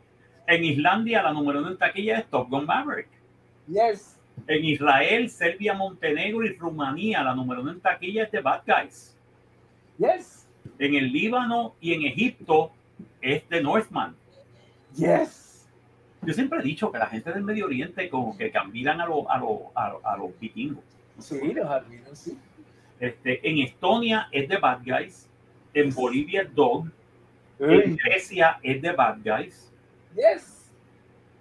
[0.50, 3.08] En Islandia, la número uno en taquilla es Top Gun Maverick.
[3.68, 4.18] Yes.
[4.48, 9.16] En Israel, Serbia, Montenegro y Rumanía, la número uno en taquilla es The Bad Guys.
[9.98, 10.48] Yes.
[10.78, 12.72] En el Líbano y en Egipto
[13.20, 14.16] es The Northman.
[14.96, 15.68] Yes.
[16.22, 19.30] Yo siempre he dicho que la gente del Medio Oriente como que cambian a, lo-
[19.30, 20.82] a, lo- a, lo- a los vikingos.
[21.18, 22.36] Sí, los arminos, sí.
[22.98, 25.28] Este, en Estonia es The Bad Guys.
[25.74, 26.86] En Bolivia es Dog.
[27.60, 27.96] En.
[27.96, 29.69] Grecia es The Bad Guys.
[30.14, 30.70] Yes.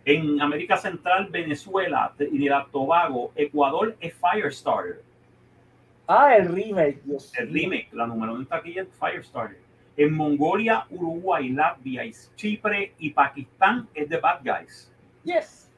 [0.05, 5.03] En América Central, Venezuela, Trinidad Tobago, Ecuador es Firestarter.
[6.07, 9.59] Ah, el remake, Dios El remake, la número uno en taquilla es Firestarter.
[9.97, 12.03] En Mongolia, Uruguay, Latvia,
[12.35, 14.91] Chipre y Pakistán es The Bad Guys.
[15.23, 15.69] Yes.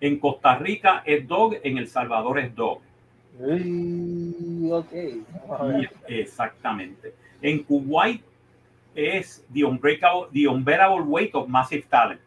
[0.00, 2.80] En Costa Rica es Dog, en El Salvador es Dog.
[3.38, 4.92] Uy, ok.
[6.06, 7.14] Exactamente.
[7.40, 8.22] En Kuwait
[8.96, 12.20] es The Unbreakable, The Unbearable Weight of Massive Talent.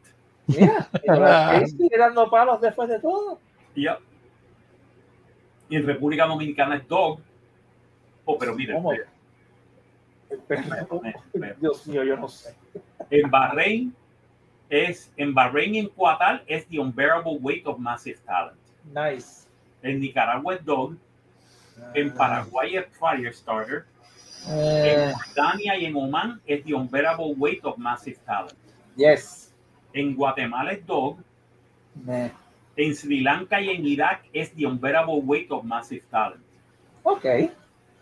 [0.48, 3.40] Mira, es tirando palos después de todo.
[3.76, 4.00] Ya.
[5.70, 7.20] Y en República Dominicana es Dog.
[8.26, 8.80] Oh, pero mire.
[11.60, 12.56] Dios mío, yo no sé.
[13.10, 13.96] en Bahrein
[14.70, 18.58] es, en Bahrein y en Qatar es The Unbearable Weight of Massive Talent.
[18.94, 19.48] Nice.
[19.82, 20.96] En Nicaragua es Dog.
[21.94, 23.86] En Paraguay es Firestarter.
[24.48, 28.58] Eh, En Jordania y en Oman es The Unbearable Weight of Massive Talent.
[28.96, 29.54] yes.
[29.94, 31.18] En Guatemala es Dog.
[32.08, 32.32] Eh,
[32.76, 36.44] En Sri Lanka y en Irak es The Unbearable Weight of Massive Talent.
[37.04, 37.26] ok.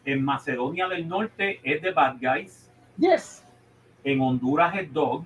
[0.05, 2.69] En Macedonia del Norte es The Bad Guys.
[2.97, 3.43] Yes.
[4.03, 5.23] En Honduras es Dog.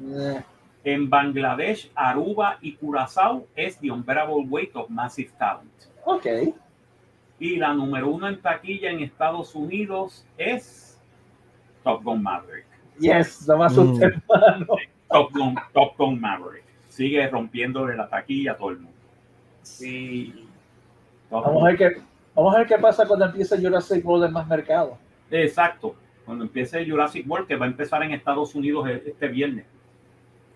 [0.00, 0.42] Eh,
[0.84, 5.70] En Bangladesh, Aruba y Curazao es The Unbearable Weight of Massive Talent.
[6.04, 6.26] ok.
[7.42, 10.96] Y la número uno en taquilla en Estados Unidos es
[11.82, 12.66] Top Gun Maverick.
[13.00, 13.48] Yes.
[13.48, 14.64] No me asustes, Mm.
[15.10, 16.62] Top Gun, Top Gun Maverick.
[16.86, 18.96] Sigue rompiéndole la taquilla a todo el mundo.
[19.62, 20.46] Sí.
[21.30, 22.02] Top Vamos a ver qué,
[22.32, 24.96] vamos a ver qué pasa cuando empiece Jurassic World en más mercado.
[25.28, 25.96] Exacto.
[26.24, 29.66] Cuando empiece Jurassic World, que va a empezar en Estados Unidos e- este viernes.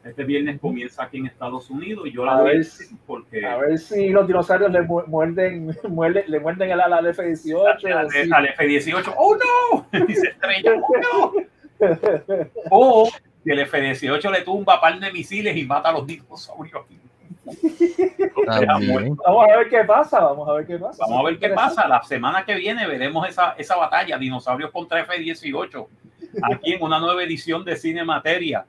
[0.08, 2.96] Este viernes comienza aquí en Estados Unidos y yo la A voy a ver decir
[3.06, 7.06] porque A ver si los dinosaurios le mu- muerden, muerden- le muerden el ala al
[7.08, 7.92] F-18.
[7.92, 8.30] al, sí.
[8.32, 9.86] al F-18, ¡oh no!
[10.06, 11.32] Dice Estrella, ¡oh no!
[12.70, 13.08] O
[13.44, 16.82] si el F-18 le tumba par de misiles y mata a los dinosaurios.
[19.24, 21.04] Vamos a ver qué pasa, vamos a ver qué pasa.
[21.06, 21.86] Vamos a ver qué pasa.
[21.86, 25.86] La semana que viene veremos esa, esa batalla, dinosaurios contra F-18,
[26.42, 28.64] aquí en una nueva edición de Cine Materia.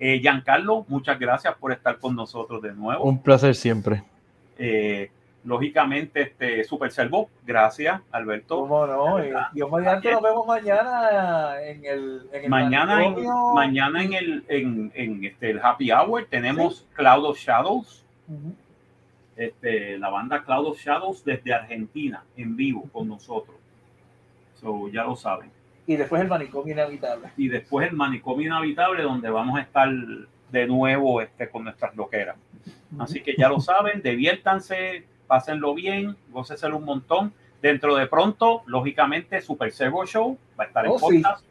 [0.00, 3.04] Eh, Giancarlo, muchas gracias por estar con nosotros de nuevo.
[3.04, 4.04] Un placer siempre.
[4.56, 5.10] Eh,
[5.44, 8.60] lógicamente, este Super Servo, gracias, Alberto.
[8.60, 9.14] ¿Cómo no?
[9.16, 9.48] Verdad.
[9.52, 13.16] Dios mediante nos vemos mañana en el, en el Mañana en,
[13.54, 18.04] mañana en el en, en, este, el Happy Hour tenemos Cloud of Shadows,
[19.36, 23.56] este, la banda Cloud of Shadows desde Argentina en vivo con nosotros.
[24.60, 25.57] So, ya lo saben.
[25.88, 27.30] Y después el manicomio inevitable.
[27.36, 29.88] Y después el manicomio inhabitable donde vamos a estar
[30.52, 32.36] de nuevo este, con nuestras loqueras.
[32.98, 37.32] Así que ya lo saben, diviértanse, pásenlo bien, góceselo un montón.
[37.62, 41.20] Dentro de pronto, lógicamente, Super Servo Show va a estar en Oh, sí.
[41.22, 41.44] podcast.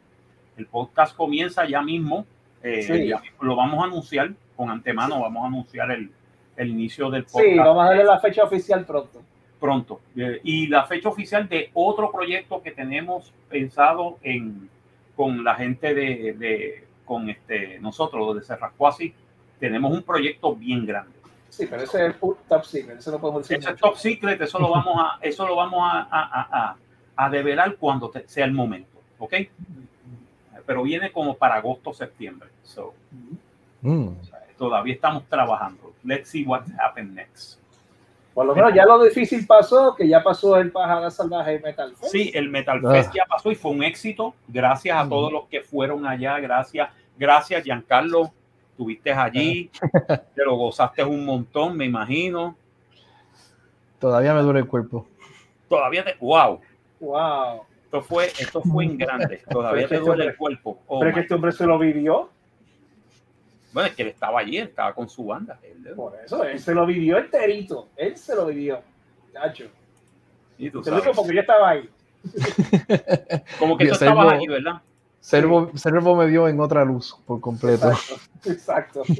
[0.56, 2.24] El podcast comienza ya mismo.
[2.62, 3.06] eh, Sí.
[3.08, 6.10] ya mismo lo vamos a anunciar con antemano, vamos a anunciar el,
[6.56, 9.20] el inicio del podcast Sí, vamos a darle la fecha oficial pronto.
[9.60, 10.00] Pronto.
[10.16, 14.68] Eh, y la fecha oficial de otro proyecto que tenemos pensado en,
[15.16, 19.14] con la gente de, de- con este, nosotros de Serrascuasi,
[19.58, 21.12] tenemos un proyecto bien grande.
[21.48, 23.58] Sí, pero ese es un top secret, eso no podemos decir.
[23.58, 26.76] Ese es top secret, eso lo vamos a, eso lo vamos a, a, a- a-
[27.16, 29.34] a develar cuando te- sea el momento, ¿ok?
[30.66, 32.48] Pero viene como para agosto, septiembre.
[32.62, 32.94] So,
[33.80, 34.08] Mm.
[34.58, 35.94] todavía estamos trabajando.
[36.04, 37.58] Let's see what happens next.
[38.38, 42.12] Por lo menos ya lo difícil pasó, que ya pasó el pájaro salvaje Metal Fest.
[42.12, 42.92] Sí, el Metal Ah.
[42.92, 44.32] Fest ya pasó y fue un éxito.
[44.46, 45.08] Gracias a Mm.
[45.08, 46.38] todos los que fueron allá.
[46.38, 46.88] Gracias,
[47.18, 48.30] gracias, Giancarlo.
[48.70, 49.68] Estuviste allí,
[50.36, 52.54] te lo gozaste un montón, me imagino.
[53.98, 55.04] Todavía me duele el cuerpo.
[55.68, 56.14] Todavía te.
[56.20, 56.60] ¡Wow!
[57.00, 57.62] Wow.
[57.86, 59.42] Esto fue, esto fue en grande.
[59.50, 60.78] Todavía te es que duele este el cuerpo.
[60.86, 62.30] Oh, pero que este hombre se lo vivió.
[63.78, 65.56] Bueno, es que él estaba allí, él estaba con su banda.
[65.62, 67.90] Él- Por eso, él se lo vivió enterito.
[67.96, 68.80] Él se lo vivió.
[69.32, 69.66] Chacho.
[70.58, 71.04] y tú sabes.
[71.14, 71.88] porque yo estaba ahí.
[73.60, 74.82] Como que tú estabas allí, ¿verdad?
[75.20, 77.88] Servo, Servo me vio en otra luz por completo.
[77.92, 79.02] Exacto.
[79.02, 79.02] Exacto.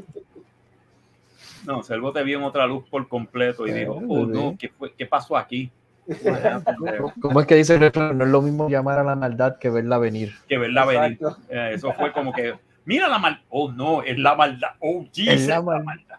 [1.65, 4.05] No, Servo te vio en otra luz por completo y Sí, dijo, sí.
[4.09, 5.69] oh no, ¿qué, fue, ¿qué pasó aquí?
[7.21, 8.17] ¿Cómo es que dice el refrán?
[8.17, 10.33] No es lo mismo llamar a la maldad que verla venir.
[10.47, 11.11] que verla venir.
[11.21, 11.37] Exacto.
[11.49, 13.41] Eh, eso fue como que, mira la maldad.
[13.49, 14.69] Oh no, es la maldad.
[14.79, 16.17] Oh, Jesus, Es la la mal- maldad.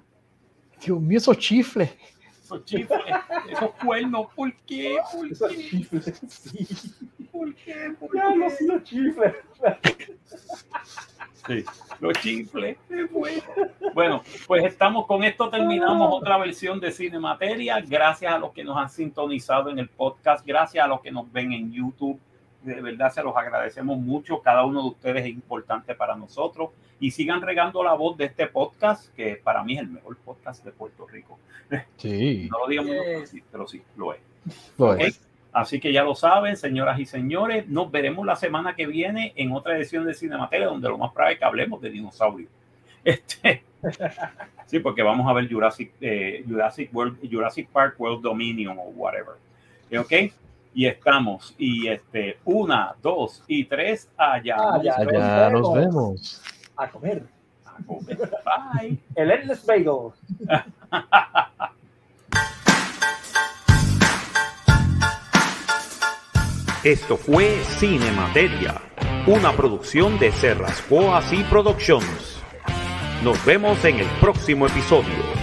[0.85, 1.95] Dios mío, esos chifles.
[2.43, 3.01] Esos chifles,
[3.49, 4.97] esos cuernos, ¿por qué?
[5.13, 5.69] ¿Por Esos qué?
[5.69, 6.21] chifles.
[6.29, 6.67] Sí.
[7.31, 7.93] ¿Por qué?
[8.01, 8.19] ¿Por qué?
[8.37, 9.35] los, los chifles.
[11.47, 11.65] Sí,
[12.01, 12.77] los chifles.
[13.13, 13.43] bueno.
[13.95, 17.81] Bueno, pues estamos con esto, terminamos otra versión de Cine Materia.
[17.81, 21.31] Gracias a los que nos han sintonizado en el podcast, gracias a los que nos
[21.33, 22.21] ven en YouTube.
[22.63, 24.41] De verdad se los agradecemos mucho.
[24.43, 26.71] Cada uno de ustedes es importante para nosotros.
[26.99, 30.63] Y sigan regando la voz de este podcast, que para mí es el mejor podcast
[30.65, 31.39] de Puerto Rico.
[31.97, 33.05] Sí, No lo digamos, Yes.
[33.07, 34.21] pero sí, pero sí, lo es.
[34.77, 35.01] lo ¿ok?
[35.01, 35.27] es.
[35.53, 39.51] Así que ya lo saben, señoras y señores, nos veremos la semana que viene en
[39.53, 42.51] otra edición de Cinematele, donde lo más probable es que hablemos de dinosaurios.
[43.03, 43.65] Este,
[44.67, 49.37] sí, porque vamos a ver Jurassic, eh, Jurassic, World, Jurassic Park World Dominion o whatever.
[49.99, 50.33] ¿Ok?
[50.73, 54.57] Y estamos, y este, una, dos y tres, allá.
[54.75, 54.95] Allá.
[54.97, 56.43] Allá nos vemos.
[56.77, 57.25] A comer.
[57.87, 58.99] Bye.
[59.15, 60.13] El Endless Bagel.
[66.83, 68.81] Esto fue Cinemateria,
[69.27, 72.41] una producción de Serrascoa y Productions.
[73.23, 75.40] Nos vemos en el próximo episodio.